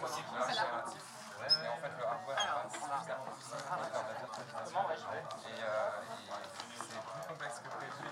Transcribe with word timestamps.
Et 0.00 1.68
en 1.68 1.76
fait, 1.76 1.92
le 1.98 2.04
hardware 2.06 2.38
est 2.38 2.52
pas 2.52 2.68
suffisamment 2.72 3.28
puissant 3.36 3.56
pour 3.56 3.68
faire 3.68 4.04
de 4.04 4.08
la 4.08 4.16
virtualisation. 4.20 4.80
Et, 4.90 4.96
et 5.50 5.64
c'est 6.76 7.00
plus 7.00 7.24
complexe 7.28 7.56
que 7.60 7.68
prévu, 7.68 8.08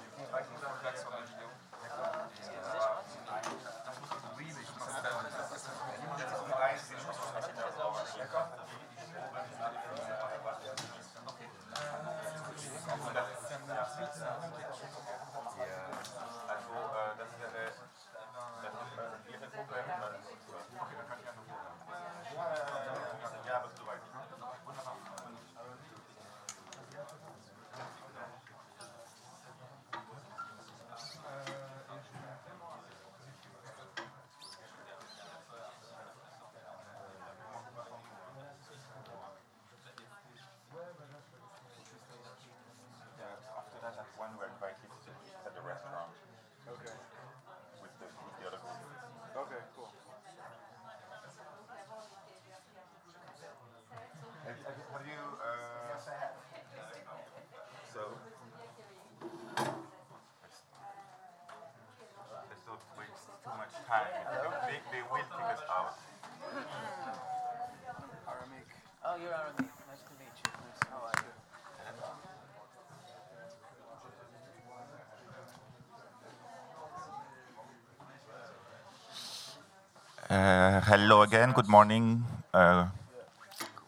Uh, 80.29 80.83
hello 80.83 81.23
again, 81.23 81.53
good 81.53 81.69
morning. 81.69 82.23
Uh, 82.53 82.87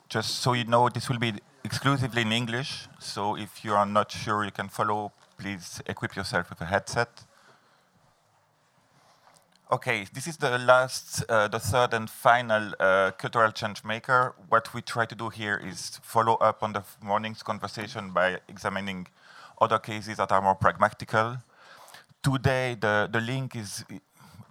just 0.09 0.37
so 0.37 0.55
you 0.55 0.65
know, 0.65 0.89
this 0.89 1.07
will 1.11 1.19
be 1.19 1.35
exclusively 1.65 2.23
in 2.23 2.33
English, 2.33 2.89
so 2.99 3.37
if 3.37 3.63
you 3.63 3.75
are 3.75 3.85
not 3.85 4.11
sure 4.11 4.43
you 4.43 4.51
can 4.51 4.67
follow, 4.67 5.13
please 5.37 5.83
equip 5.85 6.17
yourself 6.17 6.49
with 6.49 6.59
a 6.63 6.65
headset. 6.65 7.11
Okay, 9.71 10.07
this 10.15 10.27
is 10.27 10.39
the 10.39 10.57
last, 10.57 11.23
uh, 11.29 11.47
the 11.47 11.61
third 11.61 11.93
and 11.93 12.09
final 12.09 12.73
uh, 12.81 13.11
cultural 13.19 13.53
change 13.53 13.85
maker. 13.85 14.35
What 14.49 14.73
we 14.73 14.81
try 14.81 15.05
to 15.05 15.15
do 15.15 15.29
here 15.29 15.61
is 15.63 16.01
follow 16.03 16.37
up 16.37 16.63
on 16.63 16.73
the 16.73 16.85
morning's 17.03 17.43
conversation 17.43 18.13
by 18.13 18.39
examining 18.49 19.09
other 19.61 19.79
cases 19.79 20.17
that 20.17 20.33
are 20.33 20.41
more 20.41 20.55
pragmatical. 20.55 21.37
Today, 22.23 22.79
the, 22.81 23.11
the 23.13 23.21
link 23.21 23.55
is 23.55 23.85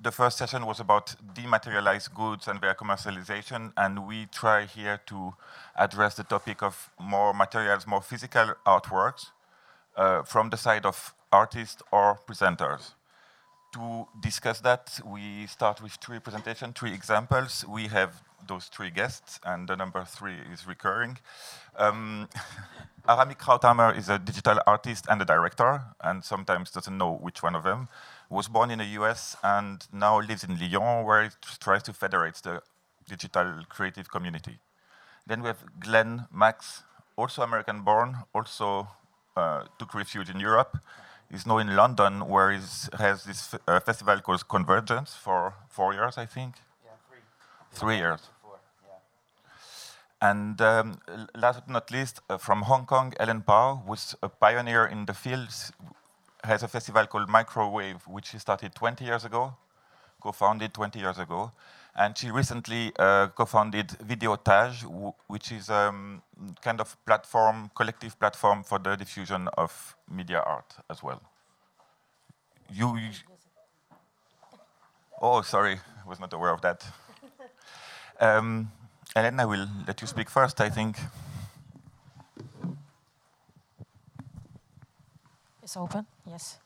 the 0.02 0.12
first 0.12 0.38
session 0.38 0.66
was 0.66 0.80
about 0.80 1.16
dematerialized 1.34 2.14
goods 2.14 2.48
and 2.48 2.62
their 2.62 2.74
commercialization, 2.74 3.74
and 3.76 4.08
we 4.08 4.28
try 4.28 4.66
here 4.66 5.02
to 5.08 5.34
address 5.76 6.16
the 6.16 6.24
topic 6.24 6.64
of 6.64 6.90
more 7.00 7.34
materials, 7.34 7.86
more 7.86 8.02
physical 8.02 8.54
artworks 8.66 9.28
uh, 9.98 10.24
from 10.24 10.50
the 10.50 10.58
side 10.58 10.86
of 10.86 11.14
artists 11.32 11.82
or 11.92 12.20
presenters. 12.28 12.94
To 13.74 14.08
discuss 14.20 14.62
that, 14.62 15.00
we 15.06 15.46
start 15.46 15.82
with 15.82 15.94
three 15.94 16.20
presentations, 16.20 16.74
three 16.76 16.94
examples. 16.94 17.66
We 17.68 17.88
have 17.88 18.24
those 18.48 18.66
three 18.66 18.90
guests, 18.90 19.40
and 19.44 19.68
the 19.68 19.76
number 19.76 20.04
three 20.06 20.38
is 20.52 20.66
recurring. 20.66 21.20
Um, 21.78 22.30
Arami 23.08 23.38
Krauthammer 23.38 23.98
is 23.98 24.10
a 24.10 24.18
digital 24.18 24.60
artist 24.66 25.06
and 25.10 25.22
a 25.22 25.26
director, 25.26 25.84
and 26.02 26.24
sometimes 26.24 26.72
doesn't 26.72 26.98
know 26.98 27.14
which 27.14 27.44
one 27.44 27.56
of 27.56 27.64
them. 27.64 27.90
Was 28.30 28.48
born 28.48 28.70
in 28.70 28.80
the 28.80 28.86
US 29.00 29.36
and 29.44 29.86
now 29.92 30.20
lives 30.20 30.44
in 30.44 30.60
Lyon, 30.60 31.04
where 31.04 31.24
he 31.24 31.30
tries 31.60 31.84
to 31.84 31.94
federate 31.94 32.36
the 32.36 32.62
digital 33.08 33.64
creative 33.70 34.10
community. 34.12 34.60
Then 35.26 35.42
we 35.42 35.48
have 35.48 35.64
Glenn 35.80 36.28
Max, 36.32 36.84
also 37.16 37.42
American 37.42 37.82
born, 37.82 38.18
also 38.34 38.88
uh, 39.36 39.64
took 39.78 39.94
refuge 39.94 40.30
in 40.30 40.40
Europe. 40.40 40.78
He's 41.32 41.46
now 41.46 41.60
in 41.60 41.76
London, 41.76 42.28
where 42.28 42.52
he 42.52 42.60
has 42.98 43.24
this 43.24 43.56
uh, 43.68 43.80
festival 43.80 44.20
called 44.22 44.48
Convergence 44.48 45.16
for 45.16 45.54
four 45.68 45.94
years, 45.94 46.18
I 46.18 46.26
think. 46.26 46.56
Yeah, 46.84 46.92
three. 47.08 47.20
Three 47.72 47.98
years. 47.98 48.22
Four. 48.42 48.60
Yeah. 48.84 50.30
And 50.30 50.60
um, 50.62 51.00
last 51.36 51.60
but 51.60 51.70
not 51.70 51.92
least, 51.92 52.22
uh, 52.30 52.38
from 52.38 52.64
Hong 52.64 52.86
Kong, 52.86 53.14
Ellen 53.20 53.42
Pau, 53.42 53.84
who's 53.86 54.16
a 54.24 54.30
pioneer 54.30 54.86
in 54.88 55.06
the 55.06 55.14
field, 55.14 55.50
has 56.44 56.64
a 56.64 56.68
festival 56.68 57.06
called 57.08 57.30
Microwave, 57.30 58.08
which 58.08 58.28
she 58.28 58.40
started 58.40 58.74
20 58.76 59.04
years 59.06 59.26
ago, 59.26 59.54
co-founded 60.22 60.74
20 60.74 61.00
years 61.00 61.18
ago. 61.20 61.52
And 61.96 62.18
she 62.18 62.32
recently 62.32 62.94
uh, 62.98 63.28
co-founded 63.28 63.90
Videotage, 64.06 64.84
w- 64.84 65.14
which 65.28 65.52
is 65.52 65.70
a 65.70 65.90
um, 65.90 66.22
kind 66.62 66.80
of 66.80 66.96
platform, 67.06 67.72
collective 67.76 68.18
platform 68.20 68.64
for 68.64 68.80
the 68.80 68.96
diffusion 68.96 69.50
of 69.58 69.96
media 70.10 70.40
art 70.46 70.76
as 70.90 71.04
well. 71.04 71.22
You, 72.72 72.96
you- 72.98 73.12
oh, 75.22 75.42
sorry, 75.42 75.80
I 76.06 76.08
was 76.10 76.20
not 76.20 76.34
aware 76.34 76.52
of 76.54 76.62
that. 76.62 76.86
um, 78.20 78.72
Elena 79.16 79.48
will 79.48 79.68
let 79.88 80.02
you 80.02 80.08
speak 80.08 80.30
first, 80.30 80.62
I 80.62 80.70
think. 80.70 80.98
It's 85.64 85.78
open, 85.78 86.06
yes. 86.30 86.58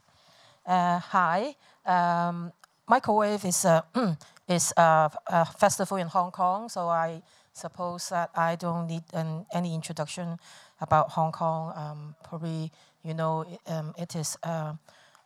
Uh, 0.65 0.99
hi. 0.99 1.55
Um, 1.85 2.51
Microwave 2.87 3.45
is 3.45 3.65
a, 3.65 3.83
is 4.47 4.73
a, 4.75 5.11
a, 5.27 5.45
festival 5.45 5.97
in 5.97 6.07
Hong 6.07 6.31
Kong, 6.31 6.69
so 6.69 6.87
I 6.89 7.21
suppose 7.53 8.09
that 8.09 8.29
I 8.35 8.55
don't 8.55 8.87
need 8.87 9.03
an, 9.13 9.45
any 9.53 9.73
introduction 9.73 10.37
about 10.81 11.11
Hong 11.11 11.31
Kong. 11.31 11.73
Um, 11.75 12.15
probably, 12.23 12.71
you 13.03 13.13
know, 13.13 13.45
um, 13.67 13.93
it 13.97 14.15
is 14.15 14.37
uh, 14.43 14.73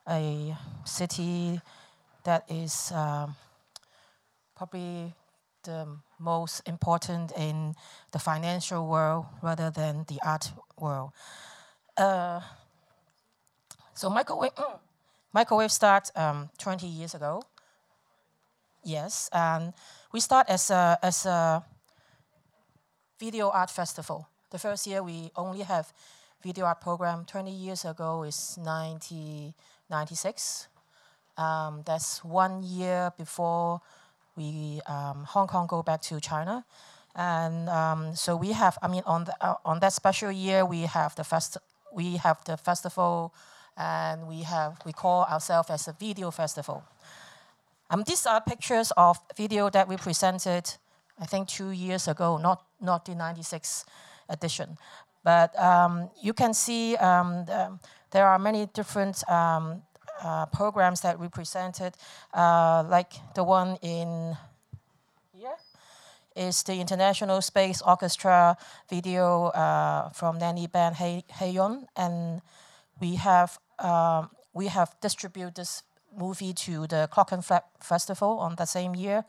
a 0.07 0.55
city 0.85 1.59
that 2.23 2.43
is 2.49 2.91
um, 2.93 3.35
probably 4.55 5.13
the 5.63 5.87
most 6.19 6.61
important 6.67 7.31
in 7.37 7.73
the 8.11 8.19
financial 8.19 8.87
world 8.87 9.25
rather 9.41 9.71
than 9.71 10.05
the 10.07 10.19
art 10.23 10.51
world. 10.79 11.11
Uh, 11.97 12.41
so 13.97 14.11
microwave, 14.11 14.51
microwave 15.33 15.71
started 15.71 16.11
um, 16.15 16.49
20 16.59 16.85
years 16.85 17.15
ago. 17.15 17.41
Yes, 18.83 19.27
and 19.33 19.73
we 20.13 20.19
start 20.19 20.47
as 20.49 20.69
a, 20.69 20.99
as 21.01 21.25
a 21.25 21.63
video 23.19 23.49
art 23.49 23.71
festival. 23.71 24.27
The 24.51 24.59
first 24.59 24.85
year 24.85 25.01
we 25.01 25.31
only 25.35 25.63
have 25.63 25.91
video 26.43 26.65
art 26.65 26.79
program. 26.79 27.25
20 27.25 27.51
years 27.51 27.85
ago 27.85 28.21
is 28.21 28.59
1996. 28.61 30.67
Um, 31.35 31.81
that's 31.83 32.23
one 32.23 32.61
year 32.61 33.11
before 33.17 33.81
we 34.35 34.79
um, 34.85 35.23
Hong 35.23 35.47
Kong 35.47 35.65
go 35.65 35.81
back 35.81 36.03
to 36.03 36.21
China. 36.21 36.63
And 37.15 37.67
um, 37.67 38.15
so 38.15 38.35
we 38.35 38.51
have, 38.51 38.77
I 38.83 38.89
mean, 38.89 39.01
on 39.07 39.23
the, 39.23 39.33
uh, 39.41 39.55
on 39.65 39.79
that 39.79 39.93
special 39.93 40.31
year, 40.31 40.65
we 40.65 40.81
have 40.81 41.15
the 41.15 41.23
fest, 41.23 41.57
we 41.91 42.17
have 42.17 42.43
the 42.45 42.57
festival 42.57 43.33
and 43.77 44.27
we 44.27 44.43
have 44.43 44.77
we 44.85 44.91
call 44.91 45.23
ourselves 45.25 45.69
as 45.69 45.87
a 45.87 45.93
video 45.93 46.31
festival. 46.31 46.83
Um, 47.89 48.03
these 48.05 48.25
are 48.25 48.41
pictures 48.41 48.91
of 48.97 49.17
video 49.37 49.69
that 49.69 49.87
we 49.87 49.95
presented, 49.95 50.69
I 51.19 51.25
think 51.25 51.47
two 51.47 51.71
years 51.71 52.07
ago, 52.07 52.37
not 52.37 52.65
not 52.81 53.05
the 53.05 53.15
'96 53.15 53.85
edition, 54.29 54.77
but 55.23 55.57
um, 55.59 56.09
you 56.21 56.33
can 56.33 56.53
see 56.53 56.95
um, 56.97 57.45
the, 57.45 57.79
there 58.11 58.27
are 58.27 58.39
many 58.39 58.65
different 58.73 59.23
um, 59.29 59.83
uh, 60.23 60.45
programs 60.47 61.01
that 61.01 61.19
we 61.19 61.27
presented, 61.27 61.93
uh, 62.33 62.83
like 62.89 63.13
the 63.35 63.43
one 63.43 63.77
in 63.81 64.35
here 65.33 65.55
is 66.35 66.63
the 66.63 66.75
International 66.79 67.41
Space 67.41 67.81
Orchestra 67.81 68.55
video 68.89 69.47
uh, 69.47 70.09
from 70.09 70.37
Nelly 70.37 70.67
Ben 70.67 70.93
Hayoun, 70.93 71.85
and 71.95 72.41
we 72.99 73.15
have 73.15 73.59
um, 73.79 74.29
we 74.53 74.67
have 74.67 74.95
distributed 75.01 75.55
this 75.55 75.83
movie 76.15 76.53
to 76.53 76.87
the 76.87 77.09
Clockenflap 77.11 77.63
Festival 77.79 78.39
on 78.39 78.55
that 78.55 78.69
same 78.69 78.95
year. 78.95 79.23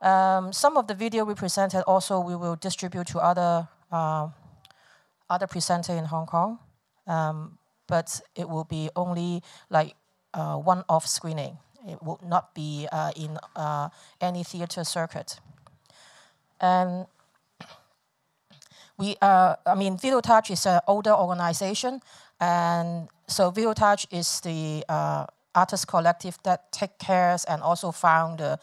Um, 0.00 0.52
some 0.52 0.76
of 0.76 0.86
the 0.86 0.94
video 0.94 1.24
we 1.24 1.34
presented 1.34 1.82
also 1.84 2.20
we 2.20 2.36
will 2.36 2.56
distribute 2.56 3.06
to 3.08 3.18
other 3.18 3.68
uh, 3.90 4.28
other 5.30 5.46
presenter 5.46 5.92
in 5.92 6.04
Hong 6.04 6.26
Kong, 6.26 6.58
um, 7.06 7.58
but 7.86 8.20
it 8.34 8.48
will 8.48 8.64
be 8.64 8.90
only 8.96 9.42
like 9.70 9.94
uh, 10.34 10.56
one-off 10.56 11.06
screening. 11.06 11.58
It 11.86 12.02
will 12.02 12.20
not 12.24 12.54
be 12.54 12.88
uh, 12.90 13.12
in 13.16 13.38
uh, 13.56 13.88
any 14.20 14.44
theater 14.44 14.84
circuit. 14.84 15.40
And 16.60 17.06
we, 18.96 19.16
uh, 19.22 19.56
I 19.64 19.74
mean, 19.74 19.96
Videotage 19.96 20.50
is 20.50 20.66
an 20.66 20.80
older 20.86 21.12
organization, 21.12 22.00
and 22.40 23.08
so 23.26 23.50
Touch 23.74 24.06
is 24.10 24.40
the 24.40 24.84
uh, 24.88 25.26
artist 25.54 25.86
collective 25.86 26.38
that 26.44 26.72
take 26.72 26.98
cares 26.98 27.44
and 27.44 27.62
also 27.62 27.92
found 27.92 28.38
the, 28.38 28.58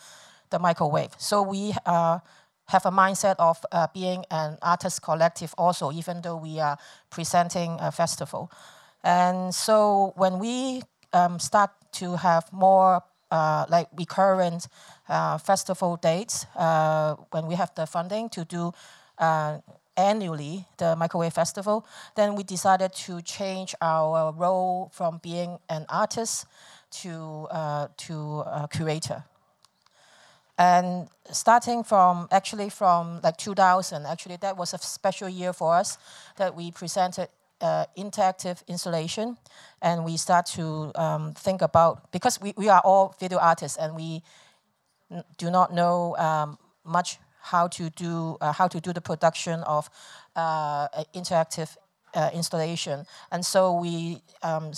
the 0.50 0.60
microwave. 0.60 1.12
So 1.18 1.42
we 1.42 1.74
uh, 1.86 2.20
have 2.68 2.86
a 2.86 2.92
mindset 2.92 3.36
of 3.38 3.64
uh, 3.72 3.88
being 3.94 4.26
an 4.32 4.58
artist 4.62 5.02
collective 5.02 5.54
also, 5.58 5.92
even 5.92 6.22
though 6.22 6.38
we 6.38 6.60
are 6.60 6.78
presenting 7.10 7.78
a 7.80 7.92
festival. 7.92 8.52
And 9.04 9.54
so 9.54 10.14
when 10.16 10.40
we 10.40 10.82
um, 11.14 11.40
start 11.40 11.72
to 11.94 12.16
have 12.18 12.52
more 12.52 13.04
uh, 13.30 13.66
like 13.70 13.88
recurrent 13.96 14.68
uh, 15.10 15.38
festival 15.38 15.98
dates, 15.98 16.46
uh, 16.56 17.16
when 17.32 17.46
we 17.46 17.56
have 17.56 17.74
the 17.76 17.86
funding 17.86 18.30
to 18.30 18.46
do 18.46 18.72
uh, 19.20 19.60
annually 19.98 20.66
the 20.78 20.96
microwave 20.96 21.34
festival 21.34 21.86
then 22.16 22.36
we 22.36 22.44
decided 22.44 22.94
to 22.94 23.22
change 23.22 23.76
our 23.82 24.34
role 24.34 24.92
from 24.94 25.20
being 25.24 25.58
an 25.70 25.86
artist 25.90 26.46
to 27.02 27.48
uh, 27.52 27.88
to 27.98 28.40
a 28.42 28.68
curator. 28.72 29.24
And 30.58 31.10
starting 31.32 31.84
from 31.84 32.28
actually 32.32 32.70
from 32.70 33.20
like 33.22 33.38
2000 33.38 34.06
actually 34.06 34.38
that 34.38 34.56
was 34.56 34.74
a 34.74 34.78
special 34.78 35.28
year 35.28 35.52
for 35.52 35.76
us 35.76 35.98
that 36.38 36.56
we 36.56 36.72
presented 36.72 37.28
uh, 37.60 37.86
interactive 37.98 38.66
installation 38.68 39.38
and 39.82 40.06
we 40.06 40.16
start 40.18 40.46
to 40.46 40.92
um, 40.96 41.34
think 41.34 41.62
about 41.62 42.12
because 42.12 42.40
we, 42.40 42.54
we 42.56 42.70
are 42.70 42.82
all 42.86 43.16
video 43.20 43.38
artists 43.38 43.78
and 43.78 43.96
we 43.96 44.22
do 45.38 45.52
not 45.52 45.74
know 45.74 46.16
um, 46.18 46.58
much 46.86 47.18
how 47.52 47.68
to 47.68 47.90
do 47.92 48.38
uh, 48.42 48.52
how 48.52 48.68
to 48.68 48.80
do 48.80 48.92
the 48.94 49.02
production 49.02 49.62
of 49.64 49.90
uh, 50.36 50.88
interactive 51.14 51.78
uh, 52.14 52.30
installation, 52.34 53.06
and 53.32 53.46
so 53.46 53.74
we 53.74 54.22
um, 54.42 54.72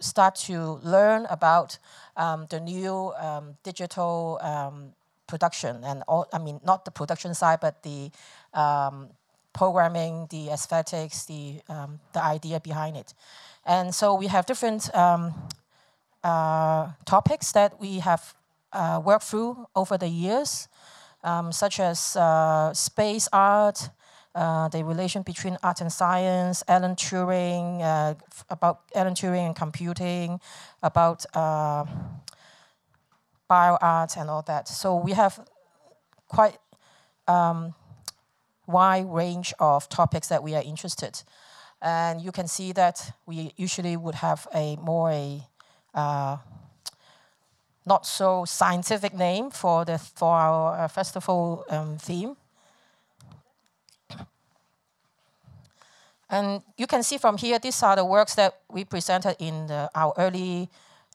start 0.00 0.34
to 0.34 0.80
learn 0.82 1.26
about 1.30 1.78
um, 2.16 2.46
the 2.50 2.60
new 2.60 3.12
um, 3.18 3.56
digital 3.62 4.38
um, 4.42 4.92
production 5.26 5.84
and 5.84 6.02
all. 6.08 6.26
I 6.32 6.38
mean, 6.38 6.60
not 6.64 6.84
the 6.84 6.90
production 6.90 7.34
side, 7.34 7.60
but 7.60 7.82
the 7.82 8.10
um, 8.52 9.08
programming, 9.52 10.26
the 10.30 10.50
aesthetics, 10.50 11.26
the 11.26 11.60
um, 11.68 12.00
the 12.12 12.22
idea 12.22 12.60
behind 12.60 12.96
it, 12.96 13.14
and 13.64 13.94
so 13.94 14.14
we 14.14 14.26
have 14.26 14.46
different 14.46 14.90
uh, 16.24 16.88
topics 17.04 17.52
that 17.52 17.78
we 17.80 17.98
have 17.98 18.34
uh, 18.72 19.00
worked 19.04 19.24
through 19.24 19.66
over 19.76 19.98
the 19.98 20.08
years 20.08 20.68
um, 21.24 21.50
such 21.50 21.80
as 21.80 22.16
uh, 22.16 22.72
space 22.72 23.28
art, 23.32 23.88
uh, 24.34 24.68
the 24.68 24.84
relation 24.84 25.22
between 25.22 25.56
art 25.62 25.80
and 25.80 25.92
science, 25.92 26.62
Alan 26.68 26.94
Turing, 26.94 27.80
uh, 27.80 28.14
about 28.50 28.82
Alan 28.94 29.14
Turing 29.14 29.46
and 29.46 29.56
computing, 29.56 30.40
about 30.82 31.24
uh, 31.34 31.84
bio 33.48 33.78
art 33.80 34.16
and 34.16 34.28
all 34.30 34.42
that. 34.42 34.68
So 34.68 34.96
we 34.96 35.12
have 35.12 35.40
quite 36.28 36.58
um, 37.26 37.74
wide 38.66 39.06
range 39.06 39.54
of 39.58 39.88
topics 39.88 40.28
that 40.28 40.42
we 40.42 40.54
are 40.54 40.62
interested. 40.62 41.22
And 41.80 42.20
you 42.20 42.32
can 42.32 42.48
see 42.48 42.72
that 42.72 43.12
we 43.26 43.52
usually 43.56 43.96
would 43.96 44.16
have 44.16 44.46
a 44.54 44.76
more 44.76 45.10
a 45.10 45.46
uh, 45.94 46.38
not 47.86 48.06
so 48.06 48.44
scientific 48.44 49.14
name 49.14 49.50
for 49.50 49.84
the 49.84 49.98
for 49.98 50.34
our 50.34 50.84
uh, 50.84 50.88
festival 50.88 51.64
um, 51.68 51.98
theme. 51.98 52.36
And 56.30 56.62
you 56.76 56.86
can 56.86 57.02
see 57.02 57.18
from 57.18 57.36
here, 57.36 57.58
these 57.58 57.82
are 57.82 57.96
the 57.96 58.04
works 58.04 58.34
that 58.34 58.54
we 58.68 58.84
presented 58.84 59.36
in 59.38 59.66
the, 59.66 59.90
our 59.94 60.12
early 60.16 60.68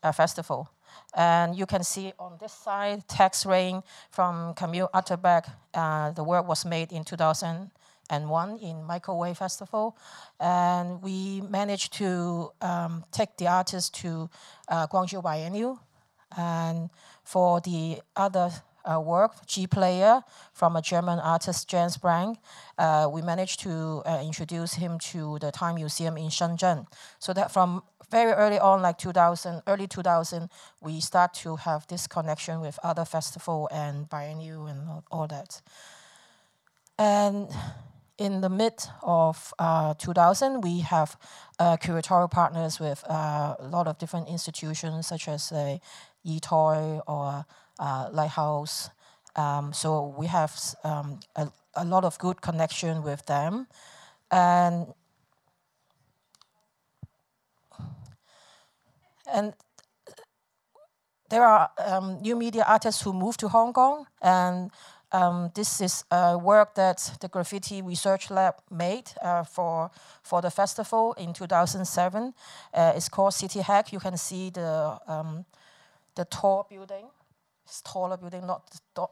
uh, 0.04 0.12
festival. 0.12 0.70
And 1.14 1.56
you 1.56 1.66
can 1.66 1.84
see 1.84 2.14
on 2.20 2.38
this 2.40 2.54
side, 2.54 3.08
Text 3.08 3.46
Rain 3.46 3.82
from 4.12 4.54
Camille 4.54 4.90
Utterback. 4.94 5.50
Uh, 5.74 6.12
the 6.12 6.24
work 6.24 6.48
was 6.48 6.64
made 6.64 6.92
in 6.92 7.04
2001 7.04 8.58
in 8.60 8.84
Microwave 8.84 9.38
Festival. 9.38 9.98
And 10.40 11.02
we 11.02 11.42
managed 11.42 11.94
to 11.94 12.52
um, 12.62 13.04
take 13.12 13.36
the 13.38 13.48
artist 13.48 13.96
to 13.96 14.30
uh, 14.68 14.88
Guangzhou 14.88 15.24
Biennial 15.24 15.80
and 16.38 16.90
for 17.24 17.62
the 17.62 18.02
other 18.16 18.52
uh, 18.86 19.00
work, 19.00 19.46
G 19.46 19.68
Player, 19.68 20.22
from 20.54 20.76
a 20.76 20.82
German 20.82 21.20
artist, 21.20 21.68
Jens 21.70 21.98
Brand, 21.98 22.38
uh, 22.78 23.10
we 23.12 23.22
managed 23.22 23.60
to 23.62 24.02
uh, 24.06 24.22
introduce 24.24 24.74
him 24.74 25.00
to 25.00 25.38
the 25.40 25.52
Time 25.52 25.76
Museum 25.76 26.18
in 26.18 26.30
Shenzhen. 26.30 26.88
So 27.20 27.34
that 27.34 27.52
from 27.52 27.84
very 28.10 28.32
early 28.32 28.60
on, 28.60 28.82
like 28.82 28.98
2000, 28.98 29.62
early 29.68 29.88
2000, 29.88 30.50
we 30.82 31.00
start 31.00 31.34
to 31.36 31.58
have 31.58 31.86
this 31.88 32.08
connection 32.08 32.62
with 32.62 32.80
other 32.84 33.06
festival 33.06 33.70
and 33.72 34.10
biennial 34.10 34.66
and 34.66 35.04
all, 35.12 35.28
that. 35.28 35.62
And 36.98 37.50
in 38.18 38.42
the 38.42 38.50
mid 38.50 38.74
of 39.04 39.54
uh, 39.60 39.94
2000, 39.94 40.62
we 40.62 40.80
have 40.80 41.18
uh, 41.60 41.78
curatorial 41.78 42.32
partners 42.32 42.80
with 42.80 43.04
uh, 43.10 43.56
a 43.60 43.68
lot 43.68 43.88
of 43.88 43.98
different 43.98 44.28
institutions, 44.28 45.08
such 45.08 45.28
as 45.28 45.52
uh, 45.52 45.78
eToy 46.26 47.02
or 47.08 47.46
uh, 47.80 48.10
lighthouse. 48.12 48.90
Um, 49.36 49.74
so 49.74 50.14
we 50.18 50.28
have 50.28 50.58
um, 50.84 51.20
a, 51.36 51.50
a 51.76 51.86
lot 51.86 52.04
of 52.04 52.18
good 52.18 52.42
connection 52.42 53.04
with 53.04 53.26
them. 53.26 53.68
And 54.32 54.94
and 59.32 59.54
there 61.30 61.44
are 61.44 61.70
um, 61.78 62.22
new 62.22 62.36
media 62.36 62.66
artists 62.68 63.02
who 63.02 63.14
moved 63.14 63.40
to 63.42 63.48
Hong 63.50 63.74
Kong, 63.74 64.08
and 64.22 64.72
um, 65.12 65.52
this 65.56 65.82
is 65.82 66.04
a 66.12 66.38
work 66.38 66.76
that 66.76 67.18
the 67.22 67.28
Graffiti 67.28 67.82
Research 67.82 68.30
Lab 68.30 68.56
made 68.70 69.12
uh, 69.22 69.44
for 69.44 69.92
for 70.24 70.42
the 70.42 70.52
festival 70.52 71.14
in 71.14 71.34
2007. 71.34 72.34
Uh, 72.74 72.94
it's 72.96 73.10
called 73.10 73.34
City 73.34 73.62
Hack. 73.62 73.92
You 73.94 74.00
can 74.00 74.18
see 74.18 74.50
the 74.50 75.00
um, 75.08 75.46
the 76.16 76.26
tall 76.26 76.66
building. 76.70 77.06
Taller 77.84 78.18
building, 78.18 78.48
not 78.48 78.64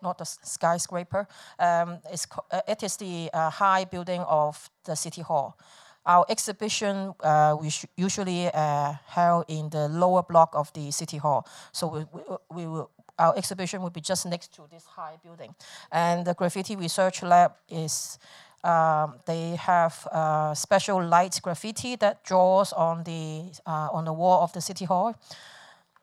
not 0.01 0.18
the 0.18 0.25
skyscraper. 0.25 1.27
Um, 1.60 2.00
it's, 2.12 2.25
uh, 2.51 2.62
it 2.68 2.82
is 2.82 2.98
the 2.98 3.30
uh, 3.32 3.51
high 3.51 3.86
building 3.86 4.22
of 4.22 4.72
the 4.84 4.96
city 4.96 5.22
hall. 5.22 5.60
Our 6.04 6.25
exhibition 6.27 7.13
uh, 7.20 7.56
we 7.62 7.70
usually 7.96 8.50
uh, 8.51 8.94
held 9.06 9.46
in 9.48 9.70
the 9.70 9.88
lower 9.88 10.24
block 10.24 10.56
of 10.56 10.74
the 10.74 10.89
city 10.89 11.18
hall. 11.18 11.46
So 11.72 11.88
we, 11.88 12.06
we, 12.12 12.22
we 12.50 12.68
will, 12.68 12.89
our 13.20 13.38
exhibition 13.38 13.84
will 13.84 13.92
be 13.92 14.01
just 14.01 14.25
next 14.25 14.56
to 14.56 14.63
this 14.72 14.86
high 14.86 15.18
building. 15.22 15.54
And 15.92 16.25
the 16.25 16.34
Graffiti 16.34 16.75
Research 16.75 17.22
Lab 17.22 17.51
is, 17.70 18.18
um, 18.63 19.20
they 19.27 19.56
have 19.58 20.08
uh, 20.12 20.56
special 20.56 21.06
light 21.06 21.39
graffiti 21.44 21.96
that 21.98 22.24
draws 22.24 22.74
on 22.74 23.04
the, 23.04 23.51
uh, 23.68 23.89
on 23.92 24.06
the 24.06 24.13
wall 24.13 24.42
of 24.42 24.51
the 24.51 24.62
city 24.62 24.86
hall. 24.86 25.13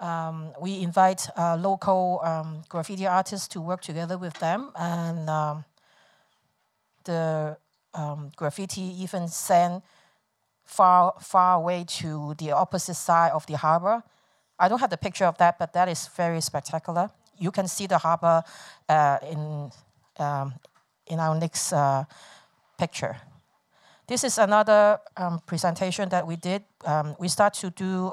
Um, 0.00 0.52
we 0.60 0.80
invite 0.80 1.28
uh, 1.36 1.56
local 1.56 2.20
um, 2.24 2.62
graffiti 2.68 3.06
artists 3.06 3.46
to 3.48 3.60
work 3.60 3.80
together 3.80 4.18
with 4.18 4.34
them 4.40 4.72
and 4.76 5.30
um, 5.30 5.64
the 7.04 7.56
um, 7.94 8.32
graffiti 8.36 8.82
even 9.02 9.28
sent 9.28 9.84
far, 10.64 11.14
far 11.20 11.56
away 11.56 11.84
to 11.86 12.34
the 12.38 12.50
opposite 12.52 12.94
side 12.94 13.30
of 13.32 13.46
the 13.46 13.56
harbor. 13.56 14.02
I 14.58 14.68
don't 14.68 14.80
have 14.80 14.90
the 14.90 14.96
picture 14.96 15.26
of 15.26 15.38
that, 15.38 15.58
but 15.58 15.72
that 15.74 15.88
is 15.88 16.08
very 16.08 16.40
spectacular. 16.40 17.10
You 17.38 17.50
can 17.50 17.68
see 17.68 17.86
the 17.86 17.98
harbor 17.98 18.42
uh, 18.88 19.18
in, 19.30 19.70
um, 20.18 20.54
in 21.06 21.20
our 21.20 21.38
next 21.38 21.72
uh, 21.72 22.04
picture. 22.78 23.16
This 24.06 24.24
is 24.24 24.38
another 24.38 24.98
um, 25.16 25.40
presentation 25.46 26.08
that 26.10 26.26
we 26.26 26.36
did. 26.36 26.62
We 27.18 27.28
start 27.28 27.54
to 27.54 27.70
do 27.70 28.12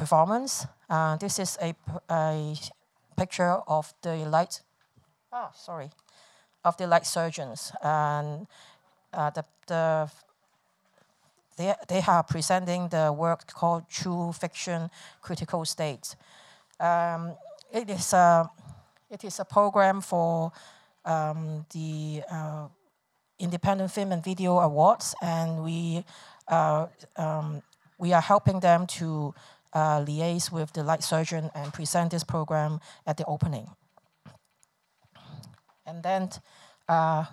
performance. 0.00 0.66
Uh, 0.88 1.16
this 1.16 1.38
is 1.38 1.58
a, 1.60 1.74
a 2.10 2.54
picture 3.16 3.60
of 3.68 3.92
the 4.00 4.16
light. 4.24 4.62
Oh, 5.30 5.50
sorry, 5.54 5.90
of 6.64 6.76
the 6.78 6.86
light 6.86 7.06
surgeons, 7.06 7.72
and 7.82 8.46
uh, 9.12 9.30
the 9.30 9.44
the 9.66 10.10
they, 11.56 11.74
they 11.88 12.02
are 12.08 12.22
presenting 12.22 12.88
the 12.88 13.12
work 13.12 13.52
called 13.52 13.82
True 13.90 14.32
Fiction 14.32 14.90
Critical 15.20 15.64
State. 15.66 16.16
Um, 16.78 17.34
it, 17.70 17.90
is 17.90 18.14
a, 18.14 18.48
it 19.10 19.22
is 19.24 19.38
a 19.40 19.44
program 19.44 20.00
for 20.00 20.52
um, 21.04 21.66
the 21.74 22.22
uh, 22.32 22.68
Independent 23.38 23.90
Film 23.90 24.12
and 24.12 24.24
Video 24.24 24.58
Awards, 24.58 25.14
and 25.20 25.62
we, 25.62 26.02
uh, 26.48 26.86
um, 27.16 27.62
we 27.98 28.14
are 28.14 28.22
helping 28.22 28.60
them 28.60 28.86
to 28.86 29.34
uh, 29.72 30.04
liaise 30.04 30.50
with 30.50 30.72
the 30.72 30.82
light 30.82 31.02
surgeon 31.02 31.50
and 31.54 31.72
present 31.72 32.10
this 32.10 32.24
program 32.24 32.80
at 33.06 33.16
the 33.16 33.24
opening. 33.24 33.68
And 35.86 36.02
then 36.02 36.30
uh, 36.88 37.24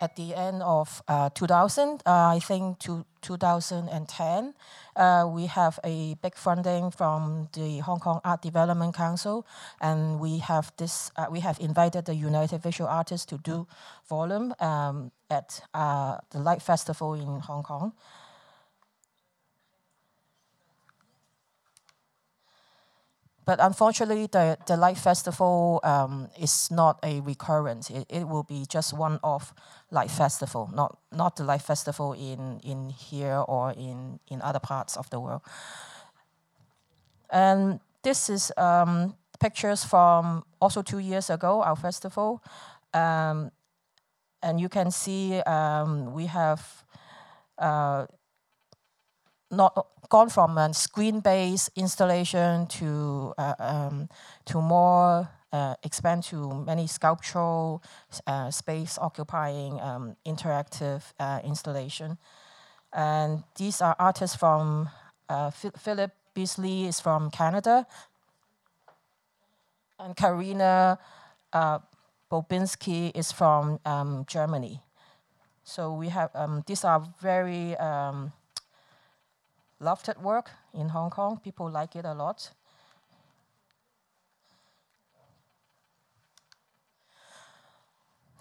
at 0.00 0.16
the 0.16 0.34
end 0.34 0.62
of 0.62 1.02
uh, 1.08 1.30
2000, 1.30 2.02
uh, 2.04 2.34
I 2.34 2.40
think 2.40 2.78
to 2.80 3.04
2010, 3.22 4.54
uh, 4.96 5.28
we 5.28 5.46
have 5.46 5.78
a 5.84 6.14
big 6.22 6.34
funding 6.36 6.90
from 6.90 7.48
the 7.52 7.78
Hong 7.78 8.00
Kong 8.00 8.20
Art 8.24 8.42
Development 8.42 8.94
Council, 8.94 9.46
and 9.80 10.20
we 10.20 10.38
have 10.38 10.72
this. 10.76 11.10
Uh, 11.16 11.26
we 11.30 11.40
have 11.40 11.58
invited 11.60 12.04
the 12.04 12.14
United 12.14 12.62
Visual 12.62 12.88
Artists 12.88 13.26
to 13.26 13.38
do 13.38 13.66
volume 14.08 14.54
um, 14.60 15.12
at 15.30 15.60
the 15.72 16.38
Light 16.38 16.62
Festival 16.62 17.14
in 17.14 17.40
Hong 17.40 17.62
Kong. 17.62 17.92
But 23.46 23.60
unfortunately, 23.60 24.26
the, 24.26 24.58
the 24.66 24.76
Light 24.76 24.98
Festival 24.98 25.78
um, 25.84 26.28
is 26.36 26.68
not 26.70 26.98
a 27.04 27.20
recurrent. 27.20 27.90
It, 27.90 28.06
it 28.10 28.28
will 28.28 28.42
be 28.42 28.66
just 28.68 28.92
one 28.92 29.20
off 29.22 29.54
Light 29.92 30.10
Festival, 30.10 30.68
not, 30.74 30.98
not 31.12 31.36
the 31.36 31.44
Light 31.44 31.62
Festival 31.62 32.12
in, 32.12 32.60
in 32.64 32.90
here 32.90 33.44
or 33.46 33.70
in, 33.70 34.18
in 34.28 34.42
other 34.42 34.58
parts 34.58 34.96
of 34.96 35.08
the 35.10 35.20
world. 35.20 35.42
And 37.30 37.78
this 38.02 38.28
is 38.28 38.52
um, 38.56 39.14
pictures 39.38 39.84
from 39.84 40.44
also 40.60 40.82
two 40.82 40.98
years 40.98 41.30
ago, 41.30 41.62
our 41.62 41.76
festival. 41.76 42.42
Um, 42.92 43.52
and 44.42 44.60
you 44.60 44.68
can 44.68 44.90
see 44.90 45.40
um, 45.40 46.12
we 46.12 46.26
have 46.26 46.84
uh, 47.58 48.06
not 49.50 49.86
gone 50.08 50.28
from 50.28 50.58
a 50.58 50.72
screen-based 50.74 51.70
installation 51.76 52.66
to 52.66 53.32
uh, 53.38 53.54
um, 53.58 54.08
to 54.44 54.60
more 54.60 55.28
uh, 55.52 55.74
expand 55.82 56.22
to 56.24 56.64
many 56.64 56.86
sculptural 56.86 57.82
uh, 58.26 58.50
space 58.50 58.98
occupying 59.00 59.80
um, 59.80 60.16
interactive 60.26 61.02
uh, 61.18 61.40
installation. 61.44 62.18
And 62.92 63.44
these 63.56 63.80
are 63.80 63.96
artists 63.98 64.36
from 64.36 64.88
uh, 65.28 65.50
Philip 65.50 66.12
Beesley 66.34 66.86
is 66.86 67.00
from 67.00 67.30
Canada, 67.30 67.86
and 69.98 70.16
Karina 70.16 70.98
uh, 71.52 71.78
Bobinski 72.30 73.12
is 73.14 73.32
from 73.32 73.80
um, 73.84 74.24
Germany. 74.26 74.82
So 75.64 75.92
we 75.94 76.08
have 76.10 76.30
um, 76.34 76.62
these 76.66 76.84
are 76.84 77.02
very 77.20 77.76
um, 77.76 78.32
loved 79.80 80.08
at 80.08 80.22
work 80.22 80.50
in 80.72 80.88
Hong 80.90 81.10
Kong. 81.10 81.38
People 81.42 81.70
like 81.70 81.96
it 81.96 82.04
a 82.04 82.14
lot. 82.14 82.50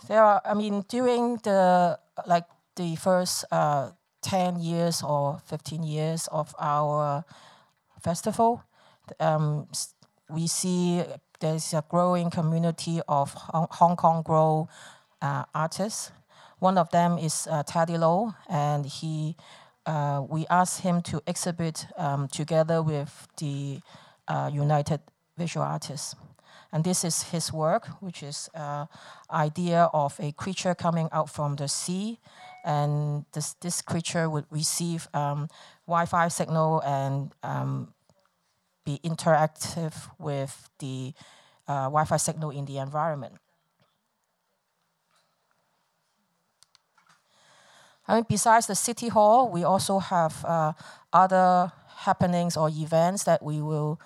There 0.08 0.24
are, 0.24 0.42
I 0.46 0.54
mean, 0.54 0.86
during 0.88 1.38
the 1.38 2.00
like 2.28 2.46
the 2.76 2.96
first 2.96 3.46
uh, 3.52 3.92
10 4.22 4.60
years 4.60 5.02
or 5.02 5.40
15 5.46 5.84
years 5.84 6.28
of 6.32 6.54
our 6.60 7.24
festival, 8.02 8.64
um, 9.20 9.68
we 10.30 10.48
see 10.48 11.04
there's 11.40 11.74
a 11.74 11.84
growing 11.90 12.30
community 12.30 13.02
of 13.08 13.34
Hong 13.34 13.96
Kong 13.96 14.22
Grow 14.22 14.70
uh, 15.22 15.44
artists. 15.54 16.12
One 16.60 16.78
of 16.78 16.90
them 16.92 17.18
is 17.18 17.48
uh, 17.50 17.64
Teddy 17.64 17.98
Lo, 17.98 18.34
and 18.50 18.86
he 18.86 19.36
uh, 19.86 20.24
we 20.28 20.46
asked 20.50 20.82
him 20.82 21.02
to 21.04 21.22
exhibit 21.28 21.88
um, 21.98 22.28
together 22.28 22.82
with 22.82 23.28
the 23.38 23.80
uh, 24.28 24.50
United 24.52 25.02
Visual 25.38 25.66
Artists. 25.66 26.16
And 26.72 26.84
this 26.84 27.04
is 27.04 27.24
his 27.24 27.54
work, 27.54 27.88
which 28.02 28.22
is 28.24 28.50
uh, 28.54 28.88
idea 29.32 29.90
of 29.94 30.20
a 30.20 30.32
creature 30.34 30.76
coming 30.76 31.08
out 31.12 31.30
from 31.30 31.56
the 31.56 31.68
sea. 31.68 32.20
And 32.66 33.26
this, 33.34 33.54
this 33.62 33.82
creature 33.82 34.30
would 34.30 34.46
receive 34.50 35.08
um, 35.14 35.48
Wi-Fi 35.88 36.28
signal 36.30 36.82
and 36.82 37.32
um, 37.44 37.94
be 38.84 39.00
interactive 39.04 39.94
with 40.20 40.70
the 40.80 41.14
uh, 41.68 41.86
Wi-Fi 41.86 42.18
signal 42.18 42.50
in 42.50 42.66
the 42.66 42.80
environment. 42.80 43.36
I 48.08 48.16
mean, 48.16 48.26
besides 48.30 48.68
the 48.68 48.76
city 48.76 49.08
hall, 49.08 49.50
we 49.50 49.64
also 49.64 50.00
have 50.00 50.46
uh, 50.46 50.74
other 51.12 51.72
happenings 51.98 52.56
or 52.56 52.70
events 52.70 53.24
that 53.24 53.42
we 53.42 53.62
will 53.62 54.00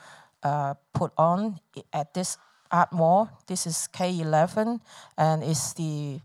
uh, 0.44 0.76
put 0.94 1.12
on 1.18 1.60
at 1.92 2.14
this 2.14 2.38
art 2.72 2.94
mall. 2.94 3.30
This 3.48 3.68
is 3.68 3.90
K11, 3.92 4.80
and 5.18 5.44
it's 5.44 5.74
the 5.74 6.20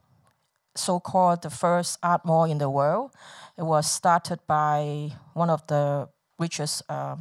so-called 0.77 1.43
the 1.43 1.51
first 1.51 1.99
art 2.03 2.25
mall 2.25 2.45
in 2.45 2.59
the 2.59 2.71
world. 2.71 3.11
It 3.57 3.63
was 3.63 3.91
started 3.91 4.41
by 4.47 5.13
one 5.33 5.51
of 5.51 5.67
the 5.67 6.09
richest 6.39 6.83
uh, 6.89 7.17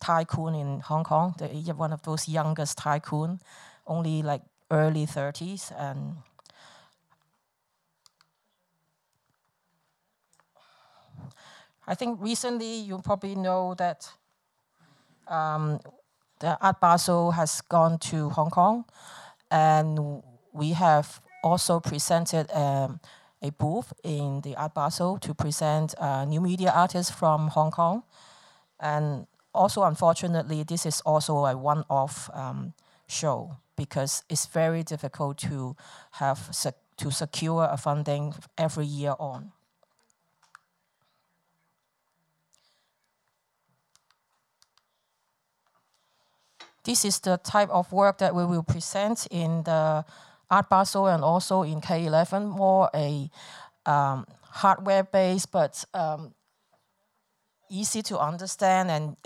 tycoon 0.00 0.54
in 0.54 0.80
Hong 0.80 1.04
Kong, 1.04 1.34
the, 1.38 1.46
one 1.74 1.92
of 1.92 2.02
those 2.02 2.28
youngest 2.28 2.78
tycoon, 2.78 3.40
only 3.86 4.22
like 4.22 4.42
early 4.70 5.06
30s, 5.06 5.72
and 5.76 6.16
I 11.90 11.96
think 11.96 12.20
recently 12.22 12.82
you 12.82 13.00
probably 13.02 13.34
know 13.34 13.74
that 13.74 14.08
um, 15.26 15.80
the 16.38 16.56
Art 16.60 16.80
Basel 16.80 17.32
has 17.32 17.60
gone 17.62 17.98
to 18.10 18.28
Hong 18.28 18.48
Kong, 18.50 18.84
and 19.50 20.22
we 20.52 20.70
have 20.70 21.20
also 21.42 21.80
presented 21.80 22.48
um, 22.52 23.00
a 23.42 23.50
booth 23.50 23.92
in 24.04 24.40
the 24.42 24.54
Art 24.54 24.72
Basel 24.72 25.18
to 25.18 25.34
present 25.34 25.96
uh, 25.98 26.24
new 26.24 26.40
media 26.40 26.70
artists 26.72 27.10
from 27.10 27.48
Hong 27.48 27.72
Kong. 27.72 28.04
And 28.78 29.26
also, 29.52 29.82
unfortunately, 29.82 30.62
this 30.62 30.86
is 30.86 31.00
also 31.00 31.44
a 31.44 31.56
one-off 31.56 32.30
um, 32.32 32.72
show 33.08 33.56
because 33.76 34.22
it's 34.28 34.46
very 34.46 34.84
difficult 34.84 35.38
to 35.38 35.74
have 36.12 36.38
sec 36.52 36.76
to 36.98 37.10
secure 37.10 37.66
a 37.68 37.76
funding 37.76 38.34
every 38.56 38.86
year 38.86 39.14
on. 39.18 39.50
This 46.84 47.04
is 47.04 47.20
the 47.20 47.36
type 47.38 47.68
of 47.70 47.92
work 47.92 48.18
that 48.18 48.34
we 48.34 48.44
will 48.44 48.62
present 48.62 49.26
in 49.30 49.62
the 49.64 50.04
Art 50.50 50.68
Basel 50.68 51.06
and 51.06 51.22
also 51.22 51.62
in 51.62 51.80
K11, 51.80 52.48
more 52.48 52.90
a 52.94 53.30
um, 53.86 54.26
hardware-based 54.42 55.52
but 55.52 55.84
um, 55.94 56.34
easy 57.70 58.02
to 58.02 58.18
understand 58.18 58.90
and 58.90 59.16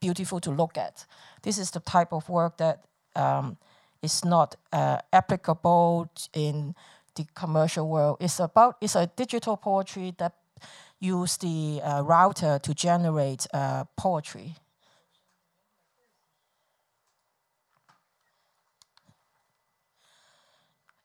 beautiful 0.00 0.40
to 0.40 0.50
look 0.50 0.78
at. 0.78 1.06
This 1.42 1.58
is 1.58 1.70
the 1.70 1.80
type 1.80 2.12
of 2.12 2.28
work 2.28 2.56
that 2.58 2.84
um, 3.14 3.58
is 4.02 4.24
not 4.24 4.56
uh, 4.72 4.98
applicable 5.12 6.10
in 6.32 6.74
the 7.16 7.26
commercial 7.34 7.88
world. 7.88 8.16
It's 8.20 8.40
about 8.40 8.76
it's 8.80 8.96
a 8.96 9.06
digital 9.16 9.56
poetry 9.56 10.14
that 10.18 10.34
use 11.00 11.36
the 11.38 11.80
uh, 11.82 12.02
router 12.02 12.58
to 12.62 12.74
generate 12.74 13.46
uh, 13.52 13.84
poetry. 13.96 14.54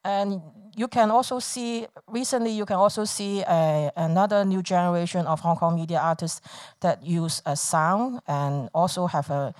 And 0.05 0.39
you 0.75 0.87
can 0.87 1.09
also 1.09 1.39
see, 1.39 1.87
recently 2.07 2.51
you 2.51 2.65
can 2.65 2.75
also 2.75 3.05
see 3.05 3.43
another 3.43 4.45
new 4.45 4.61
generation 4.61 5.25
of 5.25 5.39
Hong 5.39 5.57
Kong 5.57 5.75
media 5.75 5.99
artists 5.99 6.41
that 6.81 7.03
use 7.03 7.41
a 7.45 7.55
sound 7.55 8.21
and 8.27 8.69
also 8.73 9.07
have 9.07 9.31
a, 9.31 9.53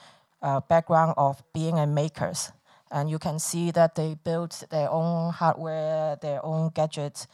a 0.43 0.61
background 0.61 1.15
of 1.17 1.41
being 1.51 1.79
a 1.79 1.87
makers. 1.87 2.51
And 2.91 3.09
you 3.09 3.17
can 3.17 3.39
see 3.39 3.71
that 3.71 3.95
they 3.95 4.17
built 4.23 4.63
their 4.69 4.89
own 4.91 5.33
hardware, 5.33 6.17
their 6.21 6.45
own 6.45 6.69
gadgets. 6.75 7.25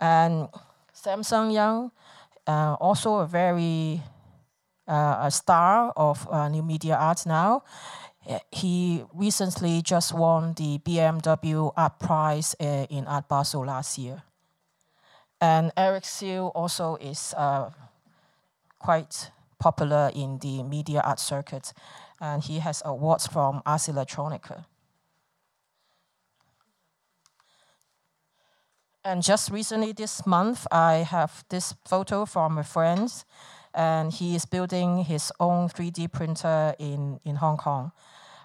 And 0.00 0.48
Samson 0.92 1.50
Young, 1.50 1.90
uh, 2.46 2.76
also 2.80 3.16
a 3.16 3.26
very 3.26 4.00
uh, 4.86 5.16
a 5.20 5.30
star 5.30 5.92
of 5.96 6.26
uh, 6.30 6.48
new 6.48 6.62
media 6.62 6.96
arts 6.96 7.26
now. 7.26 7.62
He 8.52 9.04
recently 9.14 9.80
just 9.80 10.12
won 10.12 10.52
the 10.54 10.78
BMW 10.78 11.72
Art 11.76 11.98
Prize 11.98 12.54
uh, 12.60 12.86
in 12.90 13.06
Art 13.06 13.26
Basel 13.28 13.64
last 13.64 13.96
year. 13.96 14.22
And 15.40 15.72
Eric 15.76 16.04
Siu 16.04 16.48
also 16.48 16.96
is 16.96 17.32
uh, 17.36 17.70
quite 18.78 19.30
popular 19.58 20.10
in 20.14 20.38
the 20.38 20.62
media 20.62 21.00
art 21.00 21.20
circuit 21.20 21.72
and 22.20 22.42
he 22.42 22.58
has 22.58 22.82
awards 22.84 23.26
from 23.26 23.62
Ars 23.64 23.86
Electronica. 23.86 24.64
And 29.04 29.22
just 29.22 29.50
recently 29.50 29.92
this 29.92 30.26
month, 30.26 30.66
I 30.70 30.96
have 30.96 31.44
this 31.48 31.74
photo 31.86 32.26
from 32.26 32.58
a 32.58 32.64
friend, 32.64 33.10
and 33.72 34.12
he 34.12 34.34
is 34.34 34.44
building 34.44 35.04
his 35.04 35.32
own 35.40 35.68
3D 35.68 36.12
printer 36.12 36.74
in, 36.78 37.20
in 37.24 37.36
Hong 37.36 37.56
Kong. 37.56 37.92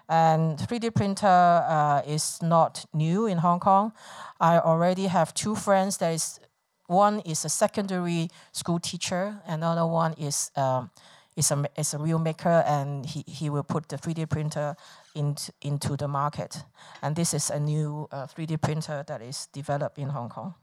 And 0.08 0.58
3D 0.58 0.94
printer 0.94 1.26
uh, 1.26 2.02
is 2.06 2.40
not 2.42 2.86
new 2.94 3.26
in 3.26 3.38
Hong 3.38 3.60
Kong. 3.60 3.92
I 4.40 4.58
already 4.58 5.06
have 5.06 5.34
two 5.34 5.54
friends. 5.54 5.96
There 5.96 6.12
is 6.12 6.40
one 6.86 7.20
is 7.20 7.44
a 7.44 7.48
secondary 7.48 8.28
school 8.52 8.78
teacher, 8.78 9.40
another 9.46 9.86
one 9.86 10.12
is 10.14 10.50
um, 10.56 10.90
is 11.36 11.50
a, 11.50 11.64
is 11.76 11.94
a 11.94 11.98
real 11.98 12.18
maker 12.18 12.62
and 12.66 13.06
he, 13.06 13.24
he 13.26 13.50
will 13.50 13.62
put 13.62 13.88
the 13.88 13.96
3D 13.96 14.28
printer 14.28 14.76
into, 15.14 15.52
into 15.62 15.96
the 15.96 16.08
market. 16.08 16.64
And 17.02 17.16
this 17.16 17.34
is 17.34 17.50
a 17.50 17.58
new 17.58 18.08
uh, 18.12 18.26
3D 18.26 18.60
printer 18.60 19.04
that 19.06 19.20
is 19.22 19.48
developed 19.52 19.98
in 19.98 20.10
Hong 20.10 20.28
Kong. 20.28 20.54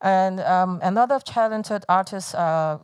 And 0.00 0.40
um, 0.40 0.80
another 0.82 1.20
talented 1.20 1.84
artist, 1.88 2.34
uh, 2.34 2.78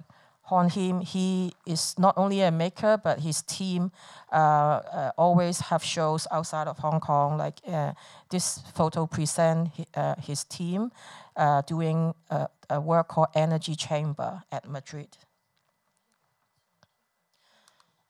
Hon 0.49 0.71
Him, 0.71 1.01
he 1.01 1.53
is 1.67 1.95
not 1.99 2.17
only 2.17 2.41
a 2.41 2.51
maker, 2.51 2.97
but 2.97 3.21
his 3.21 3.43
team 3.43 3.93
uh, 4.33 4.37
uh, 4.37 5.11
always 5.19 5.61
have 5.61 5.85
shows 5.85 6.27
outside 6.31 6.67
of 6.69 6.79
Hong 6.79 7.01
Kong. 7.01 7.37
Like 7.37 7.59
uh, 7.67 7.93
this 8.31 8.61
photo 8.75 9.07
present 9.07 9.69
uh, 9.95 10.15
his 10.15 10.45
team 10.45 10.91
uh, 11.37 11.61
doing 11.67 12.15
a, 12.31 12.49
a, 12.71 12.81
work 12.81 13.09
called 13.09 13.29
Energy 13.35 13.75
Chamber 13.75 14.43
at 14.51 14.67
Madrid. 14.67 15.19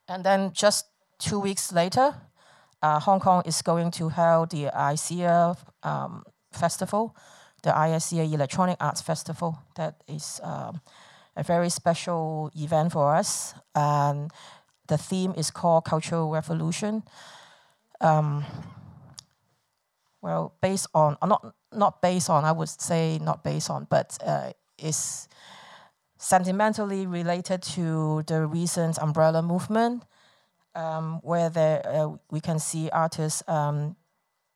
And 0.07 0.23
then 0.23 0.53
just 0.53 0.85
two 1.19 1.39
weeks 1.39 1.73
later, 1.73 2.15
uh, 2.81 3.01
Hong 3.01 3.19
Kong 3.19 3.43
is 3.45 3.61
going 3.61 3.91
to 3.91 4.07
hold 4.07 4.51
the 4.51 4.71
ISEA 4.73 5.57
um, 5.83 6.23
festival, 6.53 7.17
the 7.63 7.71
ISEA 7.71 8.33
Electronic 8.33 8.77
Arts 8.79 9.01
Festival. 9.01 9.59
That 9.75 10.01
is 10.07 10.39
um, 10.41 10.79
a 11.39 11.43
very 11.43 11.69
special 11.69 12.51
event 12.55 12.91
for 12.91 13.15
us. 13.15 13.53
And 13.73 14.31
the 14.87 14.97
theme 14.97 15.33
is 15.37 15.51
called 15.51 15.85
Cultural 15.85 16.29
Revolution. 16.29 17.03
Um, 18.01 18.45
well, 20.21 20.53
based 20.61 20.87
on, 20.93 21.17
uh, 21.21 21.27
not, 21.27 21.55
not 21.71 22.01
based 22.01 22.29
on, 22.29 22.43
I 22.43 22.51
would 22.51 22.69
say 22.69 23.19
not 23.21 23.43
based 23.43 23.69
on, 23.69 23.87
but 23.89 24.17
uh, 24.25 24.51
is 24.77 25.29
sentimentally 26.17 27.07
related 27.07 27.61
to 27.61 28.23
the 28.27 28.45
recent 28.45 28.97
umbrella 28.97 29.41
movement, 29.41 30.03
um, 30.75 31.19
where 31.23 31.49
there, 31.49 31.81
uh, 31.87 32.17
we 32.29 32.41
can 32.41 32.59
see 32.59 32.89
artists, 32.89 33.43
um, 33.47 33.95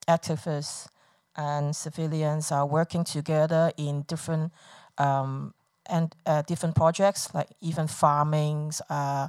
activists, 0.07 0.87
and 1.35 1.75
civilians 1.75 2.51
are 2.51 2.65
working 2.65 3.03
together 3.05 3.71
in 3.77 4.01
different 4.03 4.51
um, 4.97 5.53
and 5.93 6.15
uh, 6.25 6.41
different 6.41 6.75
projects, 6.75 7.33
like 7.35 7.49
even 7.61 7.87
farmings, 7.87 8.81
uh, 8.89 9.27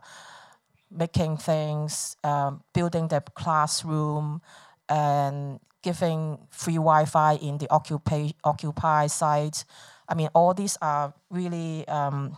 making 0.91 1.37
things, 1.37 2.17
um, 2.25 2.63
building 2.73 3.09
the 3.09 3.21
classroom, 3.35 4.41
and 4.89 5.61
giving 5.83 6.39
free 6.51 6.77
Wi-Fi 6.77 7.35
in 7.35 7.59
the 7.59 7.69
occupy, 7.69 8.31
occupy 8.43 9.07
site. 9.09 9.67
I 10.09 10.15
mean, 10.15 10.31
all 10.35 10.55
these 10.55 10.79
are 10.81 11.13
really 11.29 11.87
um, 11.87 12.37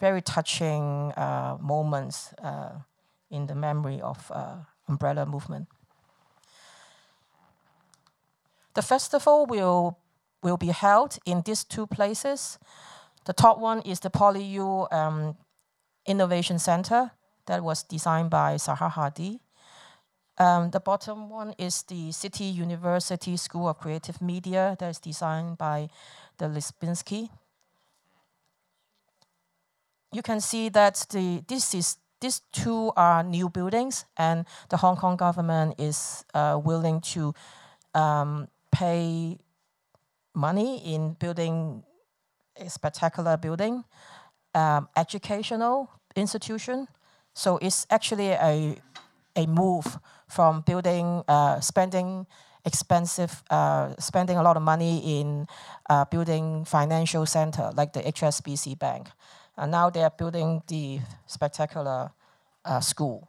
very 0.00 0.22
touching 0.22 1.12
uh, 1.16 1.56
moments 1.60 2.34
uh, 2.42 2.80
in 3.30 3.46
the 3.46 3.54
memory 3.54 4.00
of 4.00 4.18
uh, 4.34 4.56
umbrella 4.88 5.24
movement. 5.24 5.68
The 8.74 8.82
festival 8.82 9.46
will 9.46 9.98
will 10.42 10.56
be 10.56 10.72
held 10.72 11.18
in 11.26 11.42
these 11.42 11.64
two 11.64 11.86
places. 11.86 12.58
The 13.24 13.32
top 13.32 13.58
one 13.58 13.82
is 13.82 14.00
the 14.00 14.10
PolyU 14.10 14.92
um, 14.92 15.36
Innovation 16.06 16.58
Center 16.58 17.12
that 17.46 17.62
was 17.62 17.82
designed 17.82 18.30
by 18.30 18.56
Zaha 18.56 18.90
Hadid. 18.90 19.40
Um, 20.38 20.70
the 20.70 20.80
bottom 20.80 21.28
one 21.28 21.54
is 21.58 21.82
the 21.82 22.12
City 22.12 22.44
University 22.44 23.36
School 23.36 23.68
of 23.68 23.78
Creative 23.78 24.22
Media 24.22 24.74
that 24.78 24.88
is 24.88 24.98
designed 24.98 25.58
by 25.58 25.88
the 26.38 26.46
Libeskind. 26.46 27.28
You 30.12 30.22
can 30.22 30.40
see 30.40 30.70
that 30.70 31.06
the 31.10 31.44
this 31.46 31.74
is 31.74 31.98
these 32.20 32.40
two 32.52 32.92
are 32.96 33.22
new 33.22 33.48
buildings, 33.48 34.06
and 34.16 34.46
the 34.70 34.78
Hong 34.78 34.96
Kong 34.96 35.16
government 35.16 35.74
is 35.78 36.24
uh, 36.34 36.58
willing 36.62 37.00
to 37.12 37.34
um, 37.94 38.48
pay 38.72 39.38
money 40.34 40.94
in 40.94 41.14
building 41.14 41.84
a 42.60 42.70
spectacular 42.70 43.36
building, 43.36 43.84
um, 44.54 44.88
educational 44.96 45.90
institution. 46.14 46.86
So 47.32 47.58
it's 47.58 47.86
actually 47.90 48.30
a 48.30 48.76
a 49.36 49.46
move 49.46 49.98
from 50.28 50.62
building, 50.62 51.22
uh, 51.28 51.60
spending 51.60 52.26
expensive, 52.64 53.42
uh, 53.50 53.94
spending 53.98 54.36
a 54.36 54.42
lot 54.42 54.56
of 54.56 54.62
money 54.62 55.20
in 55.20 55.46
uh, 55.88 56.04
building 56.04 56.64
financial 56.64 57.26
center 57.26 57.70
like 57.76 57.92
the 57.92 58.00
HSBC 58.00 58.78
Bank. 58.78 59.08
And 59.56 59.72
now 59.72 59.90
they 59.90 60.02
are 60.02 60.10
building 60.10 60.62
the 60.66 61.00
spectacular 61.26 62.10
uh, 62.64 62.80
school. 62.80 63.28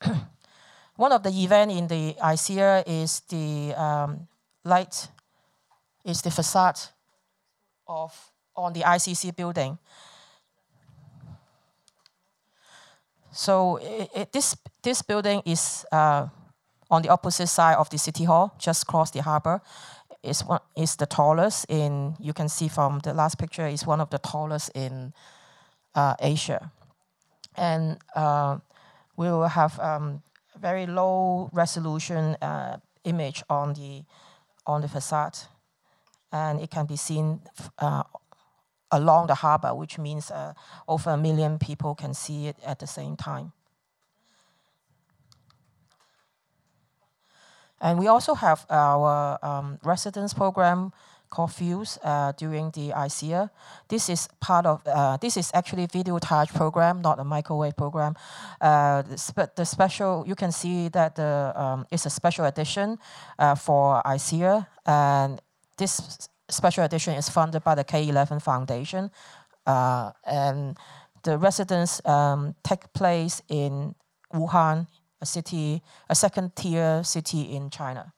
One 0.96 1.12
of 1.12 1.22
the 1.22 1.30
event 1.30 1.72
in 1.72 1.86
the 1.86 2.14
ISEA 2.22 2.84
is 2.86 3.20
the 3.28 3.74
um, 3.74 4.28
light, 4.64 5.08
is 6.04 6.22
the 6.22 6.30
facade 6.30 6.78
of 7.86 8.32
on 8.54 8.72
the 8.72 8.80
ICC 8.80 9.36
building. 9.36 9.78
So 13.32 13.76
it, 13.76 14.10
it, 14.14 14.32
this 14.32 14.56
this 14.82 15.02
building 15.02 15.42
is 15.44 15.84
uh, 15.92 16.28
on 16.90 17.02
the 17.02 17.10
opposite 17.10 17.48
side 17.48 17.76
of 17.76 17.90
the 17.90 17.98
city 17.98 18.24
hall, 18.24 18.54
just 18.58 18.84
across 18.84 19.10
the 19.10 19.22
harbor. 19.22 19.60
It's 20.22 20.42
one 20.42 20.60
is 20.74 20.96
the 20.96 21.06
tallest 21.06 21.66
in. 21.68 22.16
You 22.18 22.32
can 22.32 22.48
see 22.48 22.68
from 22.68 23.00
the 23.00 23.12
last 23.12 23.38
picture, 23.38 23.66
is 23.66 23.86
one 23.86 24.00
of 24.00 24.08
the 24.10 24.18
tallest 24.18 24.70
in 24.74 25.12
uh, 25.94 26.14
Asia, 26.18 26.72
and 27.56 27.98
uh, 28.14 28.58
we 29.16 29.26
will 29.26 29.48
have 29.48 29.78
um, 29.80 30.22
very 30.58 30.86
low 30.86 31.50
resolution 31.52 32.36
uh, 32.40 32.78
image 33.04 33.42
on 33.50 33.74
the 33.74 34.02
on 34.66 34.80
the 34.80 34.88
facade, 34.88 35.38
and 36.32 36.60
it 36.60 36.70
can 36.70 36.86
be 36.86 36.96
seen 36.96 37.40
uh, 37.78 38.02
along 38.90 39.26
the 39.26 39.34
harbor, 39.34 39.74
which 39.74 39.98
means 39.98 40.30
uh, 40.30 40.52
over 40.88 41.10
a 41.10 41.16
million 41.16 41.58
people 41.58 41.94
can 41.94 42.14
see 42.14 42.46
it 42.46 42.56
at 42.64 42.78
the 42.78 42.86
same 42.86 43.16
time. 43.16 43.52
And 47.80 47.98
we 47.98 48.06
also 48.06 48.34
have 48.34 48.64
our 48.70 49.38
um, 49.44 49.78
residence 49.84 50.32
program 50.32 50.92
called 51.28 51.52
Fuse 51.52 51.98
uh, 52.02 52.32
during 52.36 52.70
the 52.70 52.90
ISEA. 52.90 53.50
This 53.88 54.08
is 54.08 54.28
part 54.40 54.64
of, 54.64 54.80
uh, 54.86 55.16
this 55.18 55.36
is 55.36 55.50
actually 55.52 55.86
Videotage 55.86 56.54
program, 56.54 57.02
not 57.02 57.18
a 57.18 57.24
microwave 57.24 57.76
program. 57.76 58.14
Uh, 58.60 59.02
the, 59.02 59.50
the, 59.56 59.66
special, 59.66 60.24
you 60.26 60.34
can 60.34 60.52
see 60.52 60.88
that 60.88 61.16
the, 61.16 61.52
um, 61.54 61.86
it's 61.90 62.06
a 62.06 62.10
special 62.10 62.44
edition 62.46 62.98
uh, 63.38 63.54
for 63.54 64.02
ISEA. 64.04 64.66
And 64.86 65.40
this 65.76 66.28
special 66.48 66.84
edition 66.84 67.14
is 67.14 67.28
funded 67.28 67.64
by 67.64 67.74
the 67.74 67.84
K11 67.84 68.42
Foundation. 68.42 69.10
Uh, 69.66 70.12
and 70.24 70.76
the 71.22 71.36
residence 71.38 72.04
um, 72.06 72.54
take 72.62 72.92
place 72.92 73.42
in 73.48 73.94
Wuhan, 74.32 74.86
a 75.20 75.26
city, 75.26 75.82
a 76.08 76.14
second 76.14 76.54
tier 76.54 77.02
city 77.02 77.42
in 77.42 77.70
China. 77.70 78.12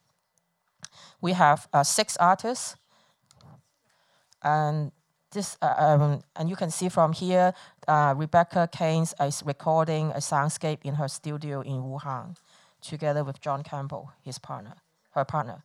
We 1.21 1.33
have 1.33 1.69
uh, 1.73 1.85
six 1.85 2.17
artists, 2.19 2.77
and 4.43 4.93
this, 5.33 5.57
uh, 5.61 5.75
um, 5.77 6.23
and 6.37 6.49
you 6.49 6.57
can 6.57 6.71
see 6.71 6.89
from 6.89 7.13
here, 7.13 7.55
uh, 7.87 8.15
Rebecca 8.17 8.69
Keynes 8.71 9.15
is 9.21 9.43
recording 9.45 10.11
a 10.11 10.19
soundscape 10.19 10.79
in 10.85 10.95
her 10.95 11.09
studio 11.09 11.61
in 11.61 11.83
Wuhan, 11.83 12.37
together 12.81 13.25
with 13.25 13.41
John 13.41 13.63
Campbell, 13.63 14.13
his 14.23 14.39
partner, 14.39 14.75
her 15.13 15.25
partner. 15.25 15.65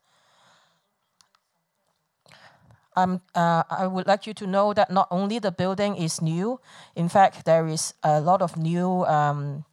Um, 2.95 3.21
uh, 3.35 3.63
I 3.69 3.87
would 3.87 4.07
like 4.07 4.27
you 4.27 4.33
to 4.35 4.47
know 4.47 4.73
that 4.73 4.91
not 4.91 5.07
only 5.09 5.39
the 5.39 5.51
building 5.51 5.95
is 5.95 6.21
new, 6.21 6.59
in 6.95 7.09
fact, 7.09 7.45
there 7.45 7.67
is 7.67 7.93
a 8.03 8.21
lot 8.21 8.41
of 8.41 8.55
new 8.57 9.05
um, 9.05 9.65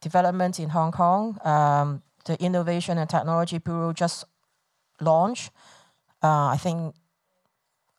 development 0.00 0.58
in 0.58 0.70
Hong 0.70 0.92
Kong. 0.92 1.38
Um, 1.44 2.02
the 2.24 2.42
Innovation 2.42 2.98
and 2.98 3.08
Technology 3.08 3.58
Bureau 3.58 3.92
just 3.92 4.24
launched, 5.00 5.50
uh, 6.22 6.48
I 6.48 6.56
think, 6.56 6.94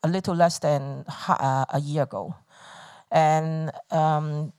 a 0.03 0.07
little 0.07 0.35
less 0.35 0.59
than 0.59 1.05
uh, 1.27 1.65
a 1.69 1.79
year 1.79 2.03
ago. 2.03 2.35
And 3.11 3.71
um, 3.91 4.53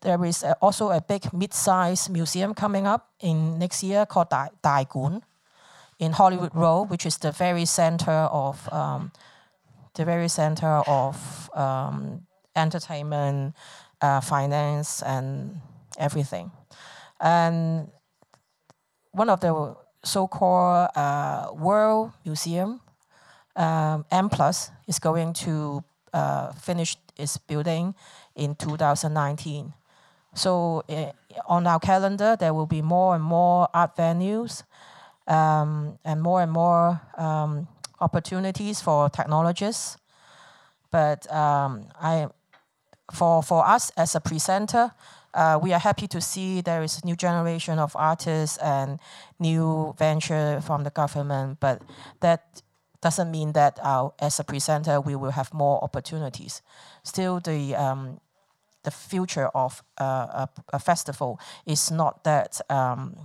there 0.00 0.22
is 0.24 0.44
also 0.60 0.90
a 0.90 1.00
big 1.00 1.32
mid-sized 1.32 2.10
museum 2.10 2.54
coming 2.54 2.86
up 2.86 3.08
in 3.20 3.58
next 3.58 3.82
year 3.82 4.06
called 4.06 4.30
Dai, 4.30 4.48
Dai 4.62 4.84
Gun 4.84 5.22
in 5.98 6.12
Hollywood 6.12 6.54
Road, 6.54 6.90
which 6.90 7.04
is 7.06 7.18
the 7.18 7.32
very 7.32 7.64
center 7.64 8.28
of 8.30 8.72
um, 8.72 9.12
the 9.94 10.04
very 10.04 10.28
center 10.28 10.82
of 10.86 11.50
um, 11.54 12.26
entertainment, 12.54 13.54
uh, 14.00 14.20
finance, 14.20 15.02
and 15.02 15.60
everything. 15.98 16.52
And 17.20 17.90
one 19.10 19.28
of 19.28 19.40
the 19.40 19.76
so-called 20.04 20.90
uh, 20.94 21.50
World 21.52 22.12
Museum, 22.24 22.80
um, 23.56 24.04
M 24.10 24.28
Plus, 24.28 24.70
is 24.86 25.00
going 25.00 25.32
to 25.32 25.82
uh, 26.12 26.52
finish 26.52 26.96
its 27.16 27.36
building 27.36 27.94
in 28.36 28.54
2019. 28.54 29.74
So 30.34 30.84
uh, 30.88 31.10
on 31.48 31.66
our 31.66 31.80
calendar, 31.80 32.36
there 32.38 32.54
will 32.54 32.66
be 32.66 32.82
more 32.82 33.16
and 33.16 33.24
more 33.24 33.68
art 33.74 33.96
venues 33.96 34.62
um, 35.28 35.98
and 36.04 36.20
more 36.20 36.42
and 36.42 36.50
more 36.50 37.00
um, 37.16 37.68
opportunities 38.00 38.80
for 38.80 39.08
technologists. 39.08 39.96
But 40.90 41.30
um, 41.32 41.86
I, 42.00 42.28
for, 43.12 43.42
for 43.42 43.66
us 43.66 43.90
as 43.96 44.14
a 44.14 44.20
presenter, 44.20 44.92
uh, 45.34 45.58
we 45.62 45.72
are 45.72 45.78
happy 45.78 46.08
to 46.08 46.20
see 46.20 46.60
there 46.62 46.82
is 46.82 47.00
a 47.02 47.06
new 47.06 47.14
generation 47.14 47.78
of 47.78 47.94
artists 47.94 48.56
and 48.58 48.98
new 49.38 49.94
venture 49.98 50.60
from 50.62 50.84
the 50.84 50.90
government, 50.90 51.58
but 51.60 51.82
that 52.20 52.62
doesn't 53.00 53.30
mean 53.30 53.52
that 53.52 53.78
as 54.18 54.40
a 54.40 54.44
presenter 54.44 55.00
we 55.00 55.14
will 55.14 55.32
have 55.32 55.52
more 55.54 55.82
opportunities. 55.84 56.62
Still, 57.04 57.40
the 57.40 57.76
um, 57.76 58.20
the 58.84 58.90
future 58.90 59.48
of 59.54 59.82
uh, 60.00 60.04
a, 60.04 60.48
a, 60.72 60.78
festival 60.78 61.38
is 61.66 61.90
not 61.90 62.24
that 62.24 62.60
um, 62.70 63.16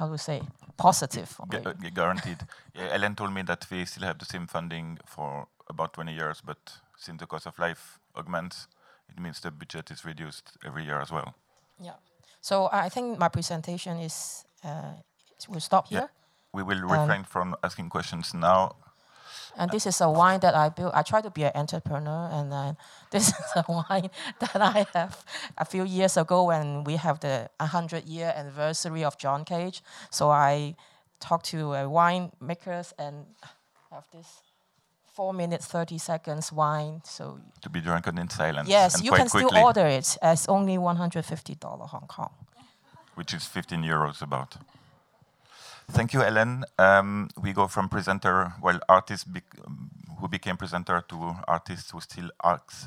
how 0.00 0.08
to 0.08 0.18
say, 0.18 0.40
positive. 0.76 1.36
Uh, 1.40 1.72
guaranteed. 1.94 2.38
Yeah, 2.74 2.94
Ellen 2.94 3.14
told 3.14 3.32
me 3.32 3.42
that 3.42 3.66
we 3.70 3.84
still 3.84 4.04
have 4.04 4.18
the 4.18 4.24
same 4.24 4.46
funding 4.46 4.98
for 5.04 5.46
about 5.68 5.92
20 5.92 6.14
years, 6.14 6.40
but 6.44 6.58
since 6.96 7.18
the 7.20 7.26
cost 7.26 7.46
of 7.46 7.58
life 7.58 7.98
augments, 8.16 8.66
it 9.08 9.20
means 9.20 9.40
the 9.40 9.50
budget 9.50 9.90
is 9.90 10.04
reduced 10.04 10.56
every 10.64 10.84
year 10.84 11.00
as 11.00 11.10
well. 11.10 11.34
Yeah. 11.78 11.96
So 12.40 12.68
I 12.72 12.88
think 12.88 13.18
my 13.18 13.28
presentation 13.28 13.98
is, 13.98 14.44
uh, 14.64 14.94
will 15.48 15.60
stop 15.60 15.88
here. 15.88 16.00
Yeah. 16.00 16.06
We 16.52 16.62
will 16.62 16.80
refrain 16.80 17.20
um, 17.20 17.24
from 17.24 17.54
asking 17.62 17.90
questions 17.90 18.32
now. 18.34 18.76
And 19.56 19.70
this 19.70 19.86
is 19.86 20.00
a 20.00 20.10
wine 20.10 20.40
that 20.40 20.54
I 20.54 20.68
built. 20.68 20.92
I 20.94 21.02
try 21.02 21.20
to 21.20 21.30
be 21.30 21.44
an 21.44 21.52
entrepreneur, 21.54 22.30
and 22.32 22.52
uh, 22.52 22.72
this 23.10 23.28
is 23.28 23.52
a 23.56 23.64
wine 23.68 24.10
that 24.40 24.56
I 24.56 24.86
have 24.94 25.24
a 25.58 25.64
few 25.64 25.84
years 25.84 26.16
ago 26.16 26.44
when 26.44 26.84
we 26.84 26.96
have 26.96 27.20
the 27.20 27.50
100 27.58 28.04
year 28.04 28.32
anniversary 28.34 29.04
of 29.04 29.18
John 29.18 29.44
Cage. 29.44 29.82
So 30.10 30.30
I 30.30 30.76
talked 31.20 31.46
to 31.46 31.74
uh, 31.74 31.88
wine 31.88 32.32
makers 32.40 32.94
and 32.98 33.26
have 33.90 34.04
this 34.12 34.40
four 35.14 35.34
minutes 35.34 35.66
30 35.66 35.98
seconds 35.98 36.52
wine. 36.52 37.02
So 37.04 37.40
to 37.60 37.68
be 37.68 37.80
drunken 37.80 38.18
in 38.18 38.28
silence. 38.30 38.68
Yes, 38.68 39.02
you 39.02 39.10
can 39.12 39.28
quickly. 39.28 39.48
still 39.48 39.64
order 39.64 39.86
it 39.86 40.16
as 40.22 40.46
only 40.48 40.78
150 40.78 41.54
dollar 41.56 41.86
Hong 41.86 42.06
Kong, 42.06 42.30
which 43.14 43.34
is 43.34 43.44
15 43.46 43.82
euros 43.82 44.22
about. 44.22 44.56
Thank 45.92 46.14
you, 46.14 46.22
Ellen. 46.22 46.64
Um, 46.78 47.28
we 47.40 47.52
go 47.52 47.66
from 47.66 47.88
presenter, 47.88 48.52
well, 48.62 48.78
artist 48.88 49.26
who 50.18 50.28
became 50.28 50.56
presenter 50.56 51.02
to 51.08 51.36
artists 51.48 51.90
who 51.90 52.00
still 52.00 52.30
acts 52.44 52.86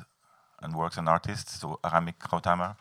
and 0.61 0.75
works 0.75 0.97
on 0.97 1.07
artists. 1.07 1.59
So 1.59 1.79
Aramik 1.83 2.17
Krauthammer, 2.19 2.75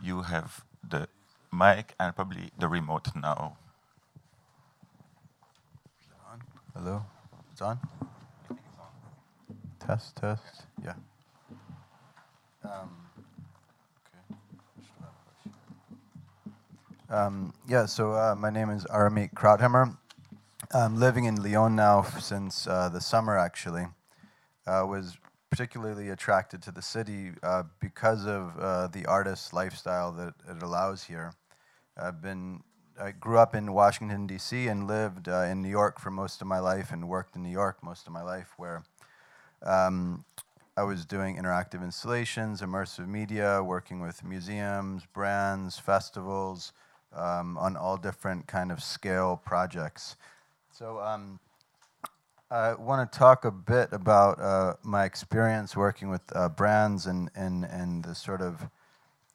you 0.00 0.22
have 0.22 0.64
the 0.88 1.06
mic 1.52 1.94
and 2.00 2.14
probably 2.16 2.50
the 2.58 2.68
remote 2.68 3.08
now. 3.14 3.56
Hello, 6.74 7.04
it's 7.52 7.60
on. 7.60 7.78
Test, 9.78 10.16
test, 10.16 10.64
yeah. 10.82 10.94
Um, 12.64 13.01
Um, 17.12 17.52
yeah, 17.68 17.84
so 17.84 18.12
uh, 18.12 18.34
my 18.38 18.48
name 18.48 18.70
is 18.70 18.84
Aramit 18.86 19.34
Krauthammer. 19.34 19.98
I'm 20.72 20.98
living 20.98 21.26
in 21.26 21.42
Lyon 21.42 21.76
now 21.76 22.04
since 22.04 22.66
uh, 22.66 22.88
the 22.88 23.02
summer, 23.02 23.36
actually. 23.36 23.84
Uh, 24.66 24.86
was 24.88 25.18
particularly 25.50 26.08
attracted 26.08 26.62
to 26.62 26.70
the 26.70 26.80
city 26.80 27.32
uh, 27.42 27.64
because 27.80 28.24
of 28.24 28.58
uh, 28.58 28.86
the 28.86 29.04
artist 29.04 29.52
lifestyle 29.52 30.10
that 30.12 30.32
it 30.48 30.62
allows 30.62 31.04
here. 31.04 31.34
I've 31.98 32.22
been, 32.22 32.62
I 32.98 33.10
grew 33.10 33.36
up 33.36 33.54
in 33.54 33.74
Washington, 33.74 34.26
D.C., 34.26 34.66
and 34.68 34.86
lived 34.86 35.28
uh, 35.28 35.42
in 35.42 35.60
New 35.60 35.68
York 35.68 36.00
for 36.00 36.10
most 36.10 36.40
of 36.40 36.46
my 36.46 36.60
life 36.60 36.92
and 36.92 37.10
worked 37.10 37.36
in 37.36 37.42
New 37.42 37.50
York 37.50 37.82
most 37.82 38.06
of 38.06 38.14
my 38.14 38.22
life, 38.22 38.54
where 38.56 38.84
um, 39.62 40.24
I 40.78 40.84
was 40.84 41.04
doing 41.04 41.36
interactive 41.36 41.84
installations, 41.84 42.62
immersive 42.62 43.06
media, 43.06 43.62
working 43.62 44.00
with 44.00 44.24
museums, 44.24 45.04
brands, 45.12 45.78
festivals, 45.78 46.72
um, 47.14 47.58
on 47.58 47.76
all 47.76 47.96
different 47.96 48.46
kind 48.46 48.72
of 48.72 48.82
scale 48.82 49.40
projects. 49.44 50.16
So 50.70 50.98
um, 51.00 51.38
I 52.50 52.74
want 52.74 53.10
to 53.10 53.18
talk 53.18 53.44
a 53.44 53.50
bit 53.50 53.88
about 53.92 54.40
uh, 54.40 54.74
my 54.82 55.04
experience 55.04 55.76
working 55.76 56.10
with 56.10 56.22
uh, 56.34 56.48
brands 56.48 57.06
and, 57.06 57.30
and, 57.34 57.64
and 57.64 58.04
the 58.04 58.14
sort 58.14 58.40
of 58.40 58.68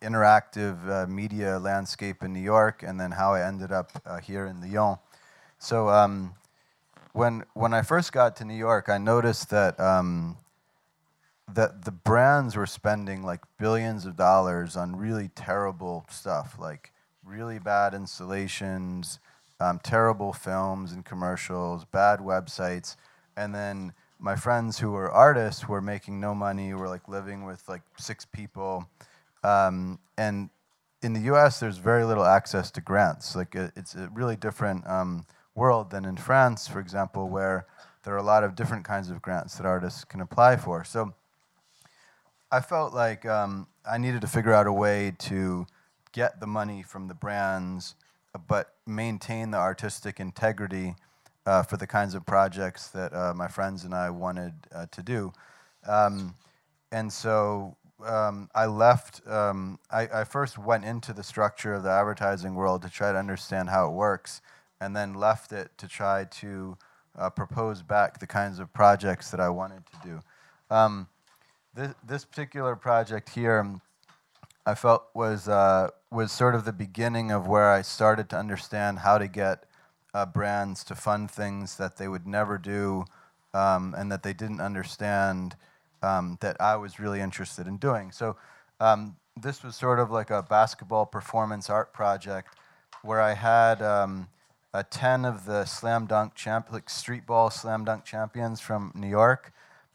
interactive 0.01 0.87
uh, 0.89 1.07
media 1.07 1.57
landscape 1.59 2.23
in 2.23 2.33
New 2.33 2.41
York, 2.41 2.83
and 2.83 2.99
then 2.99 3.11
how 3.11 3.33
I 3.33 3.47
ended 3.47 3.71
up 3.71 3.91
uh, 4.05 4.19
here 4.19 4.45
in 4.45 4.61
Lyon. 4.61 4.97
So 5.59 5.89
um, 5.89 6.35
when 7.13 7.43
when 7.53 7.73
I 7.73 7.81
first 7.81 8.13
got 8.13 8.35
to 8.35 8.45
New 8.45 8.53
York, 8.53 8.89
I 8.89 8.99
noticed 8.99 9.49
that 9.49 9.79
um, 9.79 10.37
that 11.53 11.85
the 11.85 11.91
brands 11.91 12.55
were 12.55 12.67
spending 12.67 13.23
like 13.23 13.41
billions 13.57 14.05
of 14.05 14.15
dollars 14.15 14.75
on 14.75 14.95
really 14.95 15.29
terrible 15.29 16.05
stuff, 16.09 16.57
like 16.59 16.91
really 17.27 17.59
bad 17.59 17.93
installations, 17.93 19.19
um, 19.59 19.79
terrible 19.83 20.33
films 20.33 20.91
and 20.93 21.03
commercials, 21.03 21.85
bad 21.85 22.19
websites, 22.19 22.95
and 23.35 23.53
then 23.53 23.93
my 24.19 24.35
friends 24.35 24.79
who 24.79 24.91
were 24.91 25.11
artists 25.11 25.67
were 25.67 25.81
making 25.81 26.19
no 26.19 26.33
money, 26.33 26.73
were 26.73 26.87
like 26.87 27.07
living 27.07 27.45
with 27.45 27.67
like 27.67 27.81
six 27.97 28.25
people, 28.25 28.89
um, 29.43 29.99
and 30.17 30.49
in 31.03 31.13
the 31.13 31.19
U.S. 31.21 31.59
there's 31.59 31.77
very 31.77 32.03
little 32.03 32.25
access 32.25 32.71
to 32.71 32.81
grants. 32.81 33.35
Like 33.35 33.55
it, 33.55 33.71
it's 33.75 33.93
a 33.95 34.09
really 34.13 34.35
different 34.35 34.87
um, 34.87 35.25
world 35.53 35.91
than 35.91 36.05
in 36.05 36.17
France, 36.17 36.67
for 36.67 36.79
example, 36.79 37.29
where 37.29 37.67
there 38.03 38.13
are 38.13 38.17
a 38.17 38.23
lot 38.23 38.43
of 38.43 38.55
different 38.55 38.85
kinds 38.85 39.09
of 39.09 39.21
grants 39.21 39.55
that 39.57 39.65
artists 39.65 40.03
can 40.03 40.21
apply 40.21 40.55
for. 40.55 40.83
So 40.83 41.13
I 42.51 42.61
felt 42.61 42.93
like 42.93 43.25
um, 43.25 43.67
I 43.89 43.97
needed 43.97 44.21
to 44.21 44.27
figure 44.27 44.53
out 44.53 44.65
a 44.65 44.73
way 44.73 45.13
to 45.19 45.67
get 46.11 46.39
the 46.39 46.47
money 46.47 46.83
from 46.83 47.07
the 47.07 47.13
brands, 47.13 47.95
but 48.47 48.73
maintain 48.85 49.51
the 49.51 49.57
artistic 49.57 50.19
integrity 50.19 50.95
uh, 51.45 51.63
for 51.63 51.77
the 51.77 51.87
kinds 51.87 52.13
of 52.13 52.25
projects 52.25 52.87
that 52.89 53.13
uh, 53.13 53.33
my 53.33 53.47
friends 53.47 53.83
and 53.83 53.93
I 53.93 54.09
wanted 54.09 54.53
uh, 54.73 54.85
to 54.91 55.01
do. 55.01 55.31
Um, 55.87 56.35
and 56.91 57.11
so 57.11 57.77
um, 58.05 58.49
I 58.53 58.65
left, 58.65 59.25
um, 59.27 59.79
I, 59.89 60.07
I, 60.13 60.23
first 60.23 60.57
went 60.57 60.85
into 60.85 61.13
the 61.13 61.23
structure 61.23 61.73
of 61.73 61.83
the 61.83 61.89
advertising 61.89 62.53
world 62.53 62.81
to 62.83 62.89
try 62.89 63.11
to 63.11 63.17
understand 63.17 63.69
how 63.69 63.87
it 63.87 63.93
works, 63.93 64.41
and 64.79 64.95
then 64.95 65.13
left 65.13 65.51
it 65.51 65.71
to 65.77 65.87
try 65.87 66.25
to 66.25 66.77
uh, 67.17 67.29
propose 67.29 67.81
back 67.81 68.19
the 68.19 68.27
kinds 68.27 68.59
of 68.59 68.71
projects 68.73 69.31
that 69.31 69.39
I 69.39 69.49
wanted 69.49 69.83
to 69.87 70.07
do. 70.07 70.19
Um, 70.69 71.07
this, 71.73 71.95
this 72.05 72.25
particular 72.25 72.75
project 72.75 73.29
here, 73.29 73.79
I 74.67 74.75
felt 74.75 75.05
was, 75.13 75.47
uh, 75.47 75.91
was 76.11 76.29
sort 76.29 76.53
of 76.53 76.65
the 76.65 76.73
beginning 76.73 77.31
of 77.31 77.47
where 77.47 77.71
I 77.71 77.81
started 77.81 78.27
to 78.31 78.37
understand 78.37 78.99
how 78.99 79.17
to 79.17 79.29
get 79.29 79.63
uh, 80.13 80.25
brands 80.25 80.83
to 80.85 80.95
fund 80.95 81.31
things 81.31 81.77
that 81.77 81.95
they 81.95 82.09
would 82.09 82.27
never 82.27 82.57
do 82.57 83.05
um, 83.53 83.95
and 83.97 84.11
that 84.11 84.23
they 84.23 84.33
didn't 84.33 84.59
understand 84.59 85.55
um, 86.03 86.37
that 86.41 86.59
I 86.59 86.75
was 86.75 86.99
really 86.99 87.21
interested 87.21 87.65
in 87.65 87.77
doing. 87.77 88.11
So 88.11 88.35
um, 88.81 89.15
this 89.41 89.63
was 89.63 89.77
sort 89.77 89.99
of 89.99 90.11
like 90.11 90.31
a 90.31 90.43
basketball 90.43 91.05
performance 91.05 91.69
art 91.69 91.93
project 91.93 92.53
where 93.03 93.21
I 93.21 93.35
had 93.35 93.81
um, 93.81 94.27
a 94.73 94.83
10 94.83 95.23
of 95.23 95.45
the 95.45 95.63
slam 95.63 96.07
dunk 96.07 96.35
champ, 96.35 96.73
like 96.73 96.89
street 96.89 97.25
ball 97.25 97.49
slam 97.49 97.85
dunk 97.85 98.03
champions 98.03 98.59
from 98.59 98.91
New 98.93 99.07
York 99.07 99.53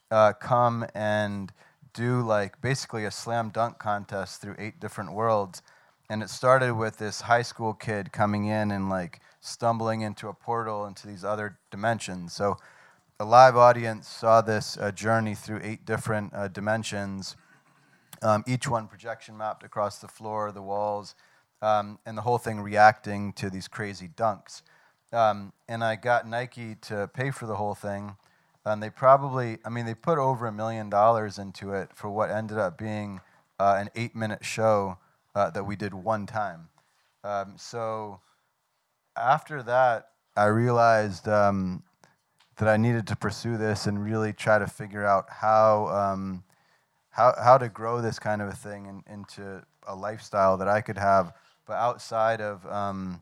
uh, 0.09 0.33
come 0.33 0.83
and 0.95 1.53
do 1.93 2.21
like 2.21 2.61
basically 2.61 3.05
a 3.05 3.11
slam 3.11 3.49
dunk 3.49 3.79
contest 3.79 4.41
through 4.41 4.55
eight 4.57 4.79
different 4.79 5.13
worlds. 5.13 5.61
And 6.09 6.21
it 6.21 6.29
started 6.29 6.73
with 6.75 6.97
this 6.97 7.21
high 7.21 7.41
school 7.41 7.73
kid 7.73 8.11
coming 8.11 8.45
in 8.45 8.71
and 8.71 8.89
like 8.89 9.21
stumbling 9.41 10.01
into 10.01 10.27
a 10.27 10.33
portal 10.33 10.85
into 10.85 11.07
these 11.07 11.23
other 11.23 11.57
dimensions. 11.71 12.33
So 12.33 12.57
a 13.19 13.25
live 13.25 13.55
audience 13.55 14.07
saw 14.07 14.41
this 14.41 14.77
uh, 14.77 14.91
journey 14.91 15.35
through 15.35 15.61
eight 15.63 15.85
different 15.85 16.33
uh, 16.33 16.47
dimensions, 16.47 17.35
um, 18.21 18.43
each 18.47 18.67
one 18.67 18.87
projection 18.87 19.37
mapped 19.37 19.63
across 19.63 19.99
the 19.99 20.07
floor, 20.07 20.51
the 20.51 20.61
walls, 20.61 21.15
um, 21.61 21.99
and 22.05 22.17
the 22.17 22.21
whole 22.21 22.37
thing 22.37 22.59
reacting 22.59 23.33
to 23.33 23.49
these 23.49 23.67
crazy 23.67 24.07
dunks. 24.07 24.61
Um, 25.11 25.53
and 25.67 25.83
I 25.83 25.95
got 25.95 26.27
Nike 26.27 26.75
to 26.81 27.09
pay 27.13 27.31
for 27.31 27.45
the 27.45 27.55
whole 27.55 27.75
thing. 27.75 28.15
And 28.65 28.81
they 28.81 28.89
probably, 28.89 29.57
I 29.65 29.69
mean, 29.69 29.85
they 29.85 29.93
put 29.95 30.17
over 30.17 30.47
a 30.47 30.51
million 30.51 30.89
dollars 30.89 31.37
into 31.37 31.73
it 31.73 31.89
for 31.93 32.09
what 32.09 32.31
ended 32.31 32.57
up 32.57 32.77
being 32.77 33.19
uh, 33.59 33.77
an 33.79 33.89
eight 33.95 34.15
minute 34.15 34.45
show 34.45 34.97
uh, 35.35 35.49
that 35.49 35.65
we 35.65 35.75
did 35.75 35.93
one 35.93 36.25
time. 36.25 36.69
Um, 37.23 37.55
so 37.57 38.19
after 39.17 39.63
that, 39.63 40.09
I 40.35 40.45
realized 40.45 41.27
um, 41.27 41.83
that 42.57 42.67
I 42.67 42.77
needed 42.77 43.07
to 43.07 43.15
pursue 43.15 43.57
this 43.57 43.85
and 43.87 44.03
really 44.03 44.33
try 44.33 44.59
to 44.59 44.67
figure 44.67 45.05
out 45.05 45.25
how 45.29 45.87
um, 45.87 46.43
how 47.09 47.35
how 47.41 47.57
to 47.57 47.69
grow 47.69 48.01
this 48.01 48.19
kind 48.19 48.41
of 48.41 48.47
a 48.49 48.55
thing 48.55 48.85
in, 48.87 49.03
into 49.11 49.63
a 49.87 49.95
lifestyle 49.95 50.57
that 50.57 50.67
I 50.67 50.81
could 50.81 50.97
have, 50.97 51.33
but 51.65 51.73
outside 51.73 52.41
of 52.41 52.65
um, 52.65 53.21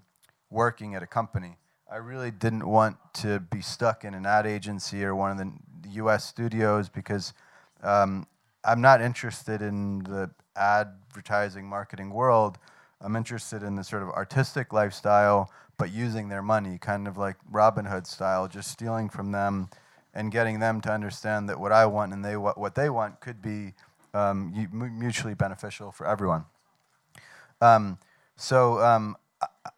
working 0.49 0.95
at 0.95 1.03
a 1.03 1.07
company. 1.07 1.57
I 1.91 1.97
really 1.97 2.31
didn't 2.31 2.65
want 2.65 2.95
to 3.15 3.41
be 3.41 3.59
stuck 3.59 4.05
in 4.05 4.13
an 4.13 4.25
ad 4.25 4.47
agency 4.47 5.03
or 5.03 5.13
one 5.13 5.31
of 5.31 5.37
the 5.37 5.89
U.S. 5.89 6.23
studios 6.23 6.87
because 6.87 7.33
um, 7.83 8.25
I'm 8.63 8.79
not 8.79 9.01
interested 9.01 9.61
in 9.61 9.99
the 10.03 10.31
advertising 10.55 11.67
marketing 11.67 12.11
world. 12.11 12.57
I'm 13.01 13.17
interested 13.17 13.61
in 13.61 13.75
the 13.75 13.83
sort 13.83 14.03
of 14.03 14.09
artistic 14.09 14.71
lifestyle 14.71 15.51
but 15.77 15.91
using 15.91 16.29
their 16.29 16.43
money, 16.43 16.77
kind 16.77 17.09
of 17.09 17.17
like 17.17 17.35
Robin 17.49 17.85
Hood 17.85 18.07
style, 18.07 18.47
just 18.47 18.71
stealing 18.71 19.09
from 19.09 19.33
them 19.33 19.67
and 20.13 20.31
getting 20.31 20.59
them 20.59 20.79
to 20.81 20.91
understand 20.91 21.49
that 21.49 21.59
what 21.59 21.73
I 21.73 21.87
want 21.87 22.13
and 22.13 22.23
they 22.23 22.37
what, 22.37 22.57
what 22.57 22.75
they 22.75 22.89
want 22.89 23.19
could 23.19 23.41
be 23.41 23.73
um, 24.13 24.53
mutually 24.71 25.33
beneficial 25.33 25.91
for 25.91 26.07
everyone. 26.07 26.45
Um, 27.59 27.97
so 28.37 28.79
um, 28.79 29.17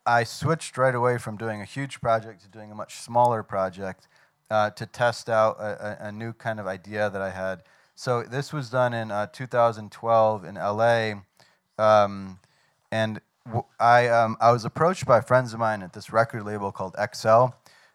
I 0.05 0.23
switched 0.23 0.77
right 0.77 0.95
away 0.95 1.17
from 1.17 1.37
doing 1.37 1.61
a 1.61 1.65
huge 1.65 2.01
project 2.01 2.41
to 2.43 2.47
doing 2.49 2.71
a 2.71 2.75
much 2.75 2.95
smaller 2.95 3.43
project 3.43 4.07
uh, 4.49 4.69
to 4.71 4.85
test 4.85 5.29
out 5.29 5.59
a, 5.59 6.07
a, 6.07 6.11
new 6.11 6.33
kind 6.33 6.59
of 6.59 6.67
idea 6.67 7.09
that 7.09 7.21
I 7.21 7.29
had. 7.29 7.63
So 7.95 8.23
this 8.23 8.51
was 8.51 8.69
done 8.69 8.93
in 8.93 9.11
uh, 9.11 9.27
2012 9.27 10.45
in 10.45 10.55
LA, 10.55 11.13
um, 11.77 12.39
and 12.91 13.21
I, 13.79 14.07
um, 14.07 14.37
I 14.39 14.51
was 14.51 14.65
approached 14.65 15.05
by 15.05 15.21
friends 15.21 15.53
of 15.53 15.59
mine 15.59 15.81
at 15.81 15.93
this 15.93 16.11
record 16.11 16.43
label 16.43 16.71
called 16.71 16.95
XL. 17.13 17.47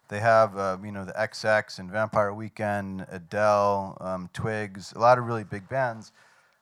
They 0.09 0.19
have, 0.19 0.57
uh, 0.57 0.77
you 0.83 0.91
know, 0.91 1.05
the 1.05 1.13
XX 1.13 1.79
and 1.79 1.91
Vampire 1.91 2.33
Weekend, 2.33 3.05
Adele, 3.09 3.97
um, 4.01 4.29
Twigs, 4.33 4.91
a 4.95 4.99
lot 4.99 5.17
of 5.17 5.25
really 5.25 5.43
big 5.43 5.69
bands. 5.69 6.11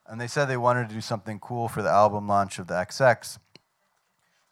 And 0.06 0.20
they 0.20 0.28
said 0.28 0.46
they 0.46 0.58
wanted 0.58 0.90
to 0.90 0.96
do 0.96 1.02
something 1.02 1.40
cool 1.40 1.68
for 1.68 1.82
the 1.82 1.90
album 1.90 2.28
launch 2.28 2.60
of 2.60 2.68
the 2.68 2.76
XX. 2.76 3.40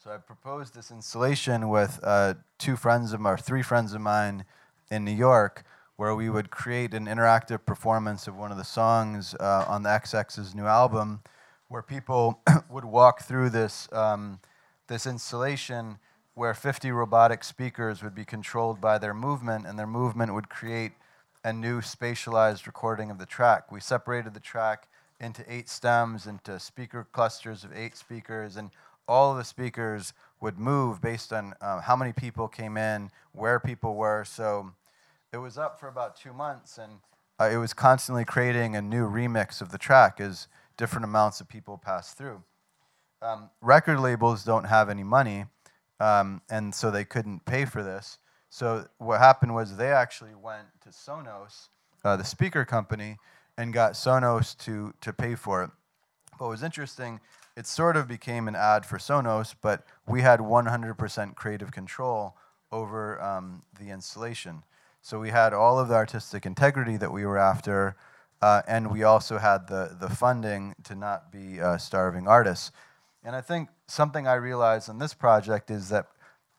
So 0.06 0.12
I 0.12 0.18
proposed 0.18 0.76
this 0.76 0.92
installation 0.92 1.68
with 1.68 2.00
uh, 2.04 2.36
two 2.60 2.76
friends 2.76 3.12
of 3.12 3.20
mine, 3.20 3.34
or 3.34 3.38
three 3.38 3.64
friends 3.64 3.92
of 3.92 4.02
mine 4.02 4.46
in 4.92 5.04
New 5.04 5.10
York, 5.10 5.64
where 5.96 6.14
we 6.14 6.30
would 6.30 6.52
create 6.52 6.94
an 6.94 7.08
interactive 7.08 7.66
performance 7.66 8.28
of 8.28 8.38
one 8.38 8.52
of 8.52 8.58
the 8.60 8.64
songs 8.64 9.34
uh, 9.40 9.66
on 9.68 9.82
the 9.82 9.90
XX's 9.90 10.54
new 10.54 10.68
album 10.68 11.22
where 11.70 11.82
people 11.82 12.40
would 12.70 12.86
walk 12.86 13.24
through 13.24 13.50
this, 13.50 13.92
um, 13.94 14.40
this 14.90 15.08
installation 15.08 15.98
where 16.36 16.54
50 16.54 16.92
robotic 16.92 17.44
speakers 17.44 18.04
would 18.04 18.14
be 18.14 18.26
controlled 18.26 18.80
by 18.80 19.00
their 19.00 19.16
movement, 19.16 19.66
and 19.66 19.80
their 19.80 19.88
movement 19.88 20.36
would 20.36 20.50
create 20.50 20.92
a 21.44 21.52
new 21.52 21.82
spatialized 21.82 22.68
recording 22.68 23.10
of 23.10 23.18
the 23.18 23.26
track. 23.26 23.72
We 23.72 23.80
separated 23.80 24.36
the 24.36 24.40
track 24.40 24.88
into 25.20 25.44
eight 25.52 25.68
stems, 25.68 26.28
into 26.28 26.60
speaker 26.60 27.08
clusters 27.12 27.64
of 27.64 27.76
eight 27.76 27.98
speakers, 27.98 28.56
and 28.56 28.70
all 29.08 29.32
of 29.32 29.38
the 29.38 29.44
speakers 29.44 30.14
would 30.42 30.58
move 30.58 31.02
based 31.02 31.32
on 31.32 31.54
uh, 31.62 31.82
how 31.82 31.96
many 31.96 32.14
people 32.14 32.48
came 32.48 32.78
in, 32.78 33.10
where 33.32 33.60
people 33.60 33.96
were. 33.96 34.24
So 34.26 34.72
it 35.32 35.38
was 35.38 35.58
up 35.58 35.80
for 35.80 35.88
about 35.88 36.16
two 36.16 36.34
months, 36.34 36.78
and 36.78 36.94
uh, 37.40 37.50
it 37.52 37.58
was 37.58 37.74
constantly 37.74 38.26
creating 38.26 38.76
a 38.76 38.82
new 38.82 39.08
remix 39.08 39.62
of 39.62 39.72
the 39.72 39.78
track 39.78 40.20
as 40.20 40.48
different 40.78 41.06
amounts 41.06 41.42
of 41.42 41.48
people 41.48 41.78
passed 41.78 42.18
through. 42.18 42.44
Um, 43.22 43.50
record 43.62 44.00
labels 44.00 44.44
don't 44.44 44.66
have 44.66 44.90
any 44.90 45.04
money, 45.04 45.46
um, 46.00 46.42
and 46.50 46.74
so 46.76 46.92
they 46.92 47.06
couldn't 47.06 47.46
pay 47.46 47.66
for 47.66 47.82
this. 47.82 48.18
So 48.50 48.88
what 48.98 49.20
happened 49.20 49.56
was 49.56 49.76
they 49.76 49.92
actually 49.92 50.36
went 50.36 50.68
to 50.82 50.90
Sonos, 50.90 51.70
uh, 52.04 52.16
the 52.16 52.24
speaker 52.24 52.64
company, 52.66 53.18
and 53.58 53.74
got 53.74 53.94
Sonos 53.94 54.58
to, 54.60 54.94
to 55.02 55.12
pay 55.12 55.36
for 55.36 55.64
it. 55.64 55.72
What 56.38 56.50
was 56.50 56.64
interesting, 56.64 57.20
it 57.56 57.66
sort 57.66 57.96
of 57.96 58.08
became 58.08 58.48
an 58.48 58.56
ad 58.56 58.86
for 58.86 58.98
Sonos, 58.98 59.56
but 59.62 59.86
we 60.08 60.22
had 60.22 60.40
100% 60.40 61.36
creative 61.36 61.72
control 61.72 62.36
over 62.72 63.22
um, 63.22 63.64
the 63.80 63.90
installation. 63.90 64.64
So 65.02 65.20
we 65.20 65.30
had 65.30 65.54
all 65.54 65.80
of 65.80 65.88
the 65.88 65.96
artistic 65.96 66.46
integrity 66.46 66.98
that 66.98 67.12
we 67.12 67.26
were 67.26 67.38
after, 67.38 67.96
uh, 68.42 68.64
and 68.68 68.92
we 68.92 69.04
also 69.04 69.38
had 69.38 69.68
the, 69.68 69.96
the 70.00 70.10
funding 70.10 70.76
to 70.84 70.96
not 70.96 71.32
be 71.32 71.62
uh, 71.62 71.78
starving 71.78 72.28
artists. 72.28 72.72
And 73.24 73.36
I 73.36 73.42
think 73.42 73.70
something 73.88 74.28
I 74.28 74.34
realized 74.34 74.90
in 74.90 75.00
this 75.00 75.14
project 75.14 75.72
is 75.72 75.90
that 75.90 76.08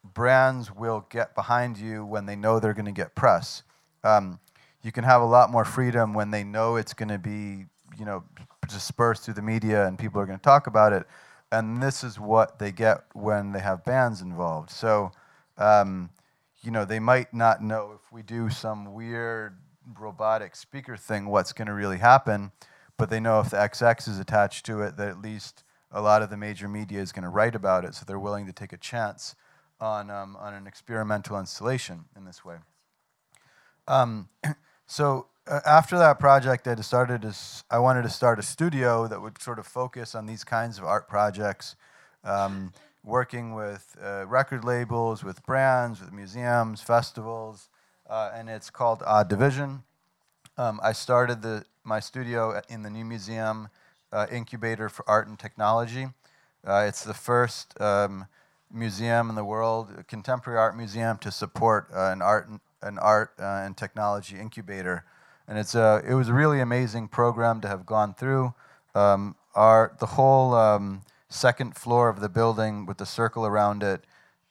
brands 0.02 0.74
will 0.74 1.06
get 1.10 1.34
behind 1.34 1.78
you 1.78 2.04
when 2.04 2.26
they 2.26 2.36
know 2.36 2.58
they're 2.58 2.74
going 2.74 2.86
to 2.86 2.92
get 2.92 3.14
press. 3.14 3.62
Um, 4.04 4.40
you 4.82 4.92
can 4.92 5.04
have 5.04 5.20
a 5.20 5.26
lot 5.26 5.50
more 5.50 5.64
freedom 5.64 6.14
when 6.14 6.30
they 6.30 6.44
know 6.44 6.76
it's 6.76 6.94
going 6.94 7.08
to 7.08 7.18
be, 7.18 7.66
you 7.98 8.04
know, 8.04 8.24
dispersed 8.68 9.24
through 9.24 9.34
the 9.34 9.42
media 9.42 9.86
and 9.86 9.98
people 9.98 10.20
are 10.20 10.26
going 10.26 10.38
to 10.38 10.42
talk 10.42 10.66
about 10.66 10.92
it. 10.92 11.06
And 11.52 11.82
this 11.82 12.02
is 12.02 12.18
what 12.18 12.58
they 12.58 12.72
get 12.72 13.04
when 13.14 13.52
they 13.52 13.60
have 13.60 13.84
bands 13.84 14.20
involved. 14.20 14.70
So, 14.70 15.12
um, 15.58 16.10
you 16.62 16.70
know, 16.70 16.84
they 16.84 16.98
might 16.98 17.32
not 17.32 17.62
know 17.62 17.92
if 17.94 18.12
we 18.12 18.22
do 18.22 18.50
some 18.50 18.92
weird 18.92 19.56
robotic 19.98 20.56
speaker 20.56 20.96
thing, 20.96 21.26
what's 21.26 21.52
going 21.52 21.68
to 21.68 21.74
really 21.74 21.98
happen. 21.98 22.50
But 22.98 23.10
they 23.10 23.20
know 23.20 23.40
if 23.40 23.50
the 23.50 23.58
XX 23.58 24.08
is 24.08 24.18
attached 24.18 24.66
to 24.66 24.82
it, 24.82 24.96
that 24.96 25.08
at 25.08 25.20
least 25.20 25.62
a 25.92 26.00
lot 26.00 26.22
of 26.22 26.30
the 26.30 26.36
major 26.36 26.68
media 26.68 27.00
is 27.00 27.12
going 27.12 27.22
to 27.22 27.28
write 27.28 27.54
about 27.54 27.84
it. 27.84 27.94
So 27.94 28.04
they're 28.06 28.18
willing 28.18 28.46
to 28.46 28.52
take 28.52 28.72
a 28.72 28.78
chance 28.78 29.36
on, 29.80 30.10
um, 30.10 30.36
on 30.36 30.54
an 30.54 30.66
experimental 30.66 31.38
installation 31.38 32.06
in 32.16 32.24
this 32.24 32.44
way. 32.44 32.56
Um, 33.86 34.28
so 34.86 35.26
after 35.48 35.98
that 35.98 36.18
project, 36.18 36.66
I 36.66 36.74
decided 36.74 37.22
to, 37.22 37.34
I 37.70 37.78
wanted 37.78 38.02
to 38.02 38.08
start 38.08 38.38
a 38.38 38.42
studio 38.42 39.06
that 39.06 39.20
would 39.20 39.40
sort 39.40 39.58
of 39.58 39.66
focus 39.66 40.14
on 40.14 40.26
these 40.26 40.44
kinds 40.44 40.78
of 40.78 40.84
art 40.84 41.08
projects, 41.08 41.76
um, 42.24 42.72
working 43.04 43.54
with 43.54 43.96
uh, 44.02 44.26
record 44.26 44.64
labels, 44.64 45.22
with 45.22 45.44
brands, 45.46 46.00
with 46.00 46.12
museums, 46.12 46.80
festivals, 46.80 47.68
uh, 48.10 48.32
and 48.34 48.48
it's 48.48 48.70
called 48.70 49.02
Odd 49.06 49.28
Division. 49.28 49.84
Um, 50.58 50.80
I 50.82 50.92
started 50.92 51.42
the, 51.42 51.64
my 51.84 52.00
studio 52.00 52.60
in 52.68 52.82
the 52.82 52.90
new 52.90 53.04
museum 53.04 53.68
uh, 54.12 54.26
incubator 54.32 54.88
for 54.88 55.08
art 55.08 55.28
and 55.28 55.38
technology. 55.38 56.08
Uh, 56.66 56.86
it's 56.88 57.04
the 57.04 57.14
first 57.14 57.80
um, 57.80 58.26
museum 58.72 59.28
in 59.28 59.36
the 59.36 59.44
world, 59.44 59.90
a 59.96 60.02
contemporary 60.02 60.58
art 60.58 60.76
museum, 60.76 61.18
to 61.18 61.30
support 61.30 61.88
uh, 61.94 62.10
an 62.12 62.22
art 62.22 62.48
an 62.82 62.98
art 62.98 63.32
and 63.38 63.76
technology 63.76 64.38
incubator. 64.38 65.04
And 65.48 65.58
it's 65.58 65.74
a, 65.74 66.02
it 66.06 66.14
was 66.14 66.28
a 66.28 66.34
really 66.34 66.60
amazing 66.60 67.08
program 67.08 67.60
to 67.60 67.68
have 67.68 67.86
gone 67.86 68.14
through. 68.14 68.54
Um, 68.94 69.36
our, 69.54 69.96
the 70.00 70.06
whole 70.06 70.54
um, 70.54 71.02
second 71.28 71.76
floor 71.76 72.08
of 72.08 72.20
the 72.20 72.28
building 72.28 72.86
with 72.86 72.98
the 72.98 73.06
circle 73.06 73.46
around 73.46 73.82
it, 73.82 74.04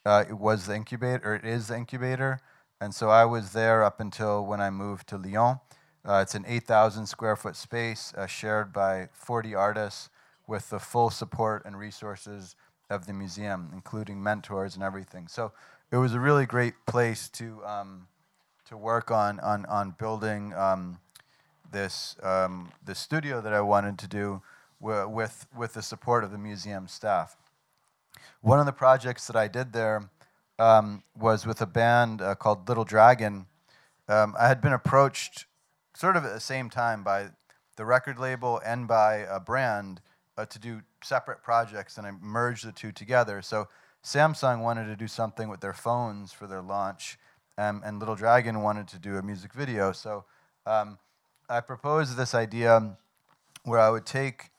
uh, 0.05 0.23
it 0.27 0.37
was 0.37 0.67
the 0.67 0.75
incubator, 0.75 1.21
or 1.23 1.35
it 1.35 1.45
is 1.45 1.67
the 1.67 1.77
incubator. 1.77 2.39
And 2.79 2.93
so 2.93 3.09
I 3.09 3.25
was 3.25 3.53
there 3.53 3.83
up 3.83 3.99
until 3.99 4.45
when 4.45 4.61
I 4.61 4.69
moved 4.69 5.07
to 5.09 5.17
Lyon. 5.17 5.59
Uh, 6.07 6.19
it's 6.21 6.35
an 6.35 6.45
8,000 6.47 7.07
square 7.07 7.35
foot 7.35 7.55
space 7.55 8.13
uh, 8.15 8.27
shared 8.27 8.71
by 8.71 9.09
40 9.13 9.55
artists 9.55 10.09
with 10.47 10.69
the 10.69 10.79
full 10.79 11.09
support 11.09 11.63
and 11.65 11.77
resources 11.77 12.55
of 12.89 13.07
the 13.07 13.13
museum, 13.13 13.71
including 13.73 14.21
mentors 14.21 14.75
and 14.75 14.83
everything. 14.83 15.27
So 15.27 15.51
it 15.91 15.97
was 15.97 16.13
a 16.13 16.19
really 16.19 16.45
great 16.45 16.73
place 16.85 17.29
to, 17.29 17.65
um, 17.65 18.07
to 18.65 18.77
work 18.77 19.11
on, 19.11 19.39
on, 19.39 19.65
on 19.65 19.95
building 19.97 20.53
um, 20.53 20.99
this, 21.71 22.15
um, 22.23 22.71
this 22.83 22.99
studio 22.99 23.41
that 23.41 23.53
I 23.53 23.61
wanted 23.61 23.97
to 23.99 24.07
do 24.07 24.41
with, 24.79 25.47
with 25.55 25.73
the 25.73 25.81
support 25.81 26.23
of 26.23 26.31
the 26.31 26.37
museum 26.37 26.87
staff. 26.87 27.37
One 28.41 28.59
of 28.59 28.65
the 28.65 28.71
projects 28.71 29.27
that 29.27 29.35
I 29.35 29.47
did 29.47 29.73
there 29.73 30.09
um, 30.57 31.03
was 31.17 31.45
with 31.45 31.61
a 31.61 31.65
band 31.65 32.21
uh, 32.21 32.35
called 32.35 32.67
Little 32.67 32.85
Dragon. 32.85 33.45
Um, 34.07 34.35
I 34.39 34.47
had 34.47 34.61
been 34.61 34.73
approached 34.73 35.45
sort 35.95 36.15
of 36.15 36.25
at 36.25 36.33
the 36.33 36.39
same 36.39 36.69
time 36.69 37.03
by 37.03 37.29
the 37.75 37.85
record 37.85 38.17
label 38.17 38.61
and 38.65 38.87
by 38.87 39.25
a 39.29 39.39
brand 39.39 40.01
uh, 40.37 40.45
to 40.45 40.59
do 40.59 40.81
separate 41.03 41.43
projects, 41.43 41.97
and 41.97 42.07
I 42.07 42.11
merged 42.11 42.65
the 42.65 42.71
two 42.71 42.91
together. 42.91 43.41
So 43.41 43.67
Samsung 44.03 44.61
wanted 44.61 44.85
to 44.85 44.95
do 44.95 45.07
something 45.07 45.49
with 45.49 45.61
their 45.61 45.73
phones 45.73 46.31
for 46.31 46.47
their 46.47 46.61
launch, 46.61 47.17
um, 47.57 47.81
and 47.85 47.99
Little 47.99 48.15
Dragon 48.15 48.61
wanted 48.61 48.87
to 48.89 48.99
do 48.99 49.17
a 49.17 49.21
music 49.21 49.53
video. 49.53 49.91
So 49.91 50.25
um, 50.65 50.97
I 51.49 51.61
proposed 51.61 52.17
this 52.17 52.33
idea 52.33 52.97
where 53.63 53.79
I 53.79 53.89
would 53.89 54.05
take 54.05 54.49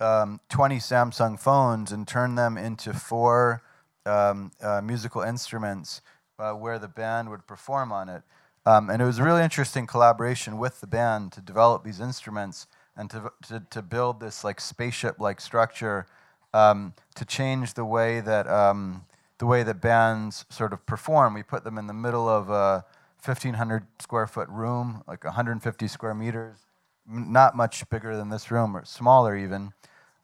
um, 0.00 0.40
20 0.48 0.76
Samsung 0.76 1.38
phones 1.38 1.92
and 1.92 2.06
turn 2.06 2.34
them 2.34 2.56
into 2.56 2.92
four 2.92 3.62
um, 4.06 4.52
uh, 4.62 4.80
musical 4.80 5.22
instruments 5.22 6.00
uh, 6.38 6.52
where 6.52 6.78
the 6.78 6.88
band 6.88 7.30
would 7.30 7.46
perform 7.46 7.92
on 7.92 8.08
it. 8.08 8.22
Um, 8.64 8.90
and 8.90 9.00
it 9.00 9.04
was 9.04 9.18
a 9.18 9.22
really 9.22 9.42
interesting 9.42 9.86
collaboration 9.86 10.58
with 10.58 10.80
the 10.80 10.86
band 10.86 11.32
to 11.32 11.40
develop 11.40 11.84
these 11.84 12.00
instruments 12.00 12.66
and 12.96 13.08
to, 13.10 13.32
to, 13.48 13.62
to 13.70 13.82
build 13.82 14.20
this 14.20 14.44
like 14.44 14.60
spaceship-like 14.60 15.40
structure 15.40 16.06
um, 16.52 16.94
to 17.14 17.24
change 17.24 17.74
the 17.74 17.84
way 17.84 18.20
that 18.20 18.46
um, 18.46 19.04
the 19.38 19.46
way 19.46 19.62
that 19.62 19.80
bands 19.80 20.44
sort 20.50 20.72
of 20.72 20.84
perform. 20.86 21.34
We 21.34 21.42
put 21.42 21.64
them 21.64 21.78
in 21.78 21.86
the 21.86 21.94
middle 21.94 22.28
of 22.28 22.50
a 22.50 22.84
1,500 23.24 23.86
square 24.00 24.26
foot 24.26 24.48
room, 24.48 25.02
like 25.06 25.24
150 25.24 25.88
square 25.88 26.14
meters, 26.14 26.58
not 27.06 27.56
much 27.56 27.88
bigger 27.88 28.16
than 28.16 28.28
this 28.28 28.50
room, 28.50 28.76
or 28.76 28.84
smaller 28.84 29.36
even. 29.36 29.72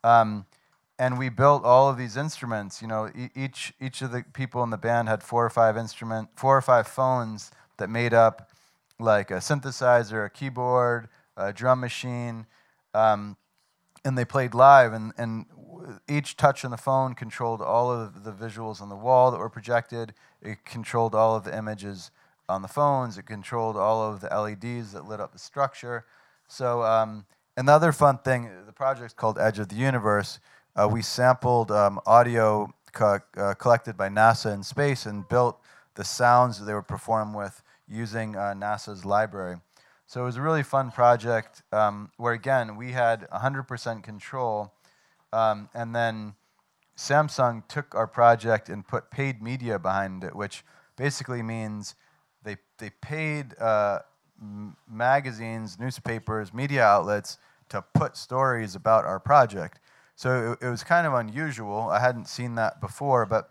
Um, 0.02 0.46
and 0.98 1.18
we 1.18 1.28
built 1.28 1.64
all 1.64 1.88
of 1.88 1.96
these 1.98 2.16
instruments. 2.16 2.80
You 2.80 2.88
know, 2.88 3.10
each 3.34 3.72
each 3.80 4.00
of 4.02 4.12
the 4.12 4.24
people 4.32 4.62
in 4.62 4.70
the 4.70 4.76
band 4.76 5.08
had 5.08 5.22
four 5.22 5.44
or 5.44 5.50
five 5.50 5.76
instrument, 5.76 6.28
four 6.36 6.56
or 6.56 6.62
five 6.62 6.86
phones 6.86 7.50
that 7.78 7.90
made 7.90 8.14
up 8.14 8.50
like 9.00 9.30
a 9.30 9.34
synthesizer, 9.34 10.26
a 10.26 10.30
keyboard, 10.30 11.08
a 11.36 11.52
drum 11.52 11.80
machine, 11.80 12.46
um, 12.94 13.36
and 14.04 14.16
they 14.16 14.24
played 14.24 14.54
live. 14.54 14.92
And, 14.92 15.12
and 15.16 15.46
each 16.08 16.36
touch 16.36 16.64
on 16.64 16.70
the 16.70 16.76
phone 16.76 17.14
controlled 17.14 17.60
all 17.60 17.90
of 17.90 18.24
the 18.24 18.32
visuals 18.32 18.80
on 18.80 18.88
the 18.88 18.96
wall 18.96 19.30
that 19.30 19.38
were 19.38 19.50
projected. 19.50 20.14
It 20.42 20.64
controlled 20.64 21.14
all 21.14 21.36
of 21.36 21.44
the 21.44 21.56
images 21.56 22.10
on 22.48 22.62
the 22.62 22.68
phones. 22.68 23.18
It 23.18 23.24
controlled 23.26 23.76
all 23.76 24.02
of 24.02 24.20
the 24.20 24.28
LEDs 24.28 24.92
that 24.92 25.06
lit 25.06 25.20
up 25.20 25.32
the 25.32 25.38
structure. 25.38 26.04
So, 26.48 26.82
um, 26.82 27.24
another 27.56 27.92
fun 27.92 28.18
thing, 28.18 28.50
the 28.66 28.72
project's 28.72 29.14
called 29.14 29.38
Edge 29.38 29.58
of 29.58 29.68
the 29.68 29.76
Universe. 29.76 30.38
Uh, 30.76 30.88
we 30.90 31.02
sampled 31.02 31.70
um, 31.70 32.00
audio 32.06 32.72
co- 32.92 33.20
uh, 33.36 33.54
collected 33.54 33.96
by 33.96 34.08
NASA 34.08 34.52
in 34.52 34.62
space 34.62 35.06
and 35.06 35.28
built 35.28 35.58
the 35.94 36.04
sounds 36.04 36.58
that 36.58 36.64
they 36.64 36.74
would 36.74 36.88
perform 36.88 37.32
with 37.32 37.62
using 37.88 38.36
uh, 38.36 38.54
NASA's 38.56 39.04
library. 39.04 39.56
So 40.06 40.22
it 40.22 40.24
was 40.24 40.36
a 40.36 40.42
really 40.42 40.62
fun 40.62 40.90
project 40.90 41.62
um, 41.72 42.10
where, 42.16 42.34
again, 42.34 42.76
we 42.76 42.92
had 42.92 43.28
100% 43.30 44.02
control. 44.02 44.72
Um, 45.32 45.68
and 45.74 45.94
then 45.94 46.34
Samsung 46.96 47.66
took 47.68 47.94
our 47.94 48.06
project 48.06 48.68
and 48.68 48.86
put 48.86 49.10
paid 49.10 49.42
media 49.42 49.78
behind 49.78 50.22
it, 50.22 50.36
which 50.36 50.64
basically 50.96 51.42
means 51.42 51.94
they, 52.44 52.56
they 52.78 52.90
paid 52.90 53.58
uh, 53.58 54.00
m- 54.40 54.76
magazines, 54.88 55.78
newspapers, 55.80 56.52
media 56.52 56.84
outlets 56.84 57.38
to 57.70 57.82
put 57.82 58.16
stories 58.16 58.74
about 58.74 59.04
our 59.04 59.18
project. 59.18 59.80
So 60.16 60.52
it, 60.52 60.66
it 60.66 60.68
was 60.68 60.84
kind 60.84 61.06
of 61.06 61.14
unusual. 61.14 61.88
I 61.90 61.98
hadn't 61.98 62.28
seen 62.28 62.54
that 62.56 62.80
before, 62.80 63.26
but 63.26 63.50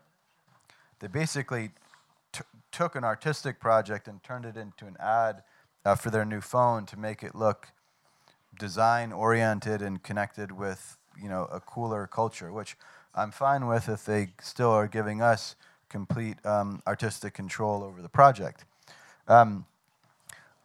they 0.99 1.07
basically 1.07 1.71
took 2.71 2.95
an 2.95 3.03
artistic 3.03 3.59
project 3.59 4.07
and 4.07 4.23
turned 4.23 4.45
it 4.45 4.55
into 4.55 4.85
an 4.85 4.95
ad 4.99 5.43
uh, 5.85 5.95
for 5.95 6.09
their 6.09 6.25
new 6.25 6.41
phone 6.41 6.85
to 6.85 6.97
make 6.97 7.23
it 7.23 7.35
look 7.35 7.67
design 8.59 9.11
oriented 9.11 9.81
and 9.81 10.03
connected 10.03 10.51
with 10.51 10.97
you 11.21 11.29
know 11.29 11.45
a 11.51 11.59
cooler 11.59 12.07
culture, 12.07 12.51
which 12.51 12.77
I'm 13.15 13.31
fine 13.31 13.67
with 13.67 13.89
if 13.89 14.05
they 14.05 14.29
still 14.41 14.71
are 14.71 14.87
giving 14.87 15.21
us 15.21 15.55
complete 15.89 16.43
um, 16.45 16.81
artistic 16.87 17.33
control 17.33 17.83
over 17.83 18.01
the 18.01 18.09
project. 18.09 18.65
Um, 19.27 19.65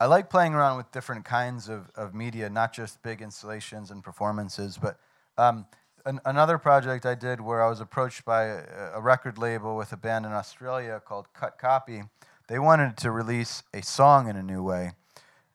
I 0.01 0.07
like 0.07 0.31
playing 0.31 0.55
around 0.55 0.77
with 0.77 0.91
different 0.93 1.25
kinds 1.25 1.69
of, 1.69 1.91
of 1.97 2.15
media, 2.15 2.49
not 2.49 2.73
just 2.73 3.03
big 3.03 3.21
installations 3.21 3.91
and 3.91 4.03
performances, 4.03 4.79
but 4.81 4.99
um, 5.37 5.67
an, 6.07 6.21
another 6.25 6.57
project 6.57 7.05
I 7.05 7.15
did 7.15 7.41
where 7.41 7.63
I 7.63 7.69
was 7.69 7.81
approached 7.81 8.25
by 8.25 8.45
a, 8.45 8.63
a, 8.95 9.01
record 9.01 9.39
label 9.39 9.77
with 9.77 9.93
a 9.93 9.97
band 9.97 10.25
in 10.25 10.33
Australia 10.33 11.03
called 11.05 11.27
Cut 11.35 11.59
Copy. 11.59 12.03
They 12.47 12.59
wanted 12.59 12.97
to 12.99 13.11
release 13.11 13.63
a 13.75 13.83
song 13.83 14.29
in 14.29 14.37
a 14.37 14.43
new 14.43 14.63
way. 14.63 14.93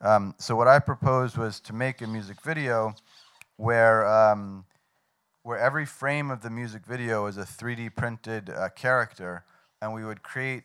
Um, 0.03 0.35
so 0.37 0.53
what 0.57 0.67
I 0.67 0.79
proposed 0.79 1.37
was 1.37 1.61
to 1.61 1.73
make 1.73 2.01
a 2.01 2.07
music 2.07 2.41
video 2.41 2.93
where 3.55 4.05
um, 4.05 4.65
where 5.43 5.57
every 5.57 5.85
frame 5.85 6.29
of 6.29 6.41
the 6.41 6.49
music 6.49 6.85
video 6.85 7.25
is 7.27 7.37
a 7.37 7.43
3D 7.43 7.95
printed 7.95 8.49
uh, 8.49 8.67
character, 8.75 9.45
and 9.81 9.93
we 9.93 10.03
would 10.03 10.21
create 10.21 10.63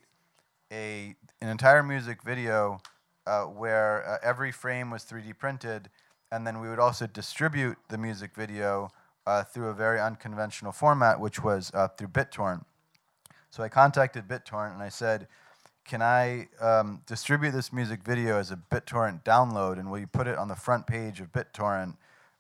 a 0.73 1.15
an 1.41 1.49
entire 1.49 1.85
music 1.85 2.21
video 2.25 2.81
uh, 3.29 3.45
where 3.45 4.09
uh, 4.09 4.19
every 4.25 4.51
frame 4.51 4.91
was 4.91 5.05
3D 5.05 5.39
printed, 5.39 5.89
and 6.33 6.45
then 6.45 6.61
we 6.61 6.69
would 6.69 6.81
also 6.81 7.07
distribute 7.07 7.77
the 7.91 7.99
music 7.99 8.35
video 8.35 8.91
uh, 9.25 9.45
through 9.45 9.69
a 9.69 9.75
very 9.75 10.01
unconventional 10.01 10.73
format, 10.73 11.21
which 11.21 11.45
was 11.45 11.71
uh, 11.75 11.87
through 11.87 12.09
BitTorrent. 12.09 12.65
So 13.51 13.63
I 13.63 13.69
contacted 13.69 14.27
BitTorrent 14.27 14.75
and 14.75 14.83
I 14.83 14.89
said, 14.89 15.29
can 15.89 16.03
I 16.03 16.49
um, 16.61 17.01
distribute 17.07 17.53
this 17.53 17.73
music 17.73 18.05
video 18.05 18.39
as 18.39 18.51
a 18.51 18.57
BitTorrent 18.57 19.25
download, 19.25 19.79
and 19.79 19.91
will 19.91 19.99
you 19.99 20.07
put 20.07 20.27
it 20.27 20.37
on 20.37 20.49
the 20.49 20.55
front 20.55 20.87
page 20.87 21.19
of 21.19 21.33
BitTorrent 21.33 21.97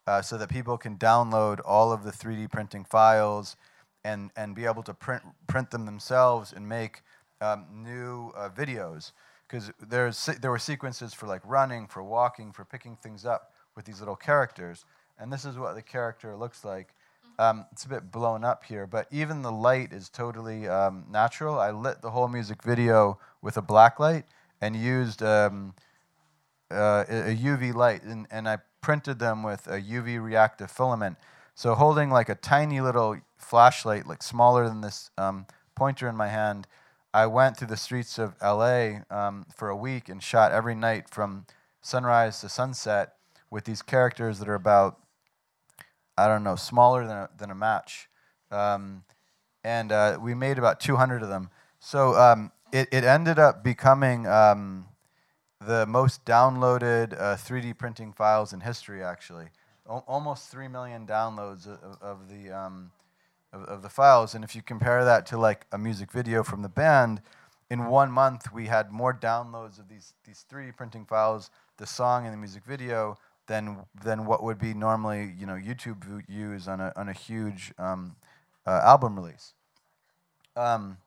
uh, 0.06 0.20
so 0.20 0.36
that 0.36 0.50
people 0.50 0.76
can 0.76 0.98
download 0.98 1.60
all 1.64 1.90
of 1.90 2.04
the 2.04 2.10
3D 2.12 2.50
printing 2.50 2.84
files 2.84 3.56
and, 4.04 4.30
and 4.36 4.54
be 4.54 4.66
able 4.66 4.82
to 4.82 4.92
print, 4.92 5.22
print 5.46 5.70
them 5.70 5.86
themselves 5.86 6.52
and 6.52 6.68
make 6.68 7.00
um, 7.40 7.64
new 7.72 8.32
uh, 8.36 8.50
videos. 8.50 9.12
Because 9.48 9.72
there's 9.80 10.26
there 10.42 10.50
were 10.50 10.58
sequences 10.58 11.14
for 11.14 11.26
like 11.26 11.40
running, 11.42 11.86
for 11.86 12.02
walking, 12.02 12.52
for 12.52 12.66
picking 12.66 12.96
things 12.96 13.24
up 13.24 13.54
with 13.74 13.86
these 13.86 13.98
little 13.98 14.16
characters. 14.16 14.84
And 15.18 15.32
this 15.32 15.46
is 15.46 15.56
what 15.56 15.74
the 15.74 15.80
character 15.80 16.36
looks 16.36 16.66
like. 16.66 16.94
Um, 17.38 17.66
it's 17.70 17.84
a 17.84 17.88
bit 17.88 18.10
blown 18.10 18.44
up 18.44 18.64
here, 18.64 18.86
but 18.86 19.06
even 19.10 19.42
the 19.42 19.52
light 19.52 19.92
is 19.92 20.08
totally 20.08 20.66
um, 20.66 21.04
natural. 21.10 21.58
I 21.58 21.70
lit 21.70 22.02
the 22.02 22.10
whole 22.10 22.28
music 22.28 22.62
video 22.62 23.18
with 23.42 23.56
a 23.56 23.62
black 23.62 24.00
light 24.00 24.24
and 24.60 24.74
used 24.74 25.22
um, 25.22 25.74
uh, 26.70 27.04
a 27.08 27.36
UV 27.36 27.74
light, 27.74 28.02
and, 28.02 28.26
and 28.30 28.48
I 28.48 28.58
printed 28.80 29.18
them 29.18 29.42
with 29.42 29.66
a 29.66 29.80
UV 29.80 30.22
reactive 30.22 30.70
filament. 30.70 31.16
So 31.54 31.74
holding 31.74 32.10
like 32.10 32.28
a 32.28 32.34
tiny 32.34 32.80
little 32.80 33.16
flashlight, 33.36 34.06
like 34.06 34.22
smaller 34.22 34.68
than 34.68 34.80
this 34.80 35.10
um, 35.16 35.46
pointer 35.74 36.08
in 36.08 36.16
my 36.16 36.28
hand, 36.28 36.66
I 37.14 37.26
went 37.26 37.56
through 37.56 37.68
the 37.68 37.76
streets 37.76 38.18
of 38.18 38.34
LA 38.42 39.00
um, 39.10 39.46
for 39.56 39.68
a 39.68 39.76
week 39.76 40.08
and 40.08 40.22
shot 40.22 40.52
every 40.52 40.74
night 40.74 41.08
from 41.08 41.46
sunrise 41.80 42.40
to 42.40 42.48
sunset 42.48 43.14
with 43.50 43.64
these 43.64 43.82
characters 43.82 44.38
that 44.38 44.48
are 44.48 44.54
about, 44.54 44.98
I 46.18 46.26
don't 46.26 46.42
know, 46.42 46.56
smaller 46.56 47.06
than 47.06 47.16
a, 47.16 47.28
than 47.38 47.50
a 47.50 47.54
match. 47.54 48.08
Um, 48.50 49.04
and 49.62 49.92
uh, 49.92 50.18
we 50.20 50.34
made 50.34 50.58
about 50.58 50.80
200 50.80 51.22
of 51.22 51.28
them. 51.28 51.50
So 51.78 52.16
um, 52.16 52.50
it, 52.72 52.88
it 52.90 53.04
ended 53.04 53.38
up 53.38 53.62
becoming 53.62 54.26
um, 54.26 54.86
the 55.64 55.86
most 55.86 56.24
downloaded 56.24 57.14
uh, 57.14 57.36
3D 57.36 57.78
printing 57.78 58.12
files 58.12 58.52
in 58.52 58.60
history, 58.60 59.02
actually. 59.02 59.46
O- 59.86 60.04
almost 60.08 60.48
3 60.48 60.66
million 60.66 61.06
downloads 61.06 61.68
of, 61.68 61.98
of 62.02 62.28
the, 62.28 62.50
um, 62.50 62.90
of, 63.52 63.62
of, 63.64 63.82
the 63.82 63.88
files. 63.88 64.34
And 64.34 64.42
if 64.42 64.56
you 64.56 64.62
compare 64.62 65.04
that 65.04 65.24
to 65.26 65.38
like 65.38 65.66
a 65.70 65.78
music 65.78 66.10
video 66.10 66.42
from 66.42 66.62
the 66.62 66.68
band, 66.68 67.22
in 67.70 67.86
one 67.86 68.10
month 68.10 68.52
we 68.52 68.66
had 68.66 68.90
more 68.90 69.14
downloads 69.14 69.78
of 69.78 69.88
these, 69.88 70.14
these 70.24 70.44
3D 70.50 70.76
printing 70.76 71.04
files, 71.04 71.50
the 71.76 71.86
song 71.86 72.24
and 72.24 72.32
the 72.32 72.38
music 72.38 72.64
video, 72.64 73.18
than, 73.48 73.78
than 74.04 74.24
what 74.24 74.42
would 74.44 74.58
be 74.58 74.72
normally 74.72 75.34
you 75.38 75.46
know, 75.46 75.54
YouTube 75.54 76.04
views 76.28 76.68
on 76.68 76.80
a, 76.80 76.92
on 76.94 77.08
a 77.08 77.12
huge 77.12 77.72
um, 77.78 78.14
uh, 78.66 78.80
album 78.84 79.16
release. 79.16 79.54
Um, 80.54 80.98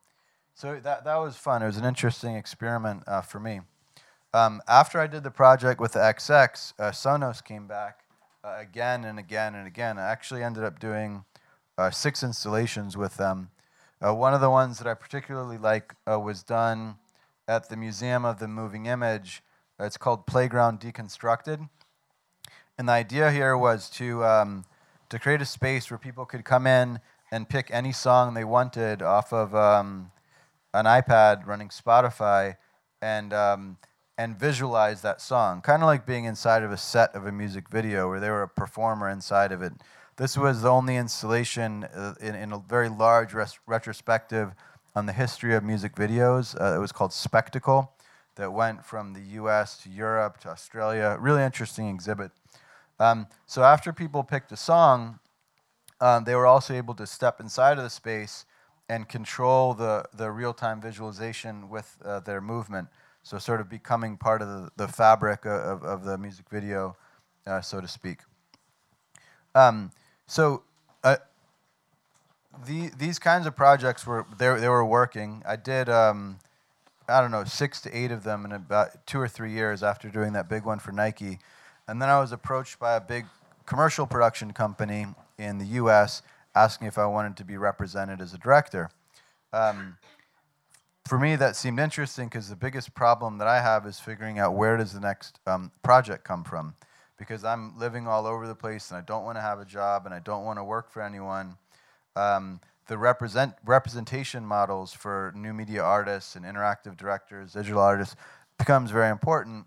so 0.55 0.79
that, 0.83 1.05
that 1.05 1.15
was 1.15 1.37
fun. 1.37 1.63
It 1.63 1.67
was 1.67 1.77
an 1.77 1.85
interesting 1.85 2.35
experiment 2.35 3.03
uh, 3.07 3.21
for 3.21 3.39
me. 3.39 3.61
Um, 4.33 4.61
after 4.67 4.99
I 4.99 5.07
did 5.07 5.23
the 5.23 5.31
project 5.31 5.79
with 5.79 5.93
the 5.93 5.99
XX, 5.99 6.73
uh, 6.79 6.91
Sonos 6.91 7.43
came 7.43 7.67
back 7.67 7.99
uh, 8.43 8.57
again 8.59 9.03
and 9.03 9.19
again 9.19 9.55
and 9.55 9.67
again. 9.67 9.97
I 9.97 10.09
actually 10.09 10.43
ended 10.43 10.63
up 10.63 10.79
doing 10.79 11.25
uh, 11.77 11.91
six 11.91 12.23
installations 12.23 12.97
with 12.97 13.17
them. 13.17 13.49
Uh, 14.03 14.13
one 14.15 14.33
of 14.33 14.41
the 14.41 14.49
ones 14.49 14.79
that 14.79 14.87
I 14.87 14.93
particularly 14.93 15.57
like 15.57 15.93
was 16.07 16.43
done 16.43 16.95
at 17.47 17.69
the 17.69 17.77
Museum 17.77 18.25
of 18.25 18.39
the 18.39 18.47
Moving 18.47 18.87
Image. 18.87 19.43
It's 19.79 19.97
called 19.97 20.25
Playground 20.25 20.79
Deconstructed. 20.79 21.69
And 22.81 22.89
the 22.89 22.93
idea 22.93 23.29
here 23.29 23.55
was 23.55 23.91
to, 23.91 24.25
um, 24.25 24.65
to 25.09 25.19
create 25.19 25.39
a 25.39 25.45
space 25.45 25.91
where 25.91 25.99
people 25.99 26.25
could 26.25 26.43
come 26.43 26.65
in 26.65 26.99
and 27.31 27.47
pick 27.47 27.69
any 27.69 27.91
song 27.91 28.33
they 28.33 28.43
wanted 28.43 29.03
off 29.03 29.31
of 29.31 29.53
um, 29.53 30.11
an 30.73 30.85
iPad 30.85 31.45
running 31.45 31.69
Spotify 31.69 32.57
and 32.99 33.33
um, 33.33 33.77
and 34.17 34.35
visualize 34.35 35.03
that 35.03 35.21
song, 35.21 35.61
kind 35.61 35.83
of 35.83 35.85
like 35.85 36.07
being 36.07 36.25
inside 36.25 36.63
of 36.63 36.71
a 36.71 36.77
set 36.77 37.13
of 37.13 37.27
a 37.27 37.31
music 37.31 37.69
video 37.69 38.09
where 38.09 38.19
they 38.19 38.31
were 38.31 38.41
a 38.41 38.49
performer 38.49 39.09
inside 39.09 39.51
of 39.51 39.61
it. 39.61 39.73
This 40.17 40.35
was 40.35 40.63
the 40.63 40.69
only 40.69 40.95
installation 40.95 41.83
uh, 41.83 42.15
in, 42.19 42.33
in, 42.33 42.51
a 42.51 42.57
very 42.57 42.89
large 42.89 43.35
res- 43.35 43.59
retrospective 43.67 44.55
on 44.95 45.05
the 45.05 45.13
history 45.13 45.53
of 45.53 45.63
music 45.63 45.93
videos. 45.93 46.59
Uh, 46.59 46.77
it 46.77 46.79
was 46.79 46.91
called 46.91 47.13
Spectacle, 47.13 47.93
that 48.35 48.51
went 48.51 48.85
from 48.85 49.13
the 49.13 49.21
U.S. 49.33 49.77
to 49.83 49.89
Europe 49.89 50.39
to 50.41 50.49
Australia. 50.49 51.17
Really 51.19 51.43
interesting 51.43 51.89
exhibit. 51.89 52.31
Um, 53.01 53.25
so 53.47 53.63
after 53.63 53.91
people 53.91 54.23
picked 54.23 54.51
a 54.51 54.55
song, 54.55 55.17
um, 55.99 56.23
they 56.23 56.35
were 56.35 56.45
also 56.45 56.75
able 56.75 56.93
to 56.93 57.07
step 57.07 57.39
inside 57.39 57.79
of 57.79 57.83
the 57.83 57.89
space 57.89 58.45
and 58.87 59.09
control 59.09 59.73
the, 59.73 60.05
the 60.13 60.29
real-time 60.29 60.79
visualization 60.79 61.67
with 61.67 61.97
uh, 62.05 62.19
their 62.19 62.41
movement. 62.41 62.89
So 63.23 63.39
sort 63.39 63.59
of 63.59 63.69
becoming 63.69 64.17
part 64.17 64.43
of 64.43 64.47
the, 64.47 64.69
the 64.75 64.87
fabric 64.87 65.45
of, 65.45 65.83
of 65.83 66.03
the 66.03 66.15
music 66.19 66.45
video, 66.51 66.95
uh, 67.47 67.61
so 67.61 67.81
to 67.81 67.87
speak. 67.87 68.19
Um, 69.55 69.91
so 70.27 70.61
uh, 71.03 71.17
the, 72.67 72.91
these 72.95 73.17
kinds 73.17 73.47
of 73.47 73.55
projects 73.55 74.05
were 74.05 74.27
they, 74.37 74.59
they 74.59 74.69
were 74.69 74.85
working. 74.85 75.41
I 75.45 75.55
did 75.55 75.89
um, 75.89 76.37
I 77.07 77.19
don't 77.19 77.31
know 77.31 77.45
six 77.45 77.81
to 77.81 77.97
eight 77.97 78.11
of 78.11 78.23
them 78.23 78.45
in 78.45 78.51
about 78.51 79.07
two 79.07 79.19
or 79.19 79.27
three 79.27 79.51
years 79.51 79.81
after 79.81 80.07
doing 80.09 80.33
that 80.33 80.47
big 80.47 80.65
one 80.65 80.79
for 80.79 80.91
Nike, 80.91 81.39
and 81.91 82.01
then 82.01 82.09
I 82.09 82.19
was 82.19 82.31
approached 82.31 82.79
by 82.79 82.95
a 82.95 83.01
big 83.01 83.25
commercial 83.67 84.07
production 84.07 84.51
company 84.53 85.05
in 85.37 85.59
the 85.59 85.65
U.S 85.65 86.23
asking 86.55 86.87
if 86.87 86.97
I 86.97 87.05
wanted 87.05 87.37
to 87.37 87.45
be 87.45 87.57
represented 87.57 88.21
as 88.21 88.33
a 88.33 88.37
director. 88.37 88.89
Um, 89.53 89.97
for 91.07 91.17
me, 91.17 91.35
that 91.35 91.55
seemed 91.55 91.79
interesting 91.79 92.27
because 92.27 92.49
the 92.49 92.55
biggest 92.55 92.93
problem 92.93 93.37
that 93.39 93.47
I 93.47 93.61
have 93.61 93.85
is 93.85 93.99
figuring 93.99 94.39
out 94.39 94.53
where 94.53 94.77
does 94.77 94.93
the 94.93 94.99
next 94.99 95.39
um, 95.47 95.71
project 95.83 96.23
come 96.23 96.43
from. 96.43 96.75
Because 97.17 97.43
I'm 97.43 97.77
living 97.77 98.07
all 98.07 98.25
over 98.25 98.47
the 98.47 98.55
place 98.55 98.89
and 98.89 98.97
I 98.97 99.01
don't 99.01 99.23
want 99.23 99.37
to 99.37 99.41
have 99.41 99.59
a 99.59 99.65
job 99.65 100.05
and 100.05 100.13
I 100.13 100.19
don't 100.19 100.43
want 100.43 100.57
to 100.57 100.63
work 100.63 100.89
for 100.89 101.01
anyone. 101.01 101.57
Um, 102.15 102.59
the 102.87 102.97
represent, 102.97 103.53
representation 103.63 104.45
models 104.45 104.91
for 104.91 105.31
new 105.35 105.53
media 105.53 105.83
artists 105.83 106.35
and 106.35 106.45
interactive 106.45 106.97
directors, 106.97 107.53
digital 107.53 107.79
artists, 107.79 108.15
becomes 108.57 108.91
very 108.91 109.09
important 109.09 109.65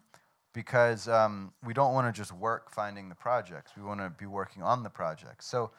because 0.55 1.09
um, 1.09 1.53
we 1.63 1.75
don't 1.75 1.93
want 1.93 2.07
to 2.07 2.19
just 2.19 2.33
work 2.33 2.71
finding 2.71 3.11
the 3.11 3.15
projects. 3.15 3.73
We 3.77 3.83
want 3.83 4.01
to 4.01 4.09
be 4.09 4.25
working 4.25 4.63
on 4.63 4.83
the 4.83 4.89
projects. 4.89 5.47
So 5.47 5.73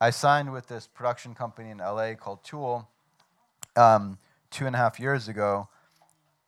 I 0.00 0.10
signed 0.10 0.52
with 0.52 0.66
this 0.66 0.88
production 0.88 1.34
company 1.34 1.70
in 1.70 1.78
LA 1.78 2.14
called 2.14 2.42
Tool 2.42 2.88
um, 3.76 4.18
two 4.50 4.66
and 4.66 4.74
a 4.74 4.78
half 4.78 4.98
years 4.98 5.28
ago. 5.28 5.68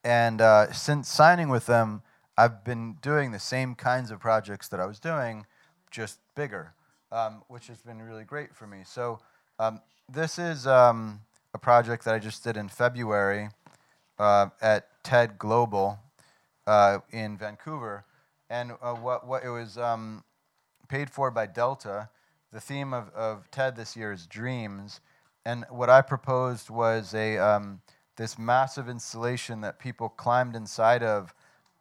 And 0.02 0.40
uh, 0.40 0.72
since 0.72 1.08
signing 1.08 1.50
with 1.50 1.66
them, 1.66 2.02
I've 2.36 2.64
been 2.64 2.96
doing 3.00 3.30
the 3.30 3.38
same 3.38 3.74
kinds 3.74 4.10
of 4.10 4.18
projects 4.18 4.66
that 4.68 4.80
I 4.80 4.86
was 4.86 4.98
doing, 4.98 5.46
just 5.90 6.18
bigger, 6.34 6.72
um, 7.12 7.42
which 7.48 7.68
has 7.68 7.80
been 7.80 8.02
really 8.02 8.24
great 8.24 8.54
for 8.54 8.66
me. 8.66 8.78
So 8.84 9.20
um, 9.58 9.80
this 10.12 10.38
is 10.38 10.66
um, 10.66 11.20
a 11.52 11.58
project 11.58 12.04
that 12.06 12.14
I 12.14 12.18
just 12.18 12.42
did 12.42 12.56
in 12.56 12.68
February 12.68 13.50
uh, 14.18 14.48
at 14.60 14.88
TED 15.04 15.38
Global 15.38 15.98
uh, 16.66 16.98
in 17.10 17.36
Vancouver. 17.36 18.04
And 18.50 18.72
uh, 18.82 18.94
what, 18.94 19.26
what 19.26 19.44
it 19.44 19.50
was 19.50 19.78
um, 19.78 20.24
paid 20.88 21.10
for 21.10 21.30
by 21.30 21.46
Delta 21.46 22.08
the 22.54 22.60
theme 22.60 22.94
of, 22.94 23.10
of 23.14 23.50
TED 23.50 23.74
this 23.74 23.96
year 23.96 24.12
is 24.12 24.28
dreams. 24.28 25.00
And 25.44 25.66
what 25.70 25.90
I 25.90 26.00
proposed 26.00 26.70
was 26.70 27.12
a, 27.12 27.36
um, 27.36 27.80
this 28.16 28.38
massive 28.38 28.88
installation 28.88 29.60
that 29.62 29.80
people 29.80 30.08
climbed 30.08 30.54
inside 30.54 31.02
of 31.02 31.34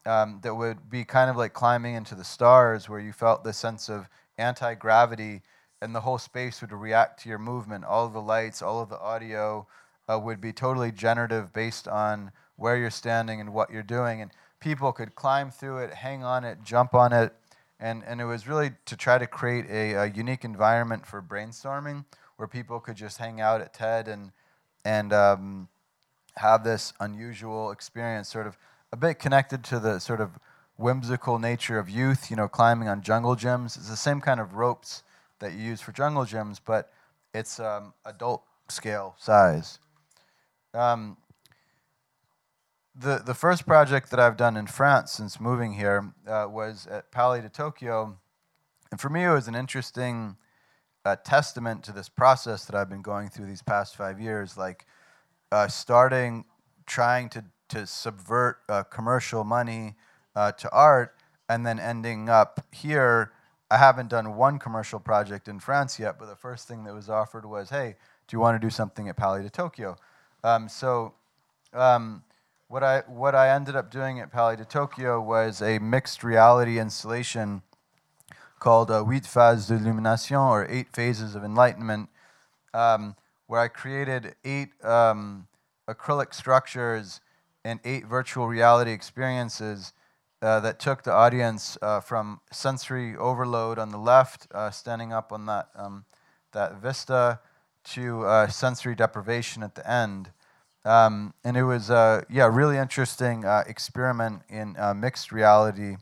um, 0.07 0.39
that 0.41 0.55
would 0.55 0.89
be 0.89 1.05
kind 1.05 1.29
of 1.29 1.38
like 1.38 1.53
climbing 1.53 1.93
into 1.93 2.15
the 2.15 2.23
stars, 2.23 2.89
where 2.89 2.99
you 2.99 3.13
felt 3.13 3.43
the 3.43 3.53
sense 3.53 3.88
of 3.88 4.09
anti 4.39 4.73
gravity 4.73 5.43
and 5.79 5.93
the 5.93 6.01
whole 6.01 6.17
space 6.17 6.59
would 6.59 6.73
react 6.73 7.21
to 7.21 7.29
your 7.29 7.38
movement. 7.38 7.86
All 7.86 8.09
the 8.09 8.19
lights, 8.19 8.63
all 8.63 8.81
of 8.81 8.89
the 8.89 8.99
audio 8.99 9.67
uh, 10.11 10.19
would 10.19 10.41
be 10.41 10.51
totally 10.51 10.91
generative 10.91 11.53
based 11.53 11.88
on 11.88 12.31
where 12.55 12.77
you're 12.77 12.89
standing 12.89 13.39
and 13.39 13.53
what 13.53 13.69
you're 13.69 13.84
doing. 13.84 14.21
And 14.21 14.31
people 14.64 14.93
could 14.93 15.14
climb 15.14 15.51
through 15.51 15.80
it, 15.80 15.93
hang 15.93 16.24
on 16.24 16.45
it, 16.45 16.57
jump 16.64 16.93
on 16.93 17.11
it, 17.11 17.34
and, 17.80 18.01
and 18.07 18.22
it 18.22 18.26
was 18.26 18.47
really 18.47 18.72
to 18.86 18.95
try 18.95 19.18
to 19.18 19.28
create 19.28 19.66
a, 19.70 19.93
a, 19.93 20.05
unique 20.05 20.45
environment 20.45 21.05
for 21.05 21.22
brainstorming 21.22 22.05
where 22.38 22.47
people 22.47 22.80
could 22.80 22.95
just 22.95 23.18
hang 23.18 23.41
out 23.41 23.59
at 23.59 23.74
TED 23.74 24.07
and, 24.07 24.32
and 24.86 25.11
um, 25.11 25.68
have 26.38 26.64
this 26.64 26.93
unusual 27.01 27.72
experience, 27.72 28.30
sort 28.30 28.47
of 28.47 28.57
a 28.93 28.95
bit 28.95 29.16
connected 29.16 29.64
to 29.66 29.80
the 29.80 29.99
sort 29.99 30.22
of 30.22 30.39
whimsical 30.78 31.39
nature 31.39 31.78
of 31.78 31.89
youth, 31.89 32.32
you 32.32 32.38
know, 32.38 32.47
climbing 32.47 32.88
on 32.88 33.01
jungle 33.01 33.36
gyms. 33.36 33.76
It's 33.76 33.89
the 33.89 33.97
same 33.97 34.22
kind 34.22 34.39
of 34.39 34.53
ropes 34.53 35.03
that 35.39 35.53
you 35.53 35.59
use 35.59 35.82
for 35.82 35.91
jungle 35.91 36.24
gyms, 36.24 36.59
but 36.64 36.91
it's 37.34 37.59
um, 37.59 37.93
adult 38.05 38.43
scale 38.70 39.16
size. 39.20 39.80
Um, 40.74 41.18
the, 42.96 43.22
the 43.26 43.34
first 43.34 43.66
project 43.66 44.12
that 44.12 44.20
I've 44.20 44.38
done 44.38 44.56
in 44.56 44.68
France 44.68 45.12
since 45.12 45.39
moving 45.39 45.74
here 45.74 46.14
uh, 46.28 46.48
was 46.50 46.88
at 46.88 47.12
Palais 47.12 47.41
de 47.41 47.50
Tokyo. 47.50 48.18
And 48.91 49.00
for 49.00 49.10
me, 49.10 49.24
it 49.24 49.32
was 49.32 49.48
an 49.48 49.56
interesting 49.56 50.38
uh, 51.04 51.16
testament 51.24 51.84
to 51.84 51.91
this 51.91 52.08
process 52.08 52.66
that 52.66 52.76
I've 52.76 52.89
been 52.89 53.02
going 53.02 53.30
through 53.30 53.48
these 53.48 53.64
past 53.64 53.96
five 53.96 54.20
years, 54.20 54.58
like 54.58 54.86
uh, 55.52 55.68
starting 55.68 56.46
trying 56.86 57.30
to, 57.30 57.44
to 57.70 57.88
subvert 57.88 58.60
uh, 58.70 58.84
commercial 58.84 59.44
money 59.44 59.96
uh, 60.36 60.52
to 60.52 60.70
art 60.72 61.16
and 61.50 61.66
then 61.66 61.80
ending 61.80 62.30
up 62.30 62.66
here. 62.72 63.32
I 63.72 63.78
haven't 63.78 64.10
done 64.10 64.36
one 64.36 64.60
commercial 64.60 65.00
project 65.00 65.48
in 65.48 65.60
France 65.60 66.00
yet, 66.00 66.20
but 66.20 66.28
the 66.28 66.36
first 66.36 66.68
thing 66.68 66.84
that 66.84 66.94
was 66.94 67.10
offered 67.10 67.46
was 67.46 67.70
hey, 67.70 67.96
do 68.28 68.36
you 68.36 68.39
want 68.39 68.60
to 68.60 68.66
do 68.66 68.70
something 68.70 69.10
at 69.10 69.18
Palais 69.18 69.41
de 69.41 69.50
Tokyo? 69.50 69.98
Um, 70.44 70.70
so 70.70 71.14
um, 71.74 72.24
what 72.74 72.82
I 72.82 73.03
what 73.05 73.36
I 73.36 73.49
ended 73.49 73.76
up 73.76 73.91
doing 73.91 74.19
at 74.19 74.32
Palais 74.32 74.55
de 74.55 74.65
Tokyo 74.65 75.21
was 75.21 75.61
a 75.61 75.78
mixed 75.78 76.24
reality 76.24 76.80
installation 76.80 77.61
called 78.57 78.89
uh, 78.89 79.03
Huit 79.03 79.28
Phases 79.28 79.67
d'Illumination, 79.67 80.38
or 80.38 80.65
Eight 80.67 80.88
Phases 80.91 81.36
of 81.36 81.43
Enlightenment, 81.43 82.09
um, 82.74 83.15
where 83.45 83.59
I 83.61 83.67
created 83.67 84.34
eight 84.43 84.69
um, 84.84 85.45
acrylic 85.88 86.34
structures 86.34 87.21
and 87.63 87.80
eight 87.86 88.07
virtual 88.07 88.47
reality 88.47 88.91
experiences 88.91 89.93
uh, 90.41 90.59
that 90.61 90.80
took 90.80 91.03
the 91.03 91.13
audience 91.13 91.78
uh, 91.84 91.99
from 91.99 92.41
sensory 92.51 93.15
overload 93.15 93.78
on 93.78 93.89
the 93.89 93.99
left, 93.99 94.47
uh, 94.51 94.71
standing 94.71 95.13
up 95.13 95.32
on 95.32 95.45
that, 95.45 95.69
um, 95.76 96.05
that 96.53 96.82
vista, 96.82 97.39
to 97.84 98.26
uh, 98.26 98.47
sensory 98.47 98.95
deprivation 98.95 99.61
at 99.61 99.76
the 99.76 99.88
end. 99.88 100.32
Um, 100.86 101.34
and 101.43 101.55
it 101.55 101.63
was, 101.63 101.89
uh, 101.89 102.23
yeah, 102.29 102.49
really 102.51 102.77
interesting 102.77 103.45
uh, 103.45 103.63
experiment 103.67 104.41
in 104.49 104.75
mixed 104.95 105.31
reality, 105.31 105.95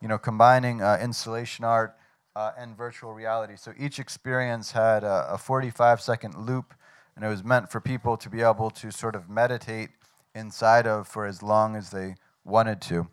you 0.00 0.08
know, 0.08 0.18
combining 0.18 0.80
installation 0.80 1.64
art 1.64 1.96
and 2.34 2.76
virtual 2.76 3.14
reality. 3.14 3.54
So 3.56 3.72
each 3.78 3.98
experience 3.98 4.72
had 4.72 5.04
a, 5.04 5.34
a 5.34 5.38
45 5.38 6.00
second 6.00 6.34
loop, 6.46 6.74
and 7.14 7.24
it 7.24 7.28
was 7.28 7.44
meant 7.44 7.70
for 7.70 7.80
people 7.80 8.16
to 8.16 8.28
be 8.28 8.42
able 8.42 8.70
to 8.70 8.90
sort 8.90 9.14
of 9.14 9.30
meditate 9.30 9.90
inside 10.34 10.86
of 10.86 11.06
for 11.06 11.26
as 11.26 11.42
long 11.42 11.76
as 11.76 11.90
they 11.90 12.16
wanted 12.44 12.80
to. 12.82 13.08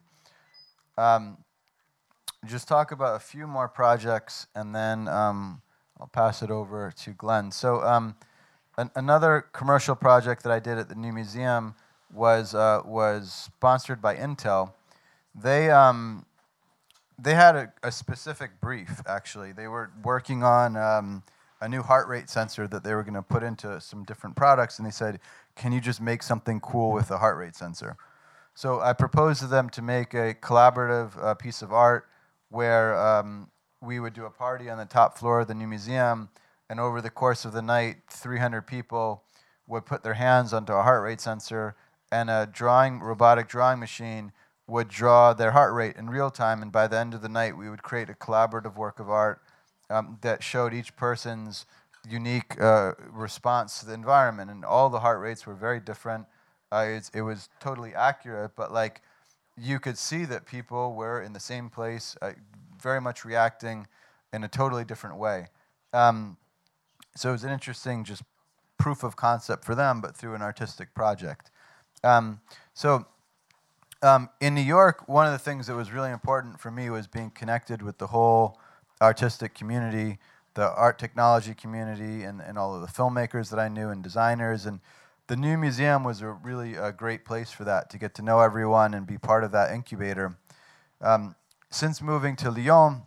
Um, 0.97 1.37
just 2.45 2.67
talk 2.67 2.91
about 2.91 3.15
a 3.15 3.19
few 3.19 3.45
more 3.45 3.67
projects, 3.67 4.47
and 4.55 4.73
then 4.73 5.07
um, 5.07 5.61
I'll 5.99 6.07
pass 6.07 6.41
it 6.41 6.49
over 6.49 6.91
to 7.03 7.11
Glenn. 7.11 7.51
So, 7.51 7.83
um, 7.83 8.15
an- 8.77 8.91
another 8.95 9.45
commercial 9.53 9.95
project 9.95 10.43
that 10.43 10.51
I 10.51 10.59
did 10.59 10.77
at 10.77 10.89
the 10.89 10.95
new 10.95 11.11
museum 11.11 11.75
was 12.13 12.53
uh, 12.53 12.81
was 12.85 13.31
sponsored 13.31 14.01
by 14.01 14.15
Intel. 14.15 14.73
They 15.35 15.69
um, 15.69 16.25
they 17.17 17.35
had 17.35 17.55
a, 17.55 17.73
a, 17.83 17.91
specific 17.91 18.59
brief. 18.59 19.01
Actually, 19.05 19.51
they 19.51 19.67
were 19.67 19.91
working 20.03 20.43
on 20.43 20.75
um, 20.75 21.23
a 21.61 21.69
new 21.69 21.81
heart 21.81 22.07
rate 22.07 22.29
sensor 22.29 22.67
that 22.67 22.83
they 22.83 22.93
were 22.93 23.03
going 23.03 23.13
to 23.13 23.21
put 23.21 23.43
into 23.43 23.79
some 23.79 24.03
different 24.03 24.35
products, 24.35 24.77
and 24.77 24.85
they 24.85 24.91
said, 24.91 25.19
"Can 25.55 25.71
you 25.71 25.79
just 25.79 26.01
make 26.01 26.23
something 26.23 26.59
cool 26.59 26.91
with 26.91 27.11
a 27.11 27.17
heart 27.17 27.37
rate 27.37 27.55
sensor?" 27.55 27.97
So 28.53 28.81
I 28.81 28.93
proposed 28.93 29.39
to 29.41 29.47
them 29.47 29.69
to 29.71 29.81
make 29.81 30.13
a 30.13 30.33
collaborative 30.33 31.11
uh, 31.23 31.33
piece 31.35 31.61
of 31.61 31.71
art 31.71 32.07
where 32.49 32.99
um, 32.99 33.49
we 33.81 33.99
would 33.99 34.13
do 34.13 34.25
a 34.25 34.29
party 34.29 34.69
on 34.69 34.77
the 34.77 34.85
top 34.85 35.17
floor 35.17 35.41
of 35.41 35.47
the 35.47 35.53
new 35.53 35.67
museum, 35.67 36.29
and 36.71 36.79
over 36.79 37.01
the 37.01 37.09
course 37.09 37.43
of 37.43 37.51
the 37.51 37.61
night, 37.61 37.97
300 38.09 38.61
people 38.61 39.23
would 39.67 39.85
put 39.85 40.03
their 40.03 40.13
hands 40.13 40.53
onto 40.53 40.71
a 40.71 40.83
heart 40.83 41.03
rate 41.03 41.19
sensor, 41.19 41.75
and 42.13 42.29
a 42.29 42.47
drawing 42.49 43.01
robotic 43.01 43.49
drawing 43.49 43.77
machine 43.77 44.31
would 44.67 44.87
draw 44.87 45.33
their 45.33 45.51
heart 45.51 45.73
rate 45.73 45.97
in 45.97 46.09
real 46.09 46.31
time. 46.31 46.61
And 46.61 46.71
by 46.71 46.87
the 46.87 46.97
end 46.97 47.13
of 47.13 47.21
the 47.21 47.27
night, 47.27 47.57
we 47.57 47.69
would 47.69 47.83
create 47.83 48.09
a 48.09 48.13
collaborative 48.13 48.77
work 48.77 49.01
of 49.01 49.09
art 49.09 49.41
um, 49.89 50.17
that 50.21 50.43
showed 50.43 50.73
each 50.73 50.95
person's 50.95 51.65
unique 52.09 52.59
uh, 52.61 52.93
response 53.11 53.81
to 53.81 53.85
the 53.85 53.93
environment. 53.93 54.49
And 54.49 54.63
all 54.63 54.89
the 54.89 55.01
heart 55.01 55.19
rates 55.19 55.45
were 55.45 55.55
very 55.55 55.81
different. 55.81 56.25
Uh, 56.71 56.99
it 57.13 57.21
was 57.21 57.49
totally 57.59 57.93
accurate, 57.93 58.51
but 58.55 58.71
like 58.71 59.01
you 59.57 59.77
could 59.77 59.97
see 59.97 60.23
that 60.23 60.45
people 60.45 60.93
were 60.93 61.21
in 61.21 61.33
the 61.33 61.39
same 61.41 61.69
place, 61.69 62.15
uh, 62.21 62.31
very 62.81 63.01
much 63.01 63.25
reacting 63.25 63.87
in 64.31 64.45
a 64.45 64.47
totally 64.47 64.85
different 64.85 65.17
way. 65.17 65.47
Um, 65.91 66.37
so 67.15 67.29
it 67.29 67.33
was 67.33 67.43
an 67.43 67.51
interesting 67.51 68.03
just 68.03 68.23
proof 68.77 69.03
of 69.03 69.15
concept 69.15 69.63
for 69.63 69.75
them, 69.75 70.01
but 70.01 70.15
through 70.15 70.33
an 70.33 70.41
artistic 70.41 70.93
project. 70.95 71.51
Um, 72.03 72.41
so 72.73 73.05
um, 74.01 74.29
in 74.39 74.55
New 74.55 74.61
York, 74.61 75.07
one 75.07 75.27
of 75.27 75.33
the 75.33 75.39
things 75.39 75.67
that 75.67 75.75
was 75.75 75.91
really 75.91 76.09
important 76.09 76.59
for 76.59 76.71
me 76.71 76.89
was 76.89 77.05
being 77.07 77.29
connected 77.29 77.81
with 77.81 77.99
the 77.99 78.07
whole 78.07 78.59
artistic 79.01 79.53
community, 79.53 80.17
the 80.55 80.71
art 80.73 80.97
technology 80.97 81.53
community, 81.53 82.23
and, 82.23 82.41
and 82.41 82.57
all 82.57 82.73
of 82.73 82.81
the 82.81 82.87
filmmakers 82.87 83.49
that 83.51 83.59
I 83.59 83.67
knew 83.67 83.89
and 83.89 84.01
designers. 84.01 84.65
And 84.65 84.79
the 85.27 85.35
new 85.35 85.57
museum 85.57 86.03
was 86.03 86.21
a 86.21 86.31
really 86.31 86.75
a 86.75 86.91
great 86.91 87.23
place 87.23 87.51
for 87.51 87.63
that, 87.65 87.89
to 87.91 87.99
get 87.99 88.15
to 88.15 88.21
know 88.21 88.39
everyone 88.39 88.93
and 88.93 89.05
be 89.05 89.17
part 89.17 89.43
of 89.43 89.51
that 89.51 89.71
incubator. 89.71 90.35
Um, 90.99 91.35
since 91.69 92.01
moving 92.01 92.35
to 92.37 92.49
Lyon 92.49 93.03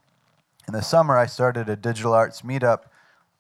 in 0.69 0.75
the 0.75 0.83
summer, 0.83 1.19
I 1.19 1.27
started 1.27 1.69
a 1.69 1.77
digital 1.77 2.13
arts 2.13 2.43
meetup 2.43 2.85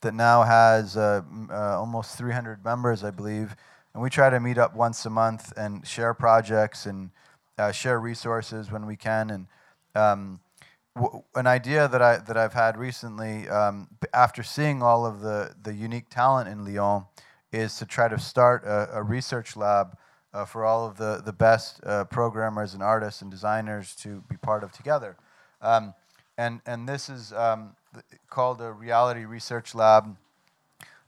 that 0.05 0.15
now 0.15 0.43
has 0.45 0.97
uh, 0.97 1.23
uh, 1.51 1.79
almost 1.79 2.17
300 2.17 2.65
members, 2.65 3.03
I 3.03 3.11
believe. 3.11 3.57
And 3.93 4.03
we 4.03 4.09
try 4.09 4.31
to 4.31 4.41
meet 4.41 4.57
up 4.57 4.75
once 4.75 5.05
a 5.05 5.11
month 5.11 5.53
and 5.57 5.87
share 5.87 6.15
projects 6.15 6.87
and 6.87 7.11
uh, 7.59 7.73
share 7.73 7.99
resources 7.99 8.71
when 8.71 8.87
we 8.87 8.97
can. 8.97 9.31
And 9.31 9.47
um, 9.95 10.41
w- 10.97 11.23
an 11.35 11.47
idea 11.47 11.89
that 11.89 12.01
I 12.03 12.19
that 12.19 12.37
I've 12.37 12.55
had 12.55 12.77
recently, 12.77 13.49
um, 13.49 13.89
after 14.13 14.43
seeing 14.43 14.83
all 14.83 15.05
of 15.05 15.21
the 15.21 15.55
the 15.63 15.75
unique 15.75 16.09
talent 16.11 16.49
in 16.49 16.65
Lyon, 16.65 17.05
is 17.53 17.77
to 17.79 17.87
try 17.87 18.09
to 18.09 18.19
start 18.19 18.65
a, 18.65 18.99
a 18.99 19.03
research 19.03 19.57
lab 19.57 19.97
uh, 20.33 20.45
for 20.45 20.65
all 20.65 20.87
of 20.87 20.97
the, 20.97 21.23
the 21.25 21.33
best 21.33 21.81
uh, 21.85 22.05
programmers 22.05 22.75
and 22.75 22.83
artists 22.83 23.23
and 23.23 23.31
designers 23.31 23.95
to 23.95 24.23
be 24.29 24.37
part 24.37 24.65
of 24.65 24.73
together. 24.73 25.17
Um, 25.63 25.95
and, 26.37 26.61
and 26.67 26.89
this 26.89 27.09
is 27.09 27.33
um, 27.33 27.77
called 28.29 28.61
a 28.61 28.73
reality 28.73 29.25
research 29.25 29.75
lab. 29.75 30.17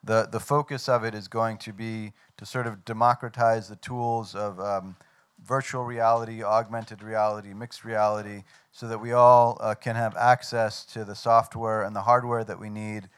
The, 0.05 0.29
the 0.31 0.41
focus 0.41 0.89
of 0.89 1.05
it 1.05 1.15
is 1.15 1.27
going 1.27 1.59
to 1.59 1.73
be 1.73 2.13
to 2.37 2.47
sort 2.47 2.67
of 2.67 2.85
democratize 2.85 3.69
the 3.69 3.77
tools 3.77 4.35
of 4.35 4.61
um, 4.61 4.97
virtual 5.45 5.85
reality, 5.85 6.45
augmented 6.45 7.03
reality, 7.03 7.53
mixed 7.55 7.85
reality, 7.85 8.45
so 8.73 8.87
that 8.89 8.99
we 8.99 9.13
all 9.13 9.59
uh, 9.61 9.75
can 9.75 9.97
have 9.97 10.17
access 10.17 10.85
to 10.85 11.05
the 11.05 11.15
software 11.15 11.83
and 11.83 11.97
the 11.97 12.03
hardware 12.03 12.45
that 12.45 12.61
we 12.61 12.71
need 12.71 13.09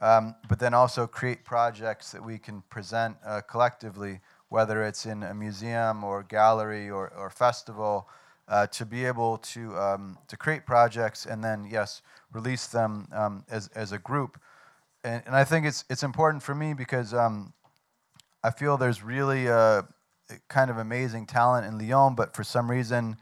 um, 0.00 0.34
but 0.48 0.58
then 0.58 0.74
also 0.74 1.06
create 1.06 1.44
projects 1.44 2.12
that 2.12 2.24
we 2.24 2.38
can 2.38 2.62
present 2.70 3.16
uh, 3.26 3.40
collectively, 3.40 4.20
whether 4.48 4.84
it's 4.84 5.06
in 5.06 5.22
a 5.22 5.34
museum 5.34 6.04
or 6.04 6.22
gallery 6.22 6.88
or, 6.88 7.12
or 7.16 7.30
festival, 7.30 8.08
uh, 8.48 8.66
to 8.68 8.86
be 8.86 9.04
able 9.04 9.38
to, 9.38 9.76
um, 9.76 10.18
to 10.28 10.36
create 10.36 10.64
projects 10.66 11.26
and 11.26 11.44
then, 11.44 11.68
yes, 11.70 12.02
release 12.32 12.66
them 12.66 13.06
um, 13.12 13.44
as, 13.50 13.68
as 13.74 13.92
a 13.92 13.98
group. 13.98 14.40
And, 15.04 15.22
and 15.26 15.36
I 15.36 15.44
think 15.44 15.66
it's, 15.66 15.84
it's 15.90 16.02
important 16.02 16.42
for 16.42 16.54
me 16.54 16.74
because 16.74 17.14
um, 17.14 17.52
I 18.42 18.50
feel 18.50 18.76
there's 18.76 19.02
really 19.02 19.46
a, 19.46 19.86
kind 20.48 20.70
of 20.70 20.78
amazing 20.78 21.26
talent 21.26 21.66
in 21.66 21.78
Lyon, 21.78 22.14
but 22.14 22.34
for 22.34 22.44
some 22.44 22.70
reason, 22.70 23.16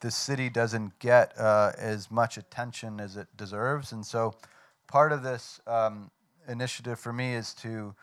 the 0.00 0.10
city 0.10 0.50
doesn't 0.50 0.98
get 0.98 1.36
uh, 1.38 1.72
as 1.78 2.10
much 2.10 2.36
attention 2.36 3.00
as 3.00 3.16
it 3.16 3.26
deserves. 3.36 3.92
And 3.92 4.04
so 4.04 4.34
part 4.86 5.12
of 5.12 5.22
this 5.22 5.60
um, 5.66 6.10
initiative 6.48 6.98
for 6.98 7.12
me 7.12 7.34
is 7.34 7.54
to 7.54 7.94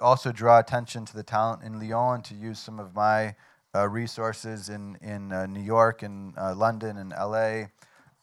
also 0.00 0.32
draw 0.32 0.58
attention 0.58 1.04
to 1.04 1.14
the 1.14 1.22
talent 1.22 1.62
in 1.62 1.78
Lyon, 1.78 2.22
to 2.22 2.34
use 2.34 2.58
some 2.58 2.80
of 2.80 2.94
my 2.94 3.34
uh, 3.74 3.88
resources 3.88 4.68
in, 4.68 4.96
in 5.02 5.32
uh, 5.32 5.46
New 5.46 5.62
York 5.62 6.02
and 6.02 6.36
uh, 6.38 6.54
London 6.54 6.96
and 6.98 7.10
LA 7.10 7.64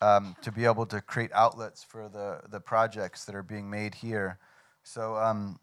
um, 0.01 0.35
to 0.41 0.51
be 0.51 0.65
able 0.65 0.85
to 0.87 1.01
create 1.01 1.31
outlets 1.33 1.83
for 1.83 2.09
the, 2.09 2.41
the 2.49 2.59
projects 2.59 3.25
that 3.25 3.35
are 3.35 3.43
being 3.43 3.69
made 3.69 3.95
here. 3.95 4.39
So 4.83 5.15
um, 5.15 5.59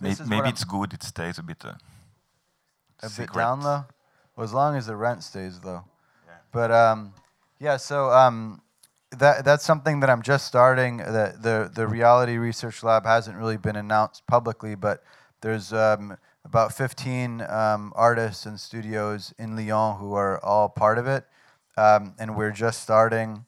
may, 0.00 0.14
maybe 0.26 0.48
it's 0.48 0.64
good 0.64 0.92
it 0.92 1.02
stays 1.02 1.38
a 1.38 1.42
bit 1.42 1.64
uh, 1.64 1.74
a 3.02 3.10
bit 3.10 3.32
down 3.32 3.62
low. 3.62 3.84
Well, 4.36 4.44
as 4.44 4.52
long 4.52 4.76
as 4.76 4.86
the 4.86 4.96
rent 4.96 5.22
stays 5.22 5.62
low. 5.64 5.84
Yeah. 6.26 6.34
But 6.52 6.70
um, 6.70 7.12
yeah, 7.58 7.76
so 7.76 8.10
um, 8.10 8.62
that 9.18 9.44
that's 9.44 9.64
something 9.64 10.00
that 10.00 10.08
I'm 10.08 10.22
just 10.22 10.46
starting. 10.46 10.98
The, 10.98 11.36
the 11.40 11.70
the 11.74 11.86
reality 11.86 12.38
research 12.38 12.82
lab 12.82 13.04
hasn't 13.04 13.36
really 13.36 13.58
been 13.58 13.76
announced 13.76 14.26
publicly, 14.26 14.74
but 14.74 15.02
there's 15.42 15.72
um, 15.72 16.16
about 16.44 16.72
15 16.72 17.42
um, 17.42 17.92
artists 17.94 18.46
and 18.46 18.58
studios 18.58 19.34
in 19.38 19.56
Lyon 19.56 19.98
who 19.98 20.14
are 20.14 20.42
all 20.44 20.68
part 20.68 20.98
of 20.98 21.06
it, 21.06 21.24
um, 21.76 22.14
and 22.18 22.36
we're 22.36 22.52
just 22.52 22.82
starting 22.82 23.44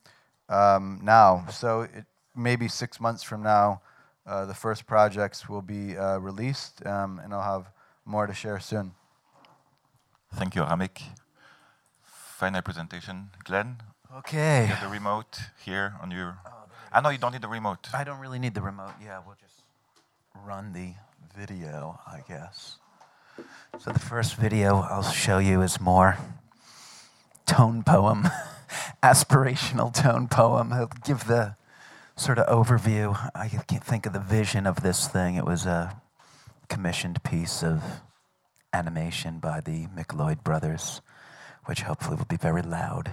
um, 0.48 1.00
now. 1.02 1.46
So 1.50 1.82
it, 1.82 2.04
maybe 2.36 2.68
six 2.68 3.00
months 3.00 3.22
from 3.22 3.42
now, 3.42 3.80
uh, 4.26 4.44
the 4.44 4.54
first 4.54 4.86
projects 4.86 5.48
will 5.48 5.62
be 5.62 5.96
uh, 5.96 6.18
released, 6.18 6.84
um, 6.86 7.20
and 7.22 7.34
I'll 7.34 7.42
have 7.42 7.70
more 8.04 8.26
to 8.26 8.34
share 8.34 8.60
soon. 8.60 8.92
Thank 10.34 10.54
you, 10.54 10.62
Ramik. 10.62 11.02
Final 12.02 12.62
presentation, 12.62 13.30
Glenn. 13.44 13.76
Okay. 14.18 14.62
You 14.62 14.66
have 14.66 14.82
the 14.82 14.92
remote 14.92 15.38
here 15.64 15.94
on 16.00 16.10
your. 16.10 16.38
Oh, 16.46 16.50
I 16.92 17.00
know 17.00 17.08
you 17.08 17.18
don't 17.18 17.32
need 17.32 17.42
the 17.42 17.48
remote. 17.48 17.88
I 17.94 18.04
don't 18.04 18.20
really 18.20 18.38
need 18.38 18.54
the 18.54 18.60
remote. 18.60 18.92
Yeah, 19.02 19.20
we'll 19.24 19.36
just 19.40 19.64
run 20.44 20.72
the 20.72 20.94
video, 21.36 21.98
I 22.06 22.20
guess. 22.28 22.78
So 23.78 23.90
the 23.90 23.98
first 23.98 24.36
video 24.36 24.76
I'll 24.76 25.02
show 25.02 25.38
you 25.38 25.62
is 25.62 25.80
more 25.80 26.18
tone 27.46 27.82
poem, 27.82 28.28
aspirational 29.02 29.92
tone 29.92 30.28
poem. 30.28 30.72
I'll 30.72 30.90
give 31.04 31.26
the 31.26 31.56
sort 32.16 32.38
of 32.38 32.46
overview. 32.46 33.16
I 33.34 33.48
can't 33.48 33.82
think 33.82 34.06
of 34.06 34.12
the 34.12 34.20
vision 34.20 34.66
of 34.66 34.82
this 34.82 35.08
thing. 35.08 35.36
It 35.36 35.44
was 35.44 35.66
a 35.66 36.00
commissioned 36.68 37.22
piece 37.22 37.62
of 37.62 37.82
animation 38.72 39.38
by 39.38 39.60
the 39.60 39.86
McLeod 39.88 40.42
brothers, 40.42 41.00
which 41.64 41.82
hopefully 41.82 42.16
will 42.16 42.24
be 42.24 42.36
very 42.36 42.62
loud. 42.62 43.10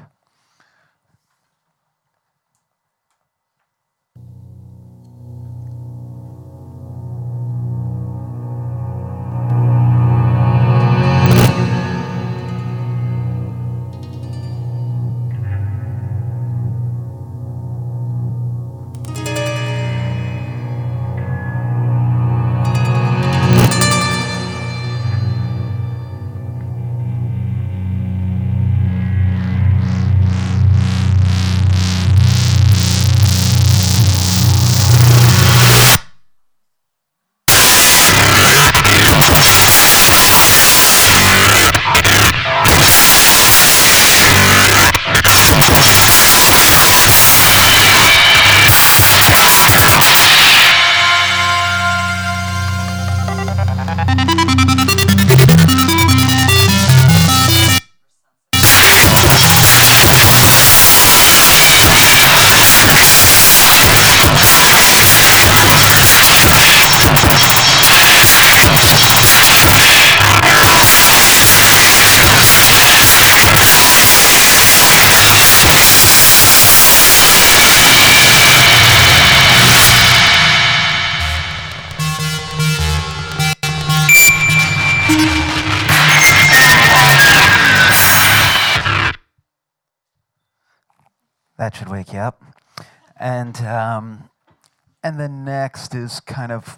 And 95.09 95.19
then 95.19 95.43
next 95.43 95.95
is 95.95 96.19
kind 96.19 96.51
of 96.51 96.77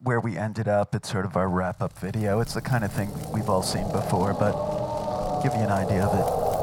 where 0.00 0.20
we 0.20 0.38
ended 0.38 0.68
up. 0.68 0.94
It's 0.94 1.12
sort 1.12 1.26
of 1.26 1.36
our 1.36 1.50
wrap 1.50 1.82
up 1.82 1.98
video. 1.98 2.40
It's 2.40 2.54
the 2.54 2.62
kind 2.62 2.82
of 2.82 2.90
thing 2.90 3.10
we've 3.30 3.50
all 3.50 3.62
seen 3.62 3.92
before, 3.92 4.32
but 4.32 5.42
give 5.42 5.52
you 5.52 5.60
an 5.60 5.70
idea 5.70 6.02
of 6.02 6.18
it. 6.18 6.57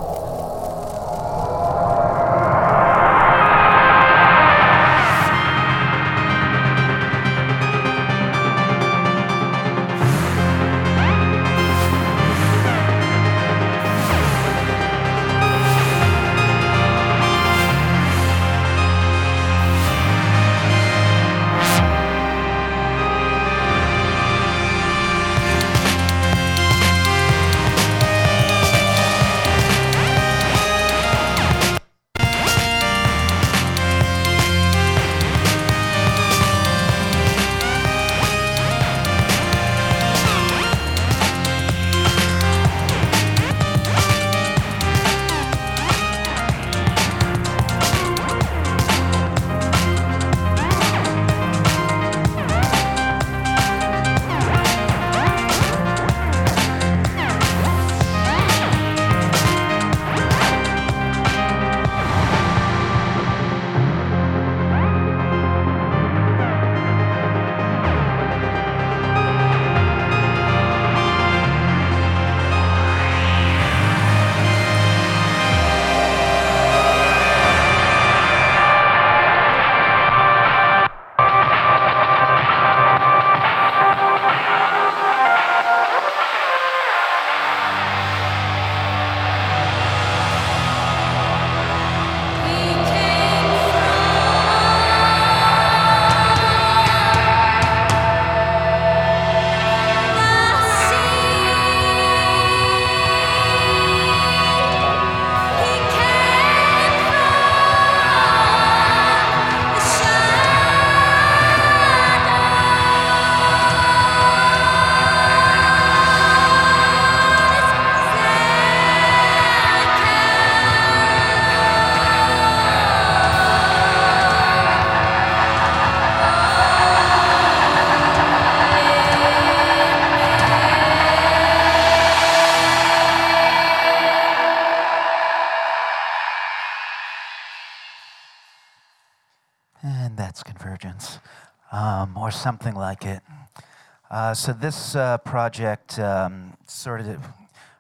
So 144.36 144.51
this 144.51 144.95
uh, 144.95 145.17
project 145.19 145.97
um, 145.97 146.57
sort 146.67 147.01
of, 147.01 147.25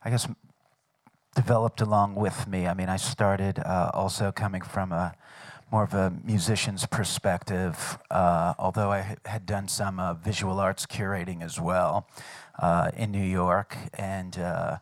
I 0.03 0.09
guess, 0.09 0.25
developed 1.35 1.81
along 1.81 2.15
with 2.15 2.47
me. 2.47 2.65
I 2.65 2.73
mean, 2.73 2.87
I 2.87 2.95
started 2.95 3.59
uh, 3.59 3.91
also 3.93 4.31
coming 4.31 4.61
from 4.61 4.93
a 4.93 5.15
more 5.69 5.83
of 5.83 5.93
a 5.93 6.13
musician's 6.23 6.85
perspective, 6.85 7.97
uh, 8.09 8.53
although 8.57 8.91
I 8.91 9.17
had 9.25 9.45
done 9.45 9.67
some 9.67 9.99
uh, 9.99 10.13
visual 10.13 10.59
arts 10.59 10.85
curating 10.85 11.43
as 11.43 11.59
well 11.59 12.07
uh, 12.59 12.91
in 12.95 13.11
New 13.11 13.25
York, 13.25 13.75
and 13.93 14.37
uh, 14.37 14.77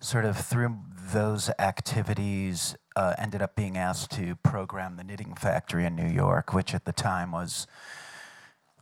sort 0.00 0.24
of 0.24 0.38
through 0.38 0.78
those 1.12 1.50
activities, 1.58 2.76
ended 3.18 3.42
up 3.42 3.54
being 3.54 3.76
asked 3.76 4.10
to 4.10 4.34
program 4.36 4.96
the 4.96 5.04
Knitting 5.04 5.34
Factory 5.34 5.84
in 5.84 5.94
New 5.94 6.08
York, 6.08 6.52
which 6.52 6.74
at 6.74 6.84
the 6.84 6.92
time 6.92 7.30
was 7.30 7.68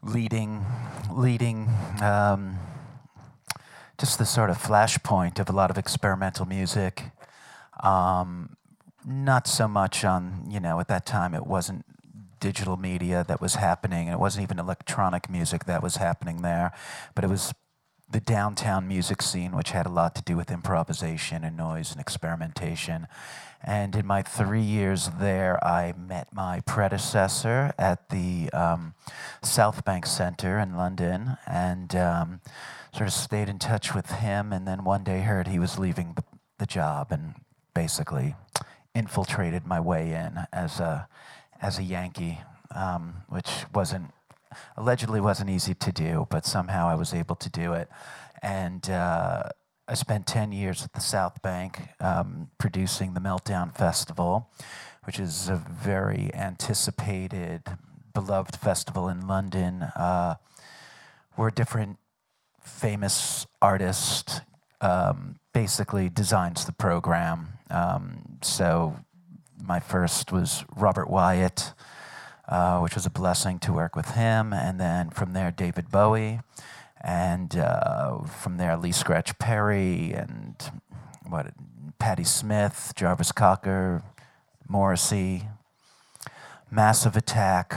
leading, 0.02 0.64
leading. 1.10 1.68
Um, 2.02 2.58
just 3.98 4.18
the 4.18 4.26
sort 4.26 4.50
of 4.50 4.58
flashpoint 4.58 5.38
of 5.38 5.48
a 5.48 5.52
lot 5.52 5.70
of 5.70 5.78
experimental 5.78 6.46
music. 6.46 7.04
Um, 7.80 8.56
not 9.06 9.46
so 9.46 9.68
much 9.68 10.04
on, 10.04 10.44
you 10.48 10.60
know, 10.60 10.80
at 10.80 10.88
that 10.88 11.06
time 11.06 11.34
it 11.34 11.46
wasn't 11.46 11.84
digital 12.40 12.76
media 12.76 13.24
that 13.26 13.40
was 13.40 13.54
happening, 13.54 14.08
and 14.08 14.14
it 14.14 14.20
wasn't 14.20 14.42
even 14.42 14.58
electronic 14.58 15.30
music 15.30 15.64
that 15.64 15.82
was 15.82 15.96
happening 15.96 16.42
there, 16.42 16.72
but 17.14 17.24
it 17.24 17.30
was 17.30 17.54
the 18.08 18.20
downtown 18.20 18.86
music 18.86 19.20
scene, 19.20 19.56
which 19.56 19.70
had 19.70 19.86
a 19.86 19.90
lot 19.90 20.14
to 20.14 20.22
do 20.22 20.36
with 20.36 20.50
improvisation 20.50 21.42
and 21.42 21.56
noise 21.56 21.90
and 21.90 22.00
experimentation. 22.00 23.08
And 23.62 23.96
in 23.96 24.06
my 24.06 24.22
three 24.22 24.62
years 24.62 25.10
there, 25.18 25.62
I 25.64 25.92
met 25.96 26.32
my 26.32 26.60
predecessor 26.60 27.72
at 27.76 28.10
the 28.10 28.48
um, 28.52 28.94
South 29.42 29.84
Bank 29.84 30.06
Center 30.06 30.58
in 30.58 30.76
London 30.76 31.36
and 31.46 31.96
um, 31.96 32.40
sort 32.94 33.08
of 33.08 33.12
stayed 33.12 33.48
in 33.48 33.58
touch 33.58 33.92
with 33.92 34.10
him. 34.10 34.52
And 34.52 34.68
then 34.68 34.84
one 34.84 35.02
day 35.02 35.22
heard 35.22 35.48
he 35.48 35.58
was 35.58 35.78
leaving 35.78 36.14
the, 36.14 36.22
the 36.58 36.66
job 36.66 37.08
and 37.10 37.34
basically 37.74 38.36
infiltrated 38.94 39.66
my 39.66 39.80
way 39.80 40.12
in 40.12 40.46
as 40.52 40.78
a, 40.78 41.08
as 41.60 41.78
a 41.78 41.82
Yankee, 41.82 42.38
um, 42.72 43.24
which 43.28 43.64
wasn't 43.74 44.12
allegedly 44.76 45.20
wasn't 45.20 45.50
easy 45.50 45.74
to 45.74 45.92
do, 45.92 46.26
but 46.30 46.46
somehow 46.46 46.88
I 46.88 46.94
was 46.94 47.14
able 47.14 47.36
to 47.36 47.50
do 47.50 47.72
it. 47.72 47.88
And 48.42 48.88
uh, 48.90 49.44
I 49.88 49.94
spent 49.94 50.26
10 50.26 50.52
years 50.52 50.84
at 50.84 50.92
the 50.92 51.00
South 51.00 51.40
Bank 51.42 51.80
um, 52.00 52.50
producing 52.58 53.14
the 53.14 53.20
Meltdown 53.20 53.74
Festival, 53.74 54.50
which 55.04 55.20
is 55.20 55.48
a 55.48 55.56
very 55.56 56.30
anticipated, 56.34 57.62
beloved 58.12 58.56
festival 58.56 59.08
in 59.08 59.26
London, 59.26 59.82
uh, 59.82 60.36
where 61.36 61.50
different 61.50 61.98
famous 62.62 63.46
artists 63.62 64.40
um, 64.80 65.36
basically 65.54 66.08
designs 66.08 66.64
the 66.64 66.72
program. 66.72 67.48
Um, 67.70 68.38
so 68.42 68.96
my 69.62 69.80
first 69.80 70.32
was 70.32 70.64
Robert 70.76 71.08
Wyatt, 71.08 71.72
uh, 72.48 72.80
which 72.80 72.94
was 72.94 73.06
a 73.06 73.10
blessing 73.10 73.58
to 73.60 73.72
work 73.72 73.96
with 73.96 74.12
him. 74.12 74.52
And 74.52 74.80
then 74.80 75.10
from 75.10 75.32
there, 75.32 75.50
David 75.50 75.90
Bowie. 75.90 76.40
And 77.00 77.56
uh, 77.56 78.20
from 78.22 78.56
there, 78.56 78.76
Lee 78.76 78.92
Scratch 78.92 79.38
Perry 79.38 80.12
and 80.12 80.56
what, 81.28 81.52
Patti 81.98 82.24
Smith, 82.24 82.92
Jarvis 82.94 83.32
Cocker, 83.32 84.02
Morrissey, 84.68 85.44
Massive 86.70 87.16
Attack, 87.16 87.74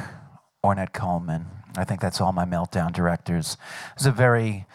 Ornette 0.63 0.93
Coleman. 0.93 1.45
I 1.77 1.83
think 1.83 2.01
that's 2.01 2.19
all 2.19 2.33
my 2.33 2.45
meltdown 2.45 2.91
directors. 2.91 3.57
It's 3.95 4.05
a 4.05 4.11
very, 4.11 4.65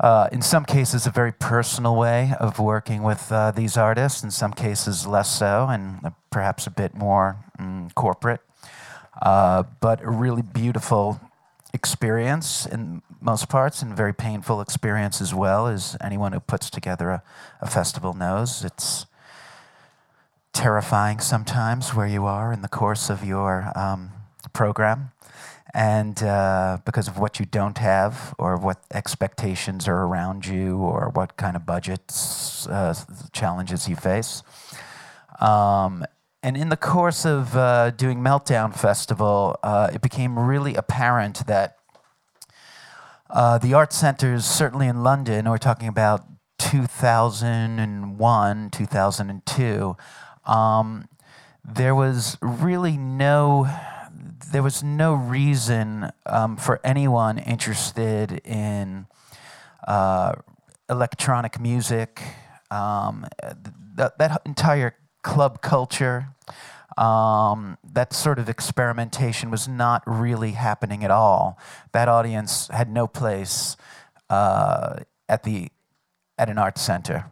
uh, 0.00 0.28
in 0.32 0.42
some 0.42 0.64
cases, 0.64 1.06
a 1.06 1.10
very 1.10 1.32
personal 1.32 1.96
way 1.96 2.32
of 2.38 2.58
working 2.58 3.02
with 3.02 3.30
uh, 3.32 3.50
these 3.50 3.76
artists. 3.76 4.22
In 4.22 4.30
some 4.30 4.52
cases, 4.52 5.06
less 5.06 5.36
so, 5.36 5.66
and 5.68 6.12
perhaps 6.30 6.66
a 6.66 6.70
bit 6.70 6.94
more 6.94 7.36
mm, 7.58 7.92
corporate. 7.94 8.40
Uh, 9.20 9.64
but 9.80 10.02
a 10.02 10.10
really 10.10 10.42
beautiful 10.42 11.20
experience 11.74 12.66
in 12.66 13.02
most 13.20 13.48
parts 13.48 13.82
and 13.82 13.96
very 13.96 14.14
painful 14.14 14.60
experience 14.60 15.20
as 15.20 15.34
well 15.34 15.66
as 15.66 15.96
anyone 16.00 16.32
who 16.32 16.40
puts 16.40 16.70
together 16.70 17.10
a, 17.10 17.22
a 17.60 17.68
festival 17.68 18.14
knows 18.14 18.64
it's 18.64 19.06
terrifying 20.52 21.20
sometimes 21.20 21.94
where 21.94 22.06
you 22.06 22.24
are 22.24 22.52
in 22.52 22.62
the 22.62 22.68
course 22.68 23.10
of 23.10 23.24
your 23.24 23.70
um, 23.76 24.10
program. 24.52 25.10
And 25.74 26.20
uh, 26.22 26.78
because 26.86 27.08
of 27.08 27.18
what 27.18 27.38
you 27.38 27.44
don't 27.44 27.78
have 27.78 28.34
or 28.38 28.56
what 28.56 28.82
expectations 28.92 29.86
are 29.86 30.04
around 30.04 30.46
you 30.46 30.78
or 30.78 31.10
what 31.10 31.36
kind 31.36 31.56
of 31.56 31.66
budgets 31.66 32.66
uh, 32.68 32.94
challenges 33.32 33.88
you 33.88 33.94
face 33.94 34.42
um, 35.40 36.04
and 36.48 36.56
in 36.56 36.70
the 36.70 36.78
course 36.78 37.26
of 37.26 37.54
uh, 37.54 37.90
doing 37.90 38.20
Meltdown 38.20 38.74
Festival, 38.74 39.58
uh, 39.62 39.90
it 39.92 40.00
became 40.00 40.38
really 40.38 40.76
apparent 40.76 41.46
that 41.46 41.76
uh, 43.28 43.58
the 43.58 43.74
art 43.74 43.92
centers, 43.92 44.46
certainly 44.46 44.86
in 44.86 45.02
London, 45.02 45.50
we're 45.50 45.58
talking 45.58 45.88
about 45.88 46.24
2001, 46.58 48.70
2002, 48.70 49.96
um, 50.46 51.06
there 51.62 51.94
was 51.94 52.38
really 52.40 52.96
no 52.96 53.68
there 54.50 54.62
was 54.62 54.82
no 54.82 55.12
reason 55.12 56.10
um, 56.24 56.56
for 56.56 56.80
anyone 56.82 57.36
interested 57.36 58.40
in 58.42 59.06
uh, 59.86 60.32
electronic 60.88 61.60
music. 61.60 62.22
Um, 62.70 63.26
that, 63.96 64.16
that 64.18 64.40
entire 64.46 64.94
club 65.28 65.60
culture. 65.60 66.28
Um, 66.96 67.78
that 67.92 68.12
sort 68.12 68.38
of 68.40 68.48
experimentation 68.48 69.50
was 69.50 69.68
not 69.68 70.02
really 70.06 70.52
happening 70.52 71.04
at 71.04 71.12
all. 71.12 71.56
That 71.92 72.08
audience 72.08 72.68
had 72.68 72.88
no 72.90 73.06
place 73.06 73.76
uh, 74.30 75.00
at 75.28 75.42
the 75.44 75.68
at 76.38 76.48
an 76.48 76.58
art 76.58 76.78
center. 76.78 77.30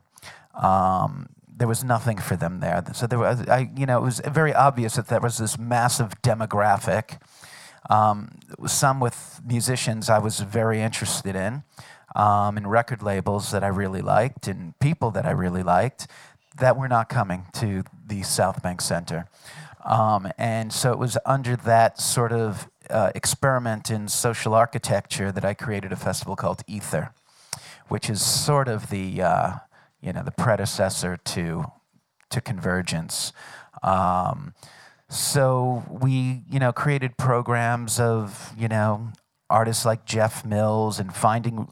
Um, 0.54 1.28
there 1.48 1.66
was 1.66 1.82
nothing 1.82 2.18
for 2.18 2.36
them 2.36 2.60
there. 2.60 2.84
So 2.92 3.06
there 3.06 3.18
was, 3.18 3.48
I, 3.48 3.70
you 3.74 3.86
know, 3.86 3.98
it 3.98 4.04
was 4.04 4.20
very 4.26 4.54
obvious 4.54 4.96
that 4.96 5.08
there 5.08 5.20
was 5.20 5.38
this 5.38 5.58
massive 5.58 6.10
demographic. 6.22 7.18
Um, 7.88 8.38
some 8.66 9.00
with 9.00 9.40
musicians 9.44 10.10
I 10.10 10.18
was 10.18 10.40
very 10.40 10.80
interested 10.82 11.34
in, 11.34 11.62
um, 12.14 12.56
and 12.56 12.70
record 12.70 13.02
labels 13.02 13.52
that 13.52 13.64
I 13.64 13.68
really 13.68 14.02
liked, 14.02 14.48
and 14.48 14.78
people 14.80 15.10
that 15.12 15.24
I 15.24 15.30
really 15.30 15.62
liked 15.62 16.08
that 16.58 16.76
were 16.76 16.88
not 16.88 17.08
coming 17.08 17.46
to 17.54 17.84
the 18.06 18.22
South 18.22 18.62
Bank 18.62 18.80
Center. 18.80 19.28
Um, 19.84 20.28
and 20.36 20.72
so 20.72 20.92
it 20.92 20.98
was 20.98 21.16
under 21.24 21.54
that 21.56 22.00
sort 22.00 22.32
of 22.32 22.68
uh, 22.90 23.12
experiment 23.14 23.90
in 23.90 24.08
social 24.08 24.54
architecture 24.54 25.30
that 25.32 25.44
I 25.44 25.54
created 25.54 25.92
a 25.92 25.96
festival 25.96 26.34
called 26.36 26.62
Ether, 26.66 27.12
which 27.88 28.10
is 28.10 28.24
sort 28.24 28.68
of 28.68 28.90
the, 28.90 29.22
uh, 29.22 29.52
you 30.00 30.12
know, 30.12 30.22
the 30.22 30.32
predecessor 30.32 31.16
to, 31.16 31.66
to 32.30 32.40
Convergence. 32.40 33.32
Um, 33.82 34.54
so 35.08 35.84
we, 35.88 36.42
you 36.50 36.58
know, 36.58 36.72
created 36.72 37.16
programs 37.16 38.00
of, 38.00 38.52
you 38.58 38.66
know, 38.66 39.12
artists 39.48 39.84
like 39.84 40.04
Jeff 40.04 40.44
Mills 40.44 40.98
and 40.98 41.14
finding, 41.14 41.68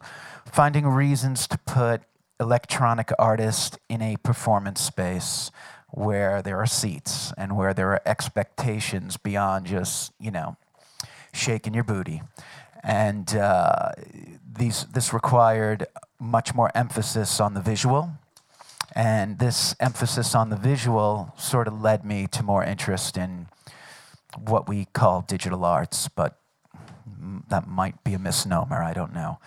finding 0.46 0.86
reasons 0.86 1.48
to 1.48 1.58
put 1.58 2.02
electronic 2.40 3.10
artist 3.18 3.78
in 3.88 4.02
a 4.02 4.16
performance 4.16 4.80
space 4.80 5.50
where 5.90 6.42
there 6.42 6.58
are 6.58 6.66
seats 6.66 7.32
and 7.38 7.56
where 7.56 7.72
there 7.72 7.90
are 7.90 8.02
expectations 8.04 9.16
beyond 9.16 9.66
just, 9.66 10.12
you 10.18 10.30
know, 10.30 10.56
shaking 11.32 11.74
your 11.74 11.84
booty. 11.84 12.22
And 12.82 13.34
uh, 13.36 13.90
these, 14.58 14.84
this 14.86 15.12
required 15.12 15.86
much 16.18 16.54
more 16.54 16.70
emphasis 16.74 17.40
on 17.40 17.54
the 17.54 17.60
visual. 17.60 18.10
And 18.94 19.38
this 19.38 19.74
emphasis 19.80 20.34
on 20.34 20.50
the 20.50 20.56
visual 20.56 21.32
sort 21.36 21.66
of 21.66 21.80
led 21.80 22.04
me 22.04 22.26
to 22.28 22.42
more 22.42 22.64
interest 22.64 23.16
in 23.16 23.46
what 24.36 24.68
we 24.68 24.86
call 24.86 25.22
digital 25.22 25.64
arts, 25.64 26.08
but 26.08 26.38
that 27.48 27.66
might 27.66 28.02
be 28.04 28.14
a 28.14 28.18
misnomer, 28.18 28.82
I 28.82 28.92
don't 28.92 29.14
know. 29.14 29.38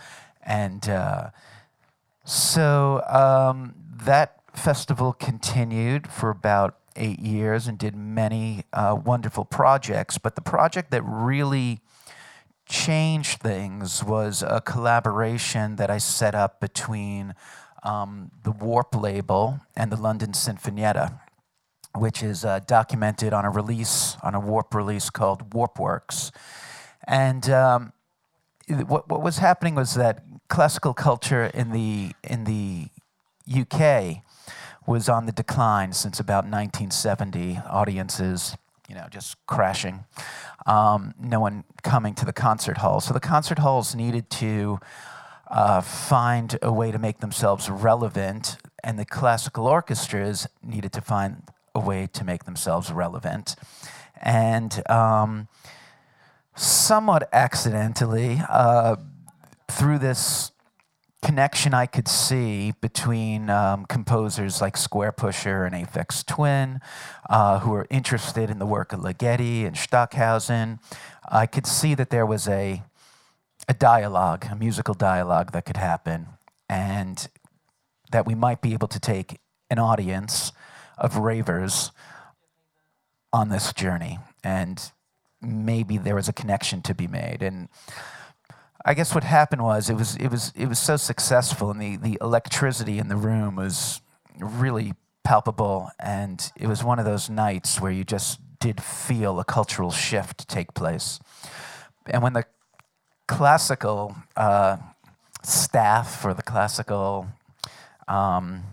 And 0.43 0.87
uh, 0.89 1.29
so 2.27 3.01
um, 3.07 3.73
that 4.03 4.41
festival 4.53 5.13
continued 5.13 6.07
for 6.07 6.29
about 6.29 6.77
eight 6.97 7.19
years 7.19 7.67
and 7.67 7.77
did 7.77 7.95
many 7.95 8.65
uh, 8.73 8.97
wonderful 9.01 9.45
projects. 9.45 10.17
But 10.17 10.35
the 10.35 10.41
project 10.41 10.91
that 10.91 11.03
really 11.03 11.79
changed 12.67 13.39
things 13.39 14.03
was 14.03 14.43
a 14.43 14.59
collaboration 14.59 15.77
that 15.77 15.89
I 15.89 15.99
set 15.99 16.35
up 16.35 16.59
between 16.59 17.33
um, 17.83 18.29
the 18.43 18.51
Warp 18.51 18.93
label 18.93 19.61
and 19.73 19.89
the 19.89 19.95
London 19.95 20.33
Sinfonietta, 20.33 21.17
which 21.95 22.21
is 22.21 22.43
uh, 22.43 22.59
documented 22.59 23.31
on 23.31 23.45
a 23.45 23.49
release, 23.49 24.17
on 24.21 24.35
a 24.35 24.39
Warp 24.41 24.75
release 24.75 25.09
called 25.09 25.51
Warpworks. 25.51 26.31
And 27.07 27.49
um, 27.49 27.93
what, 28.67 29.07
what 29.07 29.21
was 29.21 29.37
happening 29.37 29.75
was 29.75 29.93
that 29.93 30.25
classical 30.49 30.93
culture 30.93 31.45
in 31.45 31.71
the 31.71 32.11
in 32.23 32.43
the 32.45 32.87
UK 33.51 34.23
was 34.85 35.09
on 35.09 35.25
the 35.25 35.31
decline 35.31 35.93
since 35.93 36.19
about 36.19 36.45
1970. 36.45 37.59
Audiences, 37.69 38.55
you 38.87 38.95
know, 38.95 39.07
just 39.09 39.35
crashing. 39.45 40.05
Um, 40.65 41.13
no 41.19 41.39
one 41.39 41.63
coming 41.83 42.13
to 42.15 42.25
the 42.25 42.33
concert 42.33 42.77
halls. 42.77 43.05
So 43.05 43.13
the 43.13 43.19
concert 43.19 43.59
halls 43.59 43.95
needed 43.95 44.29
to 44.31 44.79
uh, 45.49 45.81
find 45.81 46.57
a 46.61 46.71
way 46.71 46.91
to 46.91 46.99
make 46.99 47.19
themselves 47.19 47.69
relevant, 47.69 48.57
and 48.83 48.99
the 48.99 49.05
classical 49.05 49.67
orchestras 49.67 50.47
needed 50.61 50.91
to 50.93 51.01
find 51.01 51.43
a 51.73 51.79
way 51.79 52.07
to 52.13 52.23
make 52.23 52.43
themselves 52.45 52.91
relevant. 52.91 53.55
And 54.21 54.81
um, 54.89 55.47
somewhat 56.55 57.29
accidentally, 57.31 58.41
uh, 58.49 58.97
through 59.69 59.99
this 59.99 60.51
connection 61.23 61.73
I 61.73 61.87
could 61.87 62.07
see 62.07 62.73
between 62.79 63.49
um, 63.49 63.85
composers 63.85 64.61
like 64.61 64.75
Squarepusher 64.75 65.65
and 65.65 65.75
Aphex 65.75 66.25
Twin, 66.25 66.79
uh, 67.29 67.59
who 67.59 67.71
were 67.71 67.87
interested 67.89 68.49
in 68.49 68.59
the 68.59 68.65
work 68.65 68.93
of 68.93 68.99
Ligeti 68.99 69.65
and 69.65 69.75
Stockhausen. 69.75 70.79
I 71.29 71.45
could 71.45 71.65
see 71.65 71.95
that 71.95 72.11
there 72.11 72.25
was 72.25 72.47
a, 72.47 72.83
a 73.67 73.73
dialogue, 73.73 74.45
a 74.51 74.55
musical 74.55 74.93
dialogue 74.93 75.51
that 75.51 75.65
could 75.65 75.77
happen, 75.77 76.27
and 76.69 77.27
that 78.11 78.25
we 78.25 78.35
might 78.35 78.61
be 78.61 78.73
able 78.73 78.87
to 78.87 78.99
take 78.99 79.39
an 79.69 79.79
audience 79.79 80.51
of 80.97 81.17
ravers 81.17 81.91
on 83.33 83.49
this 83.49 83.73
journey. 83.73 84.19
And 84.43 84.91
maybe 85.41 85.97
there 85.97 86.15
was 86.15 86.29
a 86.29 86.33
connection 86.33 86.81
to 86.83 86.95
be 86.95 87.07
made. 87.07 87.41
And 87.41 87.67
I 88.87 88.93
guess 88.93 89.13
what 89.13 89.25
happened 89.25 89.61
was 89.61 89.89
it 89.89 89.95
was 89.95 90.15
it 90.15 90.29
was 90.29 90.53
it 90.55 90.67
was 90.67 90.79
so 90.79 90.95
successful, 90.95 91.69
and 91.69 91.81
the 91.81 91.97
the 91.97 92.17
electricity 92.21 92.99
in 92.99 93.09
the 93.09 93.17
room 93.17 93.57
was 93.57 93.99
really 94.39 94.93
palpable, 95.25 95.91
and 95.99 96.49
it 96.55 96.67
was 96.67 96.85
one 96.85 96.97
of 96.97 97.03
those 97.03 97.29
nights 97.29 97.81
where 97.81 97.91
you 97.91 98.05
just 98.05 98.39
did 98.59 98.81
feel 98.81 99.41
a 99.41 99.43
cultural 99.43 99.91
shift 99.91 100.47
take 100.47 100.73
place. 100.73 101.19
And 102.05 102.23
when 102.23 102.31
the 102.31 102.45
classical 103.27 104.15
uh, 104.37 104.77
staff 105.43 106.23
or 106.23 106.33
the 106.33 106.41
classical 106.41 107.27
um, 108.07 108.63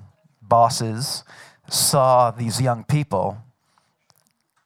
bosses 0.40 1.24
saw 1.68 2.30
these 2.30 2.60
young 2.60 2.84
people 2.84 3.38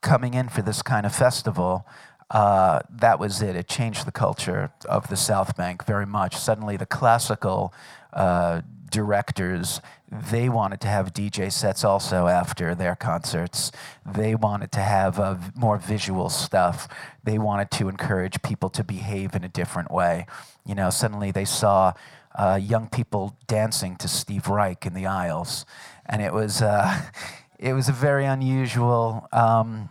coming 0.03 0.35
in 0.35 0.51
for 0.51 0.61
this 0.61 0.83
kind 0.83 1.07
of 1.07 1.15
festival, 1.15 1.87
uh, 2.31 2.81
that 2.91 3.19
was 3.19 3.41
it. 3.43 3.57
It 3.57 3.69
changed 3.69 4.07
the 4.07 4.13
culture 4.13 4.71
of 4.89 5.09
the 5.09 5.17
South 5.17 5.57
Bank 5.57 5.85
very 5.87 6.07
much. 6.07 6.37
Suddenly, 6.37 6.77
the 6.77 6.87
classical 6.87 7.73
uh, 8.13 8.63
directors 8.91 9.81
they 10.11 10.49
wanted 10.49 10.81
to 10.81 10.89
have 10.89 11.13
DJ 11.13 11.53
sets 11.53 11.85
also 11.85 12.29
after 12.29 12.75
their 12.75 12.97
concerts. 12.97 13.71
They 14.07 14.35
wanted 14.35 14.73
to 14.73 14.81
have 14.81 15.19
uh, 15.19 15.37
more 15.55 15.77
visual 15.77 16.31
stuff. 16.31 16.89
They 17.25 17.39
wanted 17.39 17.71
to 17.73 17.89
encourage 17.89 18.41
people 18.43 18.71
to 18.71 18.85
behave 18.85 19.35
in 19.35 19.45
a 19.45 19.49
different 19.49 19.91
way. 19.91 20.27
You 20.65 20.75
know, 20.75 20.89
suddenly 20.89 21.31
they 21.31 21.45
saw 21.45 21.93
uh, 22.35 22.59
young 22.63 22.89
people 22.89 23.37
dancing 23.47 23.97
to 23.97 24.09
Steve 24.09 24.49
Reich 24.49 24.87
in 24.87 24.95
the 24.95 25.07
aisles, 25.07 25.67
and 26.07 26.23
it 26.23 26.33
was 26.33 26.63
uh, 26.63 27.03
it 27.59 27.75
was 27.75 27.89
a 27.89 27.93
very 27.93 28.25
unusual. 28.25 29.29
Um, 29.33 29.91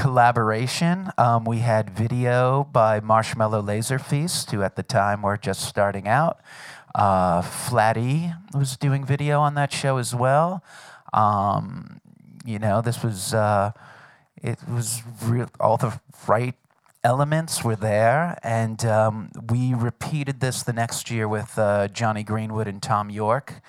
collaboration. 0.00 1.10
Um, 1.18 1.44
we 1.44 1.58
had 1.58 1.90
video 1.90 2.64
by 2.64 3.00
Marshmallow 3.00 3.60
Laser 3.60 3.98
Feast, 3.98 4.50
who 4.50 4.62
at 4.62 4.74
the 4.74 4.82
time 4.82 5.20
were 5.20 5.36
just 5.36 5.60
starting 5.60 6.08
out. 6.08 6.40
Uh, 6.94 7.42
Flatty 7.42 8.32
was 8.54 8.78
doing 8.78 9.04
video 9.04 9.40
on 9.40 9.54
that 9.54 9.72
show 9.72 9.98
as 9.98 10.14
well. 10.14 10.64
Um, 11.12 12.00
you 12.46 12.58
know, 12.58 12.80
this 12.80 13.02
was 13.02 13.34
uh, 13.34 13.72
it 14.42 14.58
was 14.66 15.02
real. 15.22 15.50
All 15.60 15.76
the 15.76 16.00
right 16.26 16.54
elements 17.04 17.62
were 17.62 17.76
there, 17.76 18.38
and 18.42 18.82
um, 18.86 19.30
we 19.50 19.74
repeated 19.74 20.40
this 20.40 20.62
the 20.62 20.72
next 20.72 21.10
year 21.10 21.28
with 21.28 21.58
uh, 21.58 21.88
Jonny 21.88 22.22
Greenwood 22.22 22.66
and 22.66 22.80
Thom 22.80 23.10
Yorke 23.10 23.60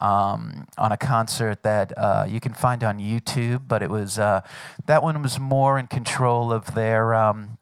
um, 0.00 0.66
on 0.76 0.92
a 0.92 0.96
concert 0.96 1.62
that 1.62 1.96
uh, 1.96 2.24
you 2.28 2.40
can 2.40 2.54
find 2.54 2.84
on 2.84 2.98
YouTube, 2.98 3.62
but 3.66 3.82
it 3.82 3.90
was 3.90 4.18
uh, 4.18 4.42
that 4.86 5.02
one 5.02 5.22
was 5.22 5.38
more 5.38 5.78
in 5.78 5.86
control 5.86 6.52
of 6.52 6.74
their 6.74 7.14
um, 7.14 7.58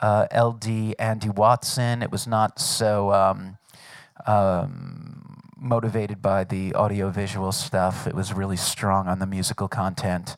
uh, 0.00 0.26
LD 0.32 0.96
Andi 0.98 1.34
Watson. 1.34 2.02
It 2.02 2.12
was 2.12 2.26
not 2.26 2.60
so 2.60 3.12
um, 3.12 3.58
um, 4.26 5.42
motivated 5.58 6.22
by 6.22 6.44
the 6.44 6.74
audiovisual 6.74 7.52
stuff. 7.52 8.06
It 8.06 8.14
was 8.14 8.32
really 8.32 8.56
strong 8.56 9.08
on 9.08 9.18
the 9.18 9.26
musical 9.26 9.68
content, 9.68 10.36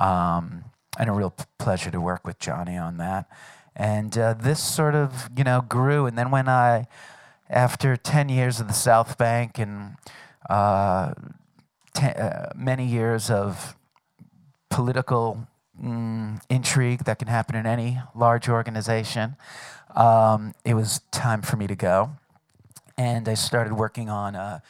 um, 0.00 0.64
and 0.98 1.08
a 1.08 1.12
real 1.12 1.30
p- 1.30 1.44
pleasure 1.58 1.90
to 1.90 2.00
work 2.00 2.26
with 2.26 2.38
Jonny 2.38 2.76
on 2.76 2.96
that. 2.96 3.26
And 3.76 4.18
uh, 4.18 4.34
this 4.34 4.62
sort 4.62 4.96
of 4.96 5.30
you 5.36 5.44
know 5.44 5.60
grew, 5.60 6.06
and 6.06 6.18
then 6.18 6.32
when 6.32 6.48
I 6.48 6.88
after 7.50 7.96
10 7.96 8.28
years 8.28 8.60
of 8.60 8.68
the 8.68 8.74
South 8.74 9.16
Bank 9.16 9.58
and 9.58 9.96
uh, 10.48 11.12
uh, 12.00 12.46
many 12.54 12.86
years 12.86 13.30
of 13.30 13.76
political 14.70 15.46
mm, 15.82 16.40
intrigue 16.48 17.04
that 17.04 17.18
can 17.18 17.28
happen 17.28 17.56
in 17.56 17.66
any 17.66 17.98
large 18.14 18.48
organization. 18.48 19.36
Um, 19.94 20.54
it 20.64 20.74
was 20.74 21.00
time 21.10 21.42
for 21.42 21.56
me 21.56 21.66
to 21.66 21.74
go. 21.74 22.10
And 22.96 23.28
I 23.28 23.34
started 23.34 23.72
working 23.72 24.08
on 24.08 24.34
uh, 24.34 24.60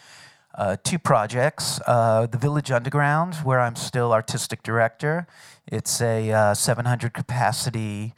uh, 0.54 0.76
two 0.82 0.98
projects 0.98 1.80
uh, 1.86 2.26
The 2.26 2.38
Village 2.38 2.70
Underground, 2.70 3.36
where 3.36 3.60
I'm 3.60 3.76
still 3.76 4.12
artistic 4.12 4.62
director. 4.62 5.26
It's 5.66 6.00
a 6.00 6.30
uh, 6.30 6.54
700 6.54 7.14
capacity 7.14 8.14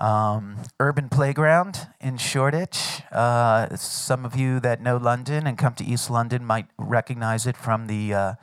um, 0.00 0.58
urban 0.78 1.08
playground 1.08 1.88
in 2.00 2.16
Shoreditch. 2.16 3.02
Uh, 3.12 3.74
some 3.76 4.24
of 4.24 4.36
you 4.36 4.60
that 4.60 4.80
know 4.80 4.96
London 4.96 5.46
and 5.46 5.56
come 5.56 5.74
to 5.74 5.84
East 5.84 6.10
London 6.10 6.44
might 6.44 6.66
recognize 6.78 7.46
it 7.46 7.56
from 7.56 7.86
the 7.86 8.12
uh, 8.12 8.34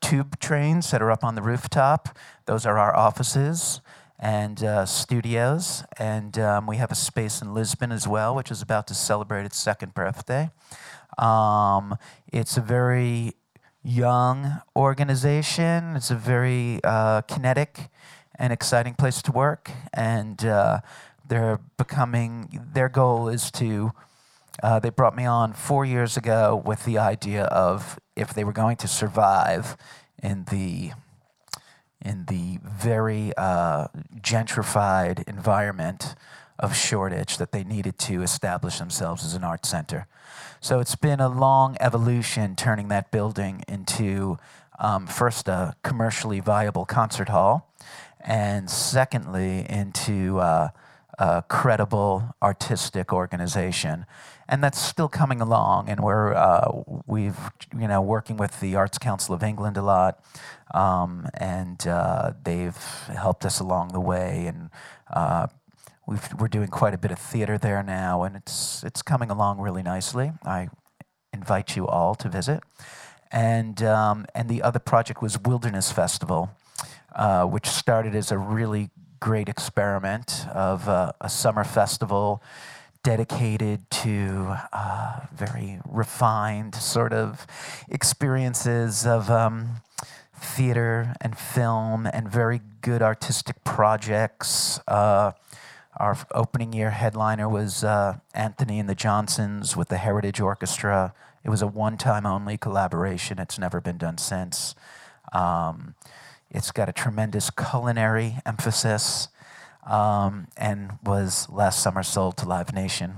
tube 0.00 0.38
trains 0.38 0.90
that 0.90 1.02
are 1.02 1.10
up 1.10 1.24
on 1.24 1.34
the 1.34 1.42
rooftop. 1.42 2.16
Those 2.46 2.66
are 2.66 2.78
our 2.78 2.94
offices 2.96 3.80
and 4.18 4.62
uh, 4.62 4.86
studios. 4.86 5.84
And 5.98 6.38
um, 6.38 6.66
we 6.66 6.76
have 6.76 6.90
a 6.90 6.94
space 6.94 7.42
in 7.42 7.52
Lisbon 7.52 7.92
as 7.92 8.08
well, 8.08 8.34
which 8.34 8.50
is 8.50 8.62
about 8.62 8.86
to 8.88 8.94
celebrate 8.94 9.44
its 9.44 9.58
second 9.58 9.94
birthday. 9.94 10.50
Um, 11.18 11.96
it's 12.32 12.56
a 12.56 12.60
very 12.60 13.34
young 13.82 14.62
organization, 14.74 15.94
it's 15.94 16.10
a 16.10 16.16
very 16.16 16.80
uh, 16.82 17.20
kinetic 17.22 17.90
an 18.38 18.52
exciting 18.52 18.94
place 18.94 19.22
to 19.22 19.32
work, 19.32 19.70
and 19.92 20.44
uh, 20.44 20.80
they're 21.26 21.60
becoming. 21.76 22.62
Their 22.72 22.88
goal 22.88 23.28
is 23.28 23.50
to. 23.52 23.92
Uh, 24.62 24.78
they 24.78 24.90
brought 24.90 25.16
me 25.16 25.26
on 25.26 25.52
four 25.52 25.84
years 25.84 26.16
ago 26.16 26.62
with 26.64 26.84
the 26.84 26.96
idea 26.98 27.44
of 27.44 27.98
if 28.14 28.32
they 28.32 28.44
were 28.44 28.52
going 28.52 28.76
to 28.76 28.88
survive 28.88 29.76
in 30.22 30.44
the 30.50 30.92
in 32.00 32.26
the 32.26 32.58
very 32.62 33.32
uh, 33.36 33.88
gentrified 34.20 35.26
environment 35.26 36.14
of 36.58 36.76
Shoreditch, 36.76 37.38
that 37.38 37.50
they 37.50 37.64
needed 37.64 37.98
to 37.98 38.22
establish 38.22 38.78
themselves 38.78 39.24
as 39.24 39.34
an 39.34 39.42
art 39.42 39.66
center. 39.66 40.06
So 40.60 40.80
it's 40.80 40.96
been 40.96 41.20
a 41.20 41.28
long 41.28 41.76
evolution 41.80 42.56
turning 42.56 42.88
that 42.88 43.10
building 43.10 43.64
into 43.66 44.38
um, 44.78 45.06
first 45.06 45.48
a 45.48 45.74
commercially 45.82 46.40
viable 46.40 46.84
concert 46.84 47.28
hall, 47.28 47.72
and 48.24 48.70
secondly, 48.70 49.66
into 49.68 50.38
uh, 50.40 50.68
a 51.18 51.44
credible 51.48 52.34
artistic 52.42 53.12
organization. 53.12 54.06
And 54.48 54.62
that's 54.62 54.80
still 54.80 55.08
coming 55.08 55.40
along, 55.40 55.88
and 55.88 56.00
we're 56.00 56.34
uh, 56.34 56.82
we've 57.06 57.38
you 57.78 57.88
know 57.88 58.02
working 58.02 58.36
with 58.36 58.60
the 58.60 58.76
Arts 58.76 58.98
Council 58.98 59.34
of 59.34 59.42
England 59.42 59.78
a 59.78 59.82
lot, 59.82 60.22
um, 60.74 61.26
and 61.32 61.86
uh, 61.86 62.32
they've 62.42 62.76
helped 63.16 63.46
us 63.46 63.58
along 63.58 63.88
the 63.94 64.00
way, 64.00 64.44
and 64.46 64.68
uh, 65.14 65.46
we 66.06 66.18
are 66.38 66.48
doing 66.48 66.68
quite 66.68 66.92
a 66.92 66.98
bit 66.98 67.10
of 67.10 67.18
theater 67.18 67.56
there 67.56 67.82
now, 67.82 68.22
and 68.22 68.36
it's 68.36 68.84
it's 68.84 69.00
coming 69.00 69.30
along 69.30 69.60
really 69.60 69.82
nicely. 69.82 70.32
I 70.44 70.68
invite 71.32 71.74
you 71.74 71.86
all 71.86 72.14
to 72.16 72.28
visit, 72.28 72.62
and 73.32 73.82
um, 73.82 74.26
and 74.34 74.50
the 74.50 74.60
other 74.62 74.78
project 74.78 75.22
was 75.22 75.38
Wilderness 75.38 75.90
Festival, 75.90 76.50
uh, 77.14 77.44
which 77.44 77.66
started 77.66 78.14
as 78.14 78.30
a 78.30 78.38
really 78.38 78.90
great 79.20 79.48
experiment 79.48 80.46
of 80.52 80.88
uh, 80.88 81.12
a 81.20 81.28
summer 81.28 81.64
festival 81.64 82.42
dedicated 83.02 83.88
to 83.90 84.56
uh, 84.72 85.20
very 85.32 85.78
refined 85.86 86.74
sort 86.74 87.12
of 87.12 87.46
experiences 87.88 89.06
of 89.06 89.30
um, 89.30 89.82
theater 90.34 91.14
and 91.20 91.38
film 91.38 92.06
and 92.06 92.28
very 92.28 92.60
good 92.80 93.02
artistic 93.02 93.62
projects. 93.62 94.80
Uh, 94.88 95.32
our 95.98 96.18
opening 96.32 96.72
year 96.72 96.90
headliner 96.90 97.48
was 97.48 97.84
uh, 97.84 98.18
Antony 98.34 98.80
and 98.80 98.88
the 98.88 98.94
Johnsons 98.94 99.76
with 99.76 99.88
the 99.88 99.98
Heritage 99.98 100.40
Orchestra. 100.40 101.14
It 101.44 101.50
was 101.50 101.62
a 101.62 101.66
one 101.66 101.96
time 101.96 102.26
only 102.26 102.56
collaboration, 102.56 103.38
it's 103.38 103.58
never 103.58 103.80
been 103.80 103.98
done 103.98 104.18
since. 104.18 104.74
Um, 105.32 105.94
it's 106.54 106.70
got 106.70 106.88
a 106.88 106.92
tremendous 106.92 107.50
culinary 107.50 108.36
emphasis 108.46 109.28
um, 109.86 110.46
and 110.56 110.92
was 111.04 111.48
last 111.50 111.82
summer 111.82 112.02
sold 112.02 112.36
to 112.38 112.48
Live 112.48 112.72
Nation 112.72 113.16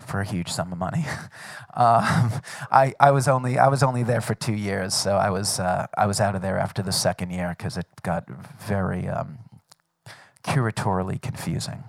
for 0.00 0.20
a 0.20 0.24
huge 0.24 0.50
sum 0.50 0.72
of 0.72 0.78
money. 0.78 1.06
um, 1.74 2.32
I, 2.70 2.92
I, 2.98 3.12
was 3.12 3.28
only, 3.28 3.58
I 3.58 3.68
was 3.68 3.82
only 3.82 4.02
there 4.02 4.20
for 4.20 4.34
two 4.34 4.52
years, 4.52 4.92
so 4.92 5.16
I 5.16 5.30
was, 5.30 5.60
uh, 5.60 5.86
I 5.96 6.06
was 6.06 6.20
out 6.20 6.34
of 6.34 6.42
there 6.42 6.58
after 6.58 6.82
the 6.82 6.92
second 6.92 7.30
year 7.30 7.54
because 7.56 7.78
it 7.78 7.86
got 8.02 8.28
very 8.28 9.08
um, 9.08 9.38
curatorially 10.42 11.22
confusing. 11.22 11.84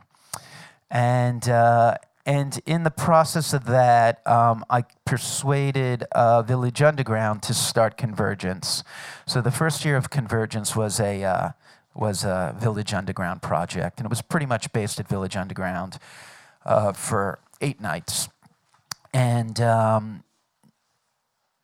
And, 0.89 1.49
uh, 1.49 1.97
and 2.25 2.59
in 2.65 2.83
the 2.83 2.91
process 2.91 3.53
of 3.53 3.65
that, 3.65 4.25
um, 4.25 4.65
I 4.67 4.85
persuaded 5.05 6.03
uh, 6.13 6.41
Village 6.41 6.81
Underground 6.81 7.43
to 7.43 7.53
start 7.53 7.97
Convergence. 7.97 8.83
So 9.27 9.41
the 9.41 9.51
first 9.51 9.85
year 9.85 9.95
of 9.95 10.09
Convergence 10.09 10.75
was 10.75 10.99
a 10.99 11.23
uh, 11.23 11.49
was 11.93 12.23
a 12.23 12.55
Village 12.59 12.93
Underground 12.93 13.43
project, 13.43 13.99
and 13.99 14.05
it 14.05 14.09
was 14.09 14.23
pretty 14.23 14.47
much 14.47 14.73
based 14.73 14.99
at 14.99 15.07
Village 15.07 15.35
Underground 15.35 15.99
uh, 16.65 16.93
for 16.93 17.39
eight 17.61 17.79
nights, 17.79 18.27
and 19.13 19.61
um, 19.61 20.23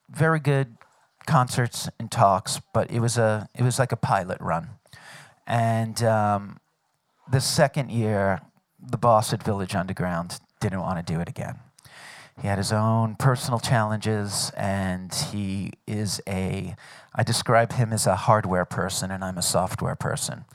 very 0.10 0.40
good 0.40 0.78
concerts 1.26 1.90
and 2.00 2.12
talks. 2.12 2.62
But 2.72 2.92
it 2.92 3.00
was 3.00 3.18
a 3.18 3.50
it 3.56 3.64
was 3.64 3.80
like 3.80 3.92
a 3.92 3.98
pilot 3.98 4.40
run, 4.40 4.70
and 5.48 6.04
um, 6.04 6.60
the 7.32 7.42
second 7.42 7.90
year, 7.90 8.42
the 8.80 8.98
boss 8.98 9.34
at 9.34 9.42
Village 9.42 9.74
Underground 9.74 10.40
didn't 10.62 10.80
want 10.80 11.06
to 11.06 11.14
do 11.14 11.20
it 11.20 11.28
again. 11.28 11.60
He 12.42 12.48
had 12.48 12.58
his 12.58 12.72
own 12.72 13.16
personal 13.16 13.60
challenges, 13.60 14.52
and 14.56 15.14
he 15.14 15.74
is 15.86 16.22
a, 16.28 16.76
I 17.14 17.24
describe 17.24 17.74
him 17.74 17.92
as 17.92 18.08
a 18.08 18.16
hardware 18.16 18.66
person, 18.66 19.12
and 19.12 19.24
I'm 19.24 19.38
a 19.38 19.42
software 19.42 19.96
person. 19.96 20.46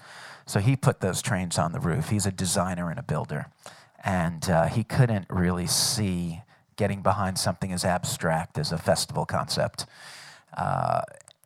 So 0.46 0.61
he 0.61 0.76
put 0.76 1.00
those 1.00 1.20
trains 1.20 1.59
on 1.59 1.72
the 1.72 1.80
roof. 1.80 2.09
He's 2.09 2.24
a 2.24 2.32
designer 2.32 2.88
and 2.88 2.98
a 2.98 3.02
builder. 3.02 3.46
And 4.04 4.48
uh, 4.48 4.66
he 4.66 4.84
couldn't 4.84 5.26
really 5.28 5.66
see 5.66 6.40
getting 6.76 7.02
behind 7.02 7.38
something 7.38 7.72
as 7.72 7.84
abstract 7.84 8.57
as 8.59 8.72
a 8.72 8.78
festival 8.78 9.26
concept. 9.26 9.86
Uh, 10.57 11.02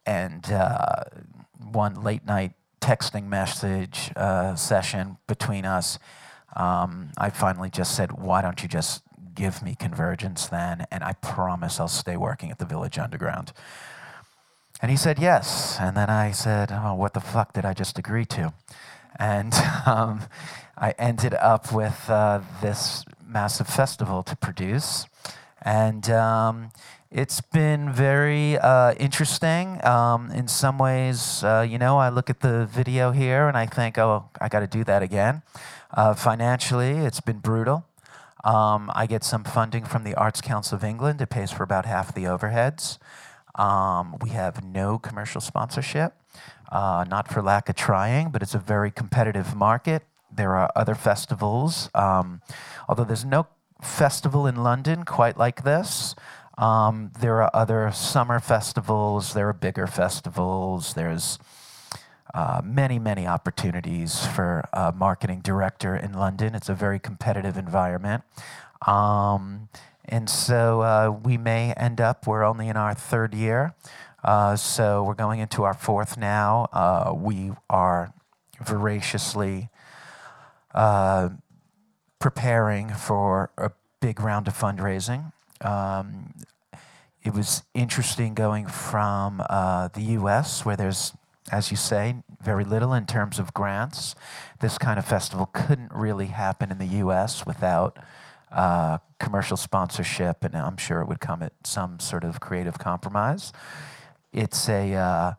and 0.07 0.53
uh, 0.53 1.05
one 1.73 2.03
late 2.03 2.25
night 2.27 2.53
texting 2.81 3.27
message 3.27 4.11
uh, 4.17 4.55
session 4.55 5.17
between 5.27 5.65
us, 5.65 5.99
um, 6.57 7.11
I 7.17 7.31
finally 7.31 7.71
just 7.71 7.95
said, 7.95 8.13
why 8.13 8.43
don't 8.43 8.63
you 8.63 8.69
just 8.69 9.03
give 9.35 9.63
me 9.63 9.75
convergence 9.75 10.47
then, 10.47 10.87
and 10.91 11.03
I 11.05 11.15
promise 11.15 11.81
I'll 11.81 11.89
stay 11.89 12.17
working 12.17 12.51
at 12.51 12.59
the 12.59 12.65
Village 12.65 12.99
Underground. 12.99 13.53
And 14.83 14.91
he 14.91 14.97
said 14.97 15.19
yes. 15.19 15.77
And 15.79 15.97
then 15.97 16.09
I 16.09 16.31
said, 16.31 16.71
oh, 16.73 16.95
what 16.95 17.13
the 17.15 17.21
fuck 17.21 17.53
did 17.53 17.65
I 17.65 17.75
just 17.75 17.99
agree 17.99 18.25
to? 18.27 18.55
And 19.19 19.53
um, 19.87 20.23
I 20.77 20.93
ended 20.99 21.35
up 21.35 21.73
with 21.73 22.09
uh, 22.09 22.41
this 22.63 23.05
massive 23.25 23.67
festival 23.67 24.23
to 24.25 24.37
produce. 24.37 25.07
And 25.63 26.09
um, 26.11 26.71
it's 27.11 27.41
been 27.41 27.93
very 27.93 28.57
uh, 28.59 28.95
interesting. 28.95 29.85
Um, 29.85 30.31
in 30.31 30.47
some 30.47 30.79
ways, 30.79 31.43
uh, 31.43 31.67
you 31.69 31.77
know, 31.77 31.99
I 31.99 32.09
look 32.09 32.31
at 32.31 32.41
the 32.41 32.67
video 32.67 33.11
here 33.11 33.49
and 33.49 33.57
I 33.57 33.67
think, 33.67 33.99
oh, 33.99 34.31
I 34.41 34.49
got 34.49 34.61
to 34.61 34.69
do 34.69 34.85
that 34.85 35.03
again. 35.03 35.43
Uh, 35.93 36.15
financially, 36.15 36.91
it's 36.91 37.21
been 37.21 37.39
brutal. 37.39 37.85
Um, 38.45 38.91
I 38.95 39.07
get 39.07 39.25
some 39.25 39.43
funding 39.43 39.85
from 39.85 40.05
the 40.05 40.15
Arts 40.15 40.41
Council 40.41 40.77
of 40.77 40.85
England. 40.85 41.21
It 41.21 41.31
pays 41.31 41.51
for 41.51 41.65
about 41.65 41.85
half 41.85 42.15
the 42.15 42.25
overheads. 42.25 42.99
Um, 43.57 44.17
we 44.23 44.31
have 44.31 44.65
no 44.65 44.97
commercial 44.99 45.41
sponsorship, 45.41 46.15
uh, 46.71 47.05
not 47.09 47.29
for 47.29 47.43
lack 47.43 47.69
of 47.69 47.75
trying, 47.75 48.31
but 48.31 48.41
it's 48.41 48.55
a 48.55 48.59
very 48.59 48.93
competitive 48.93 49.57
market. 49.57 50.05
There 50.33 50.55
are 50.55 50.71
other 50.77 50.95
festivals, 50.95 51.91
um, 51.93 52.41
although 52.89 53.05
there's 53.05 53.25
no 53.25 53.49
festival 53.83 54.47
in 54.47 54.57
London 54.57 55.05
quite 55.05 55.37
like 55.37 55.65
this. 55.65 56.15
Um, 56.61 57.11
there 57.19 57.43
are 57.43 57.51
other 57.55 57.91
summer 57.91 58.39
festivals, 58.39 59.33
there 59.33 59.49
are 59.49 59.55
bigger 59.55 59.87
festivals, 59.87 60.93
there's 60.93 61.39
uh, 62.35 62.61
many, 62.63 62.99
many 62.99 63.27
opportunities 63.27 64.27
for 64.27 64.69
a 64.75 64.93
marketing 64.93 65.41
director 65.41 65.97
in 65.97 66.13
London. 66.13 66.55
It's 66.55 66.69
a 66.69 66.75
very 66.75 66.99
competitive 66.99 67.57
environment. 67.57 68.25
Um, 68.87 69.71
and 70.05 70.29
so 70.29 70.83
uh, 70.83 71.19
we 71.25 71.39
may 71.39 71.73
end 71.73 71.99
up, 71.99 72.27
we're 72.27 72.45
only 72.45 72.69
in 72.69 72.77
our 72.77 72.93
third 72.93 73.35
year. 73.35 73.75
Uh, 74.23 74.55
so 74.55 75.03
we're 75.03 75.15
going 75.15 75.41
into 75.41 75.63
our 75.63 75.73
fourth 75.73 76.19
now. 76.19 76.69
Uh, 76.75 77.15
we 77.17 77.53
are 77.71 78.13
voraciously 78.61 79.71
uh, 80.75 81.31
preparing 82.19 82.91
for 82.91 83.51
a 83.57 83.71
big 84.01 84.21
round 84.21 84.47
of 84.47 84.55
fundraising. 84.55 85.33
Um, 85.63 86.35
it 87.23 87.35
was 87.35 87.63
interesting 87.75 88.35
going 88.35 88.67
from 88.67 89.43
uh, 89.49 89.89
the 89.89 90.03
US, 90.03 90.65
where 90.65 90.77
there's 90.77 91.13
as 91.51 91.71
you 91.71 91.77
say, 91.77 92.15
very 92.41 92.65
little 92.65 92.95
in 92.95 93.07
terms 93.07 93.39
of 93.39 93.53
grants. 93.53 94.15
This 94.61 94.79
kind 94.79 94.99
of 94.99 95.05
festival 95.05 95.47
couldn't 95.47 95.93
really 95.93 96.27
happen 96.27 96.71
in 96.71 96.79
the 96.79 96.87
US 97.05 97.45
without 97.45 97.99
uh, 98.53 98.99
commercial 99.19 99.57
sponsorship, 99.57 100.45
and 100.45 100.55
I'm 100.55 100.77
sure 100.77 101.01
it 101.01 101.09
would 101.09 101.21
come 101.21 101.43
at 101.43 101.53
some 101.65 101.99
sort 102.01 102.25
of 102.25 102.41
creative 102.41 102.79
compromise. 102.79 103.53
It's 104.33 104.69
a, 104.69 104.95
uh, 104.95 105.33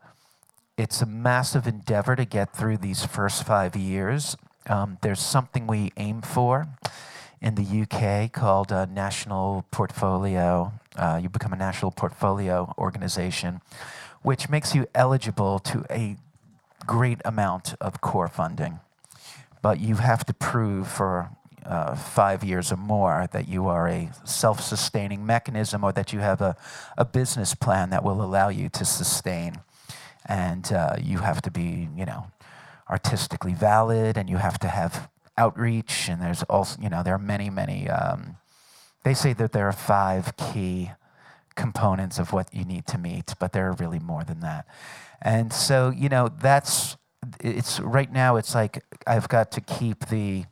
it's 0.77 1.01
a 1.01 1.05
massive 1.05 1.67
endeavor 1.67 2.15
to 2.15 2.25
get 2.25 2.53
through 2.53 2.77
these 2.77 3.05
first 3.05 3.45
five 3.45 3.75
years. 3.75 4.35
Um, 4.67 4.97
there's 5.01 5.21
something 5.21 5.65
we 5.65 5.91
aim 5.97 6.21
for 6.21 6.67
in 7.41 7.55
the 7.55 7.81
UK 7.81 8.31
called 8.31 8.71
a 8.71 8.85
national 8.85 9.65
portfolio. 9.71 10.71
Uh, 10.95 11.19
you 11.21 11.29
become 11.29 11.53
a 11.53 11.57
national 11.57 11.91
portfolio 11.91 12.73
organization 12.77 13.61
which 14.21 14.49
makes 14.49 14.75
you 14.75 14.85
eligible 14.93 15.59
to 15.59 15.85
a 15.89 16.15
great 16.85 17.19
amount 17.25 17.73
of 17.81 18.01
core 18.01 18.27
funding. 18.27 18.79
But 19.61 19.79
you 19.79 19.95
have 19.95 20.25
to 20.25 20.33
prove 20.33 20.87
for 20.87 21.29
uh, 21.65 21.95
five 21.95 22.43
years 22.43 22.71
or 22.71 22.77
more 22.77 23.27
that 23.31 23.47
you 23.47 23.67
are 23.67 23.87
a 23.87 24.09
self 24.23 24.61
sustaining 24.61 25.25
mechanism 25.25 25.83
or 25.83 25.91
that 25.91 26.11
you 26.11 26.19
have 26.19 26.41
a, 26.41 26.55
a 26.97 27.05
business 27.05 27.53
plan 27.53 27.91
that 27.91 28.03
will 28.03 28.21
allow 28.21 28.49
you 28.49 28.69
to 28.69 28.85
sustain. 28.85 29.61
And 30.25 30.71
uh, 30.71 30.95
you 31.01 31.19
have 31.19 31.41
to 31.43 31.51
be, 31.51 31.87
you 31.95 32.05
know, 32.05 32.27
artistically 32.89 33.53
valid 33.53 34.17
and 34.17 34.29
you 34.29 34.37
have 34.37 34.59
to 34.59 34.67
have 34.67 35.09
outreach. 35.37 36.07
And 36.09 36.21
there's 36.21 36.43
also, 36.43 36.81
you 36.81 36.89
know, 36.89 37.03
there 37.03 37.15
are 37.15 37.19
many, 37.19 37.49
many, 37.49 37.89
um, 37.89 38.37
they 39.03 39.13
say 39.13 39.33
that 39.33 39.51
there 39.51 39.67
are 39.67 39.73
five 39.73 40.35
key 40.37 40.91
components 41.55 42.19
of 42.19 42.33
what 42.33 42.53
you 42.53 42.65
need 42.65 42.87
to 42.87 42.97
meet, 42.97 43.33
but 43.39 43.51
there 43.51 43.67
are 43.69 43.73
really 43.73 43.99
more 43.99 44.23
than 44.23 44.39
that. 44.41 44.65
And 45.21 45.53
so, 45.53 45.89
you 45.95 46.09
know, 46.09 46.29
that's 46.29 46.97
it's 47.39 47.79
right 47.79 48.11
now 48.11 48.35
it's 48.35 48.55
like 48.55 48.83
I've 49.05 49.29
got 49.29 49.51
to 49.51 49.61
keep 49.61 50.07
the 50.07 50.45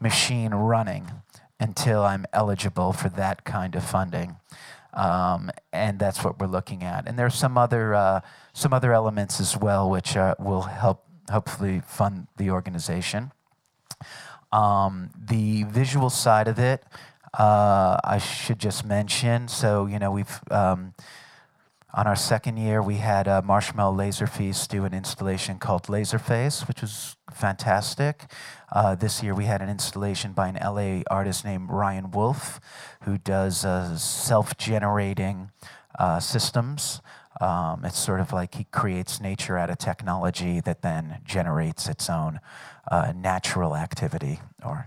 machine 0.00 0.52
running 0.54 1.10
until 1.58 2.02
I'm 2.02 2.26
eligible 2.32 2.92
for 2.92 3.08
that 3.10 3.44
kind 3.44 3.74
of 3.74 3.84
funding. 3.84 4.36
Um, 4.94 5.50
and 5.72 5.98
that's 5.98 6.22
what 6.22 6.38
we're 6.38 6.46
looking 6.46 6.82
at. 6.82 7.08
And 7.08 7.18
there's 7.18 7.34
some 7.34 7.56
other 7.56 7.94
uh, 7.94 8.20
some 8.52 8.72
other 8.72 8.92
elements 8.92 9.40
as 9.40 9.56
well, 9.56 9.88
which 9.88 10.16
uh, 10.16 10.34
will 10.38 10.62
help 10.62 11.04
hopefully 11.30 11.80
fund 11.86 12.26
the 12.36 12.50
organization. 12.50 13.32
Um, 14.52 15.10
the 15.18 15.64
visual 15.64 16.10
side 16.10 16.48
of 16.48 16.58
it, 16.58 16.84
uh, 17.38 17.96
I 18.04 18.18
should 18.18 18.58
just 18.58 18.84
mention. 18.84 19.48
So, 19.48 19.86
you 19.86 19.98
know, 19.98 20.10
we've, 20.10 20.40
um, 20.50 20.94
on 21.94 22.06
our 22.06 22.16
second 22.16 22.56
year, 22.56 22.82
we 22.82 22.96
had 22.96 23.26
Marshmallow 23.44 23.94
Laser 23.94 24.26
Feast 24.26 24.70
do 24.70 24.84
an 24.84 24.94
installation 24.94 25.58
called 25.58 25.84
Laserface, 25.84 26.66
which 26.68 26.80
was 26.80 27.16
fantastic. 27.30 28.24
Uh, 28.70 28.94
this 28.94 29.22
year, 29.22 29.34
we 29.34 29.44
had 29.44 29.60
an 29.60 29.68
installation 29.68 30.32
by 30.32 30.48
an 30.48 30.54
LA 30.54 31.02
artist 31.10 31.44
named 31.44 31.68
Ryan 31.70 32.10
Wolf, 32.10 32.60
who 33.02 33.18
does 33.18 33.64
uh, 33.64 33.96
self 33.98 34.56
generating 34.56 35.50
uh, 35.98 36.20
systems. 36.20 37.00
Um, 37.40 37.84
it's 37.84 37.98
sort 37.98 38.20
of 38.20 38.32
like 38.32 38.54
he 38.54 38.64
creates 38.70 39.20
nature 39.20 39.56
out 39.56 39.70
of 39.70 39.78
technology 39.78 40.60
that 40.60 40.82
then 40.82 41.18
generates 41.24 41.88
its 41.88 42.08
own 42.10 42.40
uh, 42.90 43.12
natural 43.16 43.74
activity 43.76 44.40
or 44.64 44.86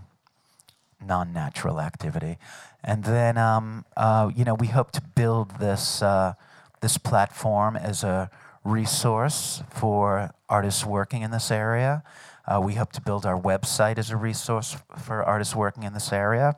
non-natural 1.04 1.80
activity. 1.80 2.38
And 2.84 3.04
then, 3.04 3.38
um, 3.38 3.86
uh, 3.98 4.30
you 4.36 4.46
know, 4.46 4.54
we 4.54 4.68
hope 4.68 4.92
to 4.92 5.02
build 5.02 5.60
this, 5.60 6.02
uh, 6.02 6.34
this 6.82 6.98
platform 6.98 7.76
as 7.76 8.04
a 8.04 8.30
resource 8.64 9.64
for 9.70 10.32
artists 10.48 10.86
working 10.86 11.22
in 11.24 11.32
this 11.32 11.52
area. 11.52 12.04
Uh, 12.48 12.62
we 12.62 12.76
hope 12.76 12.92
to 12.94 13.02
build 13.02 13.26
our 13.26 13.40
website 13.40 13.98
as 13.98 14.12
a 14.12 14.18
resource 14.18 14.78
for 15.04 15.24
artists 15.24 15.56
working 15.56 15.84
in 15.84 15.94
this 15.94 16.14
area. 16.14 16.56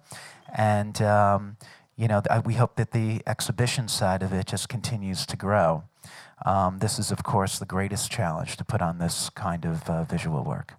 And, 0.54 1.02
um, 1.02 1.58
you 1.98 2.08
know, 2.08 2.22
we 2.46 2.54
hope 2.54 2.76
that 2.76 2.92
the 2.92 3.22
exhibition 3.26 3.88
side 3.88 4.22
of 4.22 4.32
it 4.32 4.46
just 4.46 4.70
continues 4.70 5.26
to 5.26 5.36
grow. 5.36 5.84
Um, 6.46 6.78
this 6.80 7.00
is, 7.00 7.12
of 7.12 7.24
course, 7.24 7.58
the 7.58 7.66
greatest 7.66 8.12
challenge 8.12 8.56
to 8.58 8.64
put 8.64 8.82
on 8.82 9.00
this 9.00 9.30
kind 9.32 9.66
of 9.66 9.90
uh, 9.90 10.04
visual 10.04 10.44
work. 10.44 10.76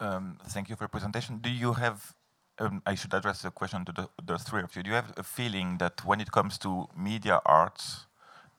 Um, 0.00 0.38
thank 0.46 0.68
you 0.68 0.76
for 0.76 0.84
your 0.84 0.88
presentation. 0.88 1.38
Do 1.38 1.50
you 1.50 1.72
have 1.72 2.14
um, 2.60 2.82
I 2.86 2.94
should 2.94 3.14
address 3.14 3.42
the 3.42 3.50
question 3.50 3.84
to 3.84 3.92
the, 3.92 4.08
the, 4.24 4.38
three 4.38 4.62
of 4.62 4.74
you. 4.74 4.82
Do 4.82 4.90
you 4.90 4.96
have 4.96 5.12
a 5.16 5.22
feeling 5.22 5.78
that 5.78 6.04
when 6.04 6.20
it 6.20 6.32
comes 6.32 6.58
to 6.58 6.88
media 6.96 7.40
arts, 7.46 8.06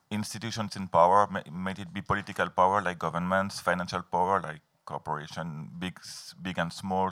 institutions 0.10 0.76
in 0.76 0.88
power, 0.88 1.28
may, 1.32 1.44
may 1.52 1.72
it 1.72 1.94
be 1.94 2.02
political 2.02 2.50
power 2.50 2.82
like 2.82 2.98
governments, 3.00 3.60
financial 3.60 4.02
power 4.02 4.42
like 4.42 4.62
corporation, 4.86 5.70
big, 5.78 6.00
big 6.42 6.58
and 6.58 6.72
small, 6.72 7.12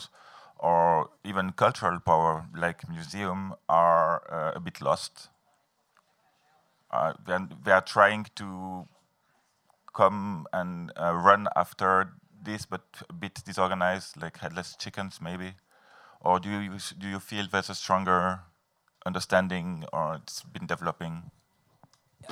or 0.59 1.09
even 1.23 1.51
cultural 1.51 1.99
power 1.99 2.47
like 2.55 2.89
museum 2.89 3.53
are 3.69 4.21
uh, 4.31 4.51
a 4.55 4.59
bit 4.59 4.81
lost. 4.81 5.29
Uh, 6.91 7.13
they 7.65 7.71
are 7.71 7.81
trying 7.81 8.25
to 8.35 8.87
come 9.93 10.47
and 10.53 10.91
uh, 10.95 11.13
run 11.13 11.47
after 11.55 12.13
this, 12.43 12.65
but 12.65 12.81
a 13.09 13.13
bit 13.13 13.41
disorganized, 13.45 14.21
like 14.21 14.37
headless 14.37 14.75
chickens, 14.77 15.19
maybe? 15.21 15.55
Or 16.21 16.39
do 16.39 16.49
you 16.49 16.79
do 16.97 17.07
you 17.07 17.19
feel 17.19 17.45
there's 17.51 17.69
a 17.69 17.75
stronger 17.75 18.39
understanding, 19.05 19.85
or 19.91 20.15
it's 20.15 20.43
been 20.43 20.67
developing? 20.67 21.31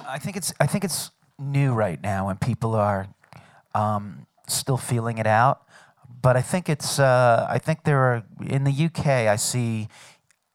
I 0.08 0.20
think 0.20 0.38
it's 0.38 0.54
I 0.60 0.68
think 0.68 0.84
it's 0.84 1.12
new 1.38 1.74
right 1.74 2.02
now, 2.02 2.30
and 2.30 2.40
people 2.40 2.76
are 2.76 3.08
um, 3.74 4.26
still 4.48 4.78
feeling 4.78 5.18
it 5.18 5.28
out. 5.28 5.68
But 6.26 6.36
I 6.36 6.42
think 6.42 6.70
it's 6.70 6.98
uh, 6.98 7.46
I 7.48 7.60
think 7.60 7.84
there 7.84 8.00
are 8.00 8.24
in 8.44 8.64
the 8.64 8.86
UK. 8.86 9.06
I 9.30 9.36
see 9.36 9.90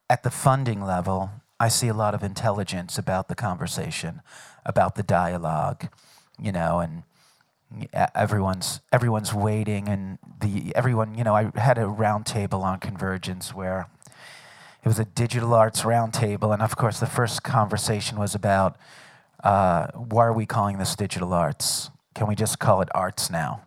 at 0.09 0.25
the 0.25 0.31
funding 0.31 0.83
level, 0.83 1.31
I 1.61 1.69
see 1.69 1.87
a 1.87 1.95
lot 1.95 2.13
of 2.13 2.25
intelligence 2.25 2.99
about 2.99 3.29
the 3.29 3.37
conversation, 3.37 4.21
about 4.67 4.97
the 4.97 5.05
dialogue, 5.05 5.87
you 6.41 6.51
know, 6.51 6.81
and 6.81 7.05
everyone's 8.17 8.81
everyone's 8.93 9.33
waiting 9.33 9.87
and 9.87 10.19
the 10.41 10.75
everyone 10.75 11.17
you 11.17 11.23
know 11.23 11.37
I 11.37 11.53
had 11.55 11.79
a 11.79 11.83
roundtable 11.83 12.65
on 12.65 12.81
convergence 12.81 13.55
where 13.55 13.87
it 14.83 14.89
was 14.89 14.99
a 14.99 15.05
digital 15.05 15.55
arts 15.55 15.83
roundtable 15.83 16.53
and 16.53 16.63
of 16.63 16.75
course 16.75 16.99
the 16.99 17.07
first 17.07 17.45
conversation 17.45 18.19
was 18.19 18.35
about 18.35 18.77
uh, 19.45 19.87
why 19.95 20.27
are 20.27 20.33
we 20.33 20.47
calling 20.47 20.79
this 20.79 20.97
digital 20.97 21.33
arts 21.33 21.91
can 22.17 22.27
we 22.27 22.35
just 22.35 22.59
call 22.59 22.83
it 22.83 22.89
arts 22.93 23.31
now 23.31 23.63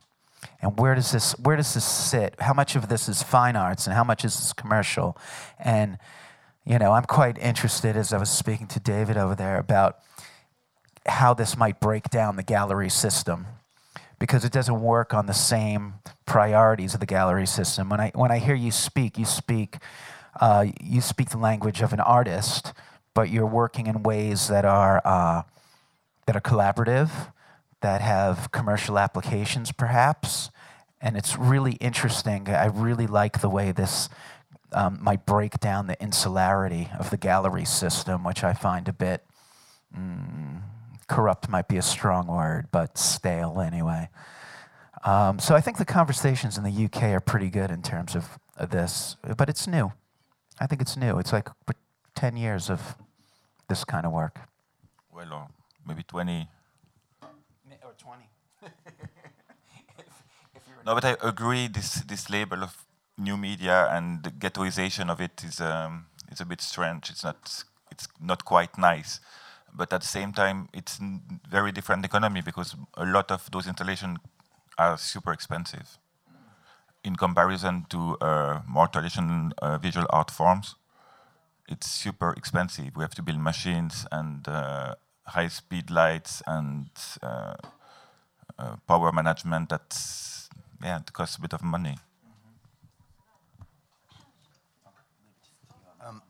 and 0.63 0.79
where 0.79 0.95
does 0.95 1.11
this 1.11 1.33
where 1.33 1.55
does 1.55 1.73
this 1.73 1.85
sit? 1.85 2.35
How 2.39 2.53
much 2.53 2.75
of 2.75 2.87
this 2.87 3.07
is 3.07 3.21
fine 3.21 3.55
arts 3.55 3.85
and 3.85 3.95
how 3.95 4.03
much 4.03 4.25
is 4.25 4.35
this 4.37 4.53
commercial? 4.53 5.17
And 5.59 5.97
you 6.65 6.79
know 6.79 6.93
I'm 6.93 7.03
quite 7.03 7.37
interested 7.37 7.95
as 7.95 8.13
I 8.13 8.17
was 8.17 8.29
speaking 8.29 8.67
to 8.67 8.79
David 8.79 9.17
over 9.17 9.35
there 9.35 9.59
about 9.59 9.99
how 11.05 11.33
this 11.33 11.57
might 11.57 11.79
break 11.79 12.09
down 12.09 12.35
the 12.35 12.43
gallery 12.43 12.89
system. 12.89 13.45
Because 14.19 14.45
it 14.45 14.53
doesn't 14.53 14.79
work 14.79 15.13
on 15.13 15.25
the 15.25 15.33
same 15.33 15.95
priorities 16.25 16.93
of 16.93 17.01
the 17.01 17.05
gallery 17.05 17.45
system. 17.45 17.89
When 17.89 17.99
I, 17.99 18.11
when 18.15 18.31
I 18.31 18.37
hear 18.37 18.55
you 18.55 18.71
speak, 18.71 19.17
you 19.17 19.25
speak, 19.25 19.77
uh, 20.39 20.67
you 20.81 21.01
speak 21.01 21.31
the 21.31 21.37
language 21.37 21.81
of 21.81 21.91
an 21.91 21.99
artist, 21.99 22.71
but 23.13 23.29
you're 23.29 23.45
working 23.45 23.87
in 23.87 24.01
ways 24.01 24.47
that 24.47 24.63
are, 24.63 25.01
uh, 25.03 25.41
that 26.25 26.37
are 26.37 26.41
collaborative, 26.41 27.09
that 27.83 28.01
have 28.01 28.51
commercial 28.51 28.97
applications 28.97 29.71
perhaps. 29.71 30.49
And 30.99 31.15
it's 31.15 31.37
really 31.37 31.73
interesting. 31.73 32.49
I 32.49 32.65
really 32.65 33.07
like 33.07 33.41
the 33.41 33.49
way 33.49 33.71
this 33.71 34.09
um, 34.71 34.97
might 35.01 35.25
break 35.25 35.59
down 35.59 35.87
the 35.87 36.01
insularity 36.01 36.89
of 36.97 37.09
the 37.09 37.17
gallery 37.17 37.65
system, 37.65 38.23
which 38.23 38.43
I 38.43 38.53
find 38.53 38.87
a 38.87 38.93
bit. 38.93 39.23
Mm, 39.95 40.61
corrupt 41.07 41.49
might 41.49 41.67
be 41.67 41.77
a 41.77 41.81
strong 41.81 42.27
word, 42.27 42.69
but 42.71 42.97
stale 42.97 43.59
anyway. 43.59 44.09
Um, 45.03 45.39
so 45.39 45.53
I 45.53 45.61
think 45.61 45.77
the 45.77 45.85
conversations 45.85 46.57
in 46.57 46.63
the 46.63 46.85
UK 46.85 47.03
are 47.11 47.19
pretty 47.19 47.49
good 47.49 47.69
in 47.69 47.81
terms 47.81 48.15
of, 48.15 48.39
this, 48.69 49.17
but 49.35 49.49
it's 49.49 49.65
new. 49.65 49.91
I 50.59 50.67
think 50.67 50.79
it's 50.79 50.95
new. 50.95 51.17
It's 51.17 51.33
like 51.33 51.49
10 52.15 52.37
years 52.37 52.69
of 52.69 52.95
this 53.67 53.83
kind 53.83 54.05
of 54.05 54.11
work. 54.11 54.39
Well, 55.11 55.33
uh, 55.33 55.47
maybe 55.87 56.03
20. 56.03 56.47
Or 57.23 57.93
20. 57.97 58.23
No, 60.85 60.95
but 60.95 61.05
I 61.05 61.15
agree 61.21 61.67
this, 61.67 61.95
this 62.01 62.29
label 62.29 62.63
of 62.63 62.85
new 63.17 63.37
media 63.37 63.87
and 63.91 64.23
the 64.23 64.31
ghettoization 64.31 65.09
of 65.09 65.21
it 65.21 65.43
is, 65.43 65.61
um, 65.61 66.05
is 66.31 66.41
a 66.41 66.45
bit 66.45 66.61
strange. 66.61 67.09
It's 67.09 67.23
not, 67.23 67.63
it's 67.91 68.07
not 68.19 68.45
quite 68.45 68.77
nice 68.77 69.19
but 69.75 69.91
at 69.91 70.01
the 70.01 70.07
same 70.07 70.31
time, 70.31 70.69
it's 70.73 70.99
very 71.49 71.71
different 71.71 72.05
economy 72.05 72.41
because 72.41 72.75
a 72.95 73.05
lot 73.05 73.31
of 73.31 73.49
those 73.51 73.67
installations 73.67 74.19
are 74.77 74.97
super 74.97 75.31
expensive 75.31 75.97
in 77.03 77.15
comparison 77.15 77.85
to 77.89 78.17
uh, 78.21 78.61
more 78.67 78.87
traditional 78.87 79.51
uh, 79.61 79.77
visual 79.77 80.05
art 80.09 80.31
forms. 80.31 80.75
It's 81.67 81.89
super 81.89 82.33
expensive. 82.33 82.95
We 82.95 83.03
have 83.03 83.15
to 83.15 83.21
build 83.23 83.39
machines 83.39 84.05
and 84.11 84.47
uh, 84.47 84.95
high-speed 85.27 85.89
lights 85.89 86.41
and 86.45 86.89
uh, 87.21 87.55
uh, 88.57 88.75
power 88.87 89.11
management. 89.11 89.69
That's 89.69 90.32
yeah, 90.83 90.99
it 90.99 91.13
costs 91.13 91.37
a 91.37 91.41
bit 91.41 91.53
of 91.53 91.63
money. 91.63 91.97
Um, 96.05 96.21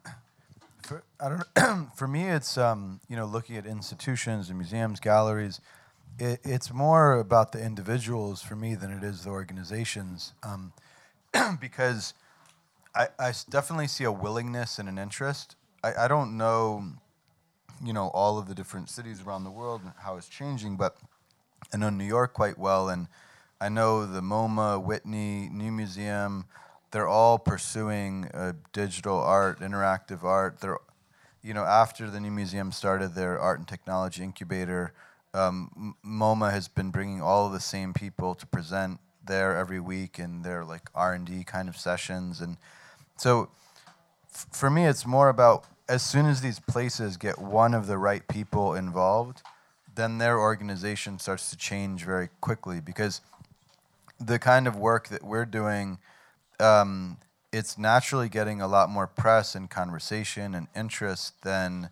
for, 0.84 1.04
I 1.20 1.30
don't 1.30 1.89
for 1.95 2.08
me, 2.08 2.30
it's 2.30 2.58
um, 2.58 2.99
you 3.10 3.16
know 3.16 3.26
looking 3.26 3.58
at 3.58 3.66
institutions 3.66 4.49
and 4.49 4.58
museums, 4.58 4.99
galleries. 4.99 5.60
It, 6.20 6.41
it's 6.43 6.72
more 6.72 7.20
about 7.20 7.54
the 7.54 7.64
individuals 7.64 8.43
for 8.43 8.56
me 8.56 8.76
than 8.76 8.91
it 8.91 9.04
is 9.04 9.24
the 9.24 9.32
organizations, 9.32 10.34
um, 10.43 10.74
because 11.60 12.14
I, 12.95 13.08
I 13.18 13.34
definitely 13.49 13.88
see 13.88 14.04
a 14.04 14.12
willingness 14.12 14.78
and 14.78 14.88
an 14.88 14.99
interest. 14.99 15.56
I, 15.84 16.06
I 16.06 16.08
don't 16.08 16.38
know, 16.38 16.86
you 17.84 17.93
know, 17.93 18.10
all 18.10 18.38
of 18.38 18.47
the 18.47 18.54
different 18.54 18.89
cities 18.89 19.24
around 19.26 19.43
the 19.43 19.49
world 19.49 19.82
and 19.84 19.93
how 20.04 20.18
it's 20.18 20.30
changing, 20.30 20.78
but 20.78 20.97
I 21.74 21.78
know 21.78 21.89
New 21.89 22.04
York 22.06 22.34
quite 22.34 22.60
well, 22.60 22.89
and 22.89 23.08
I 23.64 23.70
know 23.70 24.05
the 24.05 24.22
MoMA, 24.22 24.84
Whitney, 24.84 25.49
New 25.51 25.72
Museum 25.72 26.45
they're 26.93 27.07
all 27.07 27.39
pursuing 27.39 28.30
uh, 28.36 28.53
digital 28.72 29.18
art, 29.18 29.59
interactive 29.59 30.24
art. 30.24 30.59
They're, 30.61 30.78
you 31.41 31.55
know, 31.55 31.64
after 31.64 32.07
the 32.09 32.20
new 32.20 32.30
museum 32.30 32.72
started 32.72 33.16
their 33.16 33.39
art 33.39 33.57
and 33.57 33.68
technology 33.68 34.24
incubator, 34.24 34.93
um, 35.34 35.95
MoMA 36.05 36.51
has 36.51 36.68
been 36.68 36.91
bringing 36.91 37.20
all 37.20 37.47
of 37.47 37.51
the 37.51 37.59
same 37.59 37.93
people 37.93 38.36
to 38.36 38.45
present 38.45 38.99
there 39.26 39.57
every 39.57 39.80
week 39.80 40.20
in 40.20 40.43
their 40.43 40.64
like 40.64 40.88
R 40.93 41.14
and 41.14 41.26
D 41.26 41.43
kind 41.43 41.68
of 41.68 41.76
sessions, 41.76 42.41
and 42.41 42.57
so 43.18 43.49
f- 44.32 44.45
for 44.51 44.70
me, 44.70 44.86
it's 44.86 45.07
more 45.07 45.30
about 45.30 45.65
as 45.90 46.03
soon 46.03 46.27
as 46.27 46.41
these 46.41 46.60
places 46.60 47.18
get 47.18 47.40
one 47.40 47.73
of 47.73 47.88
the 47.88 47.98
right 47.98 48.27
people 48.27 48.76
involved, 48.76 49.41
then 49.95 50.19
their 50.19 50.40
organization 50.40 51.18
starts 51.18 51.49
to 51.49 51.57
change 51.57 52.06
very 52.06 52.30
quickly 52.40 52.80
because 52.80 53.22
the 54.26 54.40
kind 54.40 54.68
of 54.68 54.76
work 54.76 55.10
that 55.10 55.24
we're 55.24 55.45
doing 55.45 55.98
um, 56.60 57.18
it's 57.52 57.78
naturally 57.78 58.30
getting 58.30 58.62
a 58.62 58.68
lot 58.68 58.90
more 58.90 59.08
press 59.08 59.54
and 59.56 59.70
conversation 59.70 60.56
and 60.56 60.68
interest 60.76 61.41
than 61.44 61.90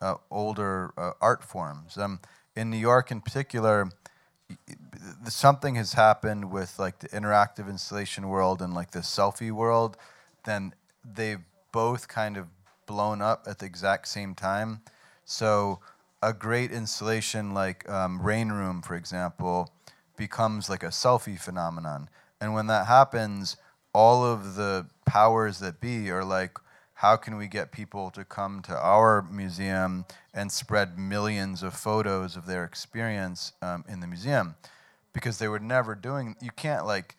uh, 0.00 0.16
older 0.30 0.92
uh, 0.98 1.12
art 1.20 1.44
forms. 1.44 1.96
Um, 1.96 2.20
in 2.56 2.70
New 2.70 2.78
York, 2.78 3.10
in 3.10 3.20
particular, 3.20 3.90
something 5.28 5.76
has 5.76 5.92
happened 5.92 6.50
with 6.50 6.78
like 6.78 6.98
the 6.98 7.08
interactive 7.08 7.68
installation 7.68 8.28
world 8.28 8.60
and 8.60 8.74
like 8.74 8.90
the 8.90 9.00
selfie 9.00 9.52
world. 9.52 9.96
Then 10.44 10.74
they've 11.04 11.40
both 11.72 12.08
kind 12.08 12.36
of 12.36 12.48
blown 12.86 13.22
up 13.22 13.46
at 13.48 13.60
the 13.60 13.66
exact 13.66 14.08
same 14.08 14.34
time. 14.34 14.80
So 15.24 15.80
a 16.22 16.32
great 16.32 16.70
installation 16.70 17.54
like 17.54 17.88
um, 17.88 18.20
Rain 18.20 18.50
Room, 18.50 18.82
for 18.82 18.94
example, 18.94 19.72
becomes 20.16 20.68
like 20.68 20.82
a 20.82 20.88
selfie 20.88 21.38
phenomenon. 21.38 22.08
And 22.40 22.54
when 22.54 22.66
that 22.66 22.86
happens, 22.86 23.56
all 23.92 24.24
of 24.24 24.56
the 24.56 24.86
powers 25.06 25.60
that 25.60 25.80
be 25.80 26.10
are 26.10 26.24
like, 26.24 26.58
how 26.94 27.16
can 27.16 27.36
we 27.36 27.48
get 27.48 27.72
people 27.72 28.10
to 28.10 28.24
come 28.24 28.62
to 28.62 28.76
our 28.76 29.22
museum 29.22 30.04
and 30.32 30.50
spread 30.50 30.98
millions 30.98 31.62
of 31.62 31.74
photos 31.74 32.36
of 32.36 32.46
their 32.46 32.64
experience 32.64 33.52
um, 33.60 33.84
in 33.88 34.00
the 34.00 34.06
museum? 34.06 34.54
Because 35.12 35.38
they 35.38 35.48
were 35.48 35.58
never 35.58 35.94
doing. 35.94 36.36
You 36.40 36.50
can't 36.56 36.86
like 36.86 37.16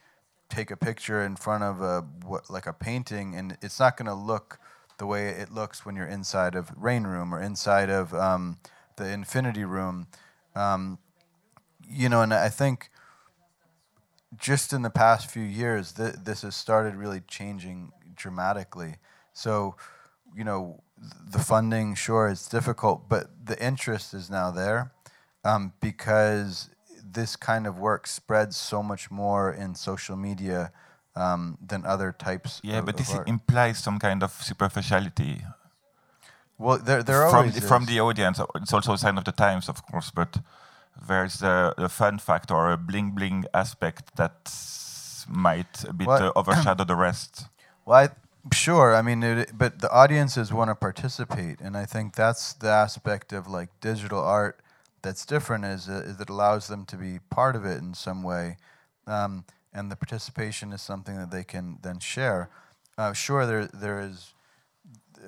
take 0.50 0.72
a 0.72 0.78
picture 0.78 1.24
in 1.24 1.36
front 1.36 1.64
of 1.64 1.82
a 1.82 2.02
what, 2.26 2.50
like 2.50 2.68
a 2.68 2.74
painting, 2.74 3.36
and 3.36 3.58
it's 3.62 3.80
not 3.80 3.98
going 3.98 4.08
to 4.08 4.14
look 4.14 4.60
the 4.98 5.06
way 5.06 5.30
it 5.30 5.52
looks 5.52 5.86
when 5.86 5.96
you're 5.96 6.08
inside 6.08 6.56
of 6.56 6.72
Rain 6.78 7.04
Room 7.04 7.34
or 7.34 7.42
inside 7.42 7.90
of 7.90 8.14
um, 8.14 8.58
the 8.96 9.10
Infinity 9.10 9.66
Room. 9.66 10.08
Um, 10.56 11.00
you 11.90 12.10
know, 12.10 12.22
and 12.22 12.34
I 12.34 12.50
think 12.50 12.90
just 14.38 14.74
in 14.74 14.82
the 14.82 14.90
past 14.90 15.30
few 15.30 15.44
years, 15.44 15.94
th- 15.94 16.16
this 16.24 16.42
has 16.42 16.56
started 16.56 16.96
really 16.96 17.22
changing 17.28 17.92
dramatically. 18.16 18.96
So, 19.34 19.76
you 20.36 20.44
know, 20.44 20.82
the 21.30 21.40
funding, 21.40 21.96
sure, 21.96 22.28
it's 22.30 22.48
difficult, 22.48 23.10
but 23.10 23.28
the 23.46 23.62
interest 23.64 24.14
is 24.14 24.30
now 24.30 24.52
there 24.52 24.92
um, 25.44 25.74
because 25.82 26.70
this 27.04 27.36
kind 27.36 27.68
of 27.68 27.78
work 27.78 28.08
spreads 28.08 28.58
so 28.58 28.82
much 28.82 29.12
more 29.12 29.52
in 29.52 29.76
social 29.76 30.16
media 30.16 30.72
um, 31.16 31.58
than 31.66 31.86
other 31.86 32.12
types. 32.12 32.60
Yeah, 32.64 32.80
of, 32.80 32.86
but 32.86 32.98
this 32.98 33.14
implies 33.26 33.80
some 33.80 34.00
kind 34.00 34.24
of 34.24 34.32
superficiality. 34.32 35.42
Well, 36.58 36.78
there, 36.78 37.04
there 37.04 37.28
from 37.30 37.36
always 37.36 37.56
the, 37.56 37.62
from 37.62 37.86
the 37.86 38.00
audience. 38.00 38.40
It's 38.56 38.74
also 38.74 38.94
a 38.94 38.98
sign 38.98 39.18
of 39.18 39.26
the 39.26 39.32
times, 39.32 39.70
of 39.70 39.86
course, 39.86 40.12
but 40.12 40.40
there's 41.08 41.42
a, 41.42 41.74
a 41.78 41.90
fun 41.90 42.20
factor, 42.20 42.54
or 42.54 42.72
a 42.72 42.78
bling 42.78 43.12
bling 43.12 43.46
aspect 43.54 44.16
that 44.18 44.52
might 45.28 45.84
a 45.84 45.94
bit 45.94 46.08
Well, 46.08 46.24
uh, 46.24 46.32
overshadow 46.36 46.84
the 46.84 46.96
rest. 46.96 47.46
Well, 47.88 48.00
I, 48.00 48.10
sure. 48.52 48.96
I 48.96 49.04
mean, 49.04 49.22
it, 49.22 49.52
but 49.56 49.80
the 49.80 49.92
audiences 49.92 50.52
want 50.52 50.72
to 50.72 50.76
participate, 50.76 51.62
and 51.62 51.78
I 51.78 51.86
think 51.86 52.16
that's 52.16 52.54
the 52.54 52.70
aspect 52.70 53.32
of 53.32 53.48
like 53.48 53.70
digital 53.80 54.20
art 54.20 54.60
that's 55.04 55.24
different. 55.24 55.66
Is, 55.66 55.88
uh, 55.88 56.02
is 56.04 56.20
it 56.20 56.32
allows 56.32 56.68
them 56.68 56.86
to 56.86 56.98
be 56.98 57.20
part 57.30 57.56
of 57.56 57.64
it 57.64 57.78
in 57.78 57.94
some 57.94 58.24
way, 58.24 58.58
um, 59.06 59.46
and 59.72 59.92
the 59.92 59.96
participation 59.96 60.74
is 60.74 60.82
something 60.82 61.16
that 61.16 61.30
they 61.30 61.44
can 61.44 61.78
then 61.84 62.00
share. 62.00 62.50
Uh, 62.98 63.14
sure, 63.14 63.46
there 63.46 63.68
there 63.68 64.00
is 64.00 64.34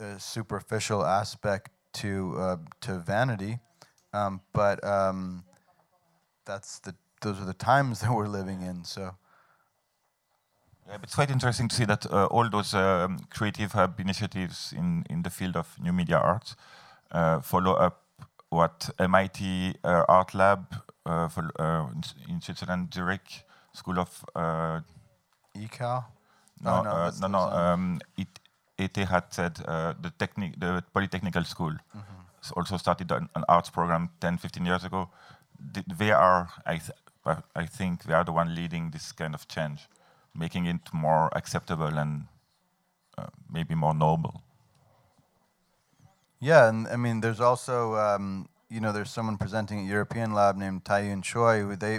a 0.01 0.19
superficial 0.19 1.05
aspect 1.05 1.69
to 1.93 2.33
uh, 2.39 2.57
to 2.81 2.97
vanity, 2.97 3.59
um, 4.13 4.41
but 4.51 4.83
um, 4.83 5.43
that's 6.47 6.79
the 6.79 6.93
those 7.21 7.39
are 7.41 7.45
the 7.45 7.53
times 7.53 7.99
that 8.01 8.11
we're 8.11 8.27
living 8.39 8.61
in. 8.61 8.83
So. 8.83 9.15
Yeah, 10.89 10.97
it's 11.03 11.15
quite 11.15 11.29
interesting 11.33 11.67
to 11.67 11.75
see 11.75 11.85
that 11.85 12.05
uh, 12.05 12.27
all 12.27 12.49
those 12.49 12.73
um, 12.73 13.19
creative 13.29 13.73
hub 13.73 13.99
initiatives 13.99 14.73
in, 14.77 15.03
in 15.09 15.21
the 15.23 15.29
field 15.29 15.57
of 15.57 15.75
new 15.81 15.91
media 15.91 16.17
arts 16.17 16.55
uh, 17.11 17.41
follow 17.41 17.73
up 17.73 18.03
what 18.49 18.89
MIT 18.97 19.75
uh, 19.83 20.05
Art 20.07 20.33
Lab 20.33 20.63
uh, 21.05 21.27
for, 21.27 21.49
uh, 21.59 21.87
in 22.29 22.39
Switzerland, 22.39 22.93
Zurich 22.93 23.43
School 23.73 23.99
of 23.99 24.23
ECAL. 25.55 26.05
No, 26.61 26.71
Oh, 26.71 26.83
no, 26.83 26.89
uh, 26.91 27.11
no, 27.21 27.27
no. 27.27 27.39
Um, 27.39 27.99
it, 28.17 28.27
ET 28.79 28.95
had 28.95 29.25
said 29.33 29.59
uh, 29.67 29.93
the 30.01 30.11
technic, 30.11 30.57
the 30.59 30.81
Polytechnical 30.95 31.45
School 31.45 31.73
s- 32.41 32.51
also 32.55 32.77
started 32.77 33.11
an, 33.11 33.27
an 33.35 33.43
arts 33.49 33.69
program 33.69 34.09
10, 34.21 34.37
15 34.37 34.65
years 34.65 34.83
ago. 34.85 35.09
Th- 35.73 35.85
they 35.85 36.11
are, 36.11 36.49
I, 36.65 36.77
th- 36.77 36.97
I- 37.55 37.65
think, 37.65 38.03
they 38.03 38.13
are 38.13 38.23
the 38.23 38.31
one 38.31 38.55
leading 38.55 38.91
this 38.91 39.11
kind 39.11 39.33
of 39.35 39.47
change, 39.47 39.87
making 40.35 40.65
it 40.65 40.93
more 40.93 41.29
acceptable 41.35 41.97
and 41.97 42.27
uh, 43.17 43.27
maybe 43.49 43.75
more 43.75 43.93
noble. 43.93 44.43
Yeah, 46.39 46.69
and 46.69 46.87
I 46.87 46.95
mean, 46.97 47.21
there's 47.21 47.41
also, 47.41 47.95
um, 47.95 48.49
you 48.69 48.79
know, 48.79 48.91
there's 48.91 49.11
someone 49.11 49.37
presenting 49.37 49.79
at 49.79 49.85
European 49.85 50.33
Lab 50.33 50.55
named 50.55 50.83
Taeyoon 50.83 51.23
Choi, 51.23 51.61
who 51.61 51.75
they, 51.75 51.95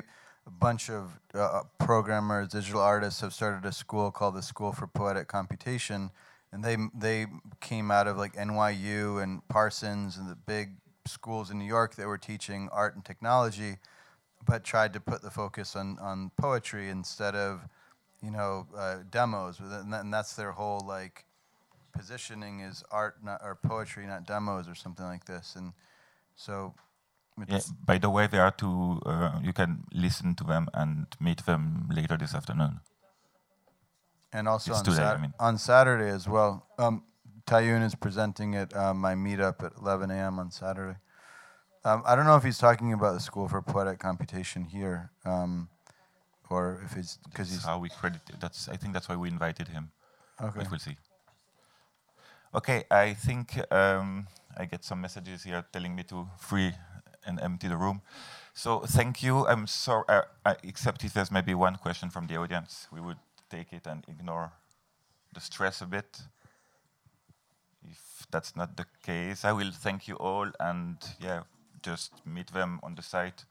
a 0.46 0.50
bunch 0.50 0.88
of 0.88 1.18
uh, 1.34 1.62
programmers, 1.78 2.48
digital 2.48 2.80
artists 2.80 3.20
have 3.20 3.34
started 3.34 3.66
a 3.66 3.72
school 3.72 4.10
called 4.10 4.36
the 4.36 4.42
School 4.42 4.72
for 4.72 4.86
Poetic 4.86 5.28
Computation, 5.28 6.10
and 6.52 6.64
they 6.64 6.76
they 6.94 7.26
came 7.60 7.90
out 7.90 8.06
of 8.06 8.16
like 8.16 8.34
NYU 8.36 9.22
and 9.22 9.46
Parsons 9.48 10.16
and 10.16 10.30
the 10.30 10.36
big 10.36 10.76
schools 11.08 11.50
in 11.50 11.58
New 11.58 11.64
York 11.64 11.94
that 11.96 12.06
were 12.06 12.18
teaching 12.18 12.68
art 12.70 12.94
and 12.94 13.04
technology, 13.04 13.78
but 14.46 14.64
tried 14.64 14.92
to 14.92 15.00
put 15.00 15.22
the 15.22 15.30
focus 15.30 15.74
on 15.74 15.98
on 15.98 16.30
poetry 16.36 16.88
instead 16.88 17.34
of, 17.34 17.68
you 18.22 18.30
know, 18.30 18.66
uh, 18.76 18.98
demos, 19.10 19.58
and 19.60 19.92
that- 19.92 20.00
and 20.00 20.12
that's 20.12 20.34
their 20.36 20.52
whole 20.52 20.80
like 20.80 21.24
positioning 21.92 22.60
is 22.60 22.84
art 22.90 23.16
not, 23.24 23.40
or 23.42 23.54
poetry, 23.56 24.06
not 24.06 24.24
demos 24.24 24.68
or 24.68 24.74
something 24.74 25.06
like 25.06 25.24
this. 25.24 25.56
And 25.56 25.72
so, 26.36 26.74
Yeah, 27.46 27.60
by 27.84 27.98
the 27.98 28.10
way, 28.10 28.26
there 28.26 28.42
are 28.42 28.50
two, 28.50 29.00
uh, 29.06 29.38
you 29.42 29.52
can 29.52 29.84
listen 29.92 30.34
to 30.34 30.44
them 30.44 30.68
and 30.74 31.06
meet 31.20 31.44
them 31.44 31.88
later 31.88 32.16
this 32.16 32.34
afternoon. 32.34 32.80
and 34.32 34.46
also 34.46 34.74
on, 34.74 34.84
today, 34.84 35.04
I 35.04 35.16
mean. 35.16 35.32
on 35.40 35.56
Saturday 35.56 36.10
as 36.10 36.28
well. 36.28 36.66
Um, 36.78 37.02
Taeyoon 37.48 37.82
is 37.82 37.94
presenting 37.94 38.54
at 38.54 38.76
uh, 38.76 38.92
my 38.92 39.14
meetup 39.14 39.64
at 39.64 39.72
11 39.80 40.10
a.m. 40.10 40.38
on 40.38 40.50
Saturday. 40.50 40.98
Um, 41.82 42.02
I 42.04 42.14
don't 42.14 42.26
know 42.26 42.36
if 42.36 42.44
he's 42.44 42.58
talking 42.58 42.92
about 42.92 43.14
the 43.14 43.20
School 43.20 43.48
for 43.48 43.62
Poetic 43.62 43.98
Computation 43.98 44.64
here, 44.64 45.10
um, 45.24 45.70
or 46.50 46.82
if 46.84 46.94
it's 46.94 47.18
because 47.24 47.50
he's 47.50 47.64
how 47.64 47.78
we 47.78 47.88
credit. 47.88 48.20
That's 48.38 48.68
I 48.68 48.76
think 48.76 48.92
that's 48.92 49.08
why 49.08 49.16
we 49.16 49.28
invited 49.28 49.68
him. 49.68 49.92
okay. 50.42 50.58
But 50.58 50.70
we'll 50.70 50.78
see. 50.78 50.98
Okay, 52.54 52.84
I 52.90 53.14
think 53.14 53.58
um, 53.72 54.26
I 54.54 54.66
get 54.66 54.84
some 54.84 55.00
messages 55.00 55.44
here 55.44 55.64
telling 55.72 55.94
me 55.96 56.02
to 56.04 56.28
free 56.38 56.72
and 57.24 57.40
empty 57.40 57.68
the 57.68 57.78
room. 57.78 58.02
So 58.52 58.80
thank 58.80 59.22
you. 59.22 59.46
I'm 59.46 59.66
sorry, 59.66 60.04
uh, 60.08 60.22
uh, 60.44 60.54
except 60.62 61.02
if 61.02 61.14
there's 61.14 61.30
maybe 61.30 61.54
one 61.54 61.76
question 61.76 62.10
from 62.10 62.26
the 62.26 62.36
audience, 62.36 62.88
we 62.92 63.00
would 63.00 63.18
take 63.48 63.72
it 63.72 63.86
and 63.86 64.04
ignore 64.06 64.52
the 65.32 65.40
stress 65.40 65.80
a 65.80 65.86
bit. 65.86 66.20
If 67.90 68.26
that's 68.30 68.54
not 68.56 68.76
the 68.76 68.86
case, 69.02 69.44
I 69.44 69.52
will 69.52 69.72
thank 69.72 70.08
you 70.08 70.16
all 70.16 70.50
and 70.60 70.96
yeah, 71.20 71.42
just 71.82 72.12
meet 72.26 72.52
them 72.52 72.80
on 72.82 72.94
the 72.94 73.02
site. 73.02 73.44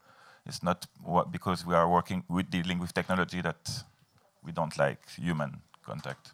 It's 0.46 0.64
not 0.64 0.88
because 1.32 1.66
we 1.66 1.76
are 1.76 1.90
working 1.90 2.24
with 2.30 2.50
dealing 2.50 2.80
with 2.80 2.94
technology 2.94 3.42
that 3.42 3.84
we 4.44 4.52
don't 4.52 4.78
like 4.78 5.10
human 5.10 5.62
contact. 5.86 6.34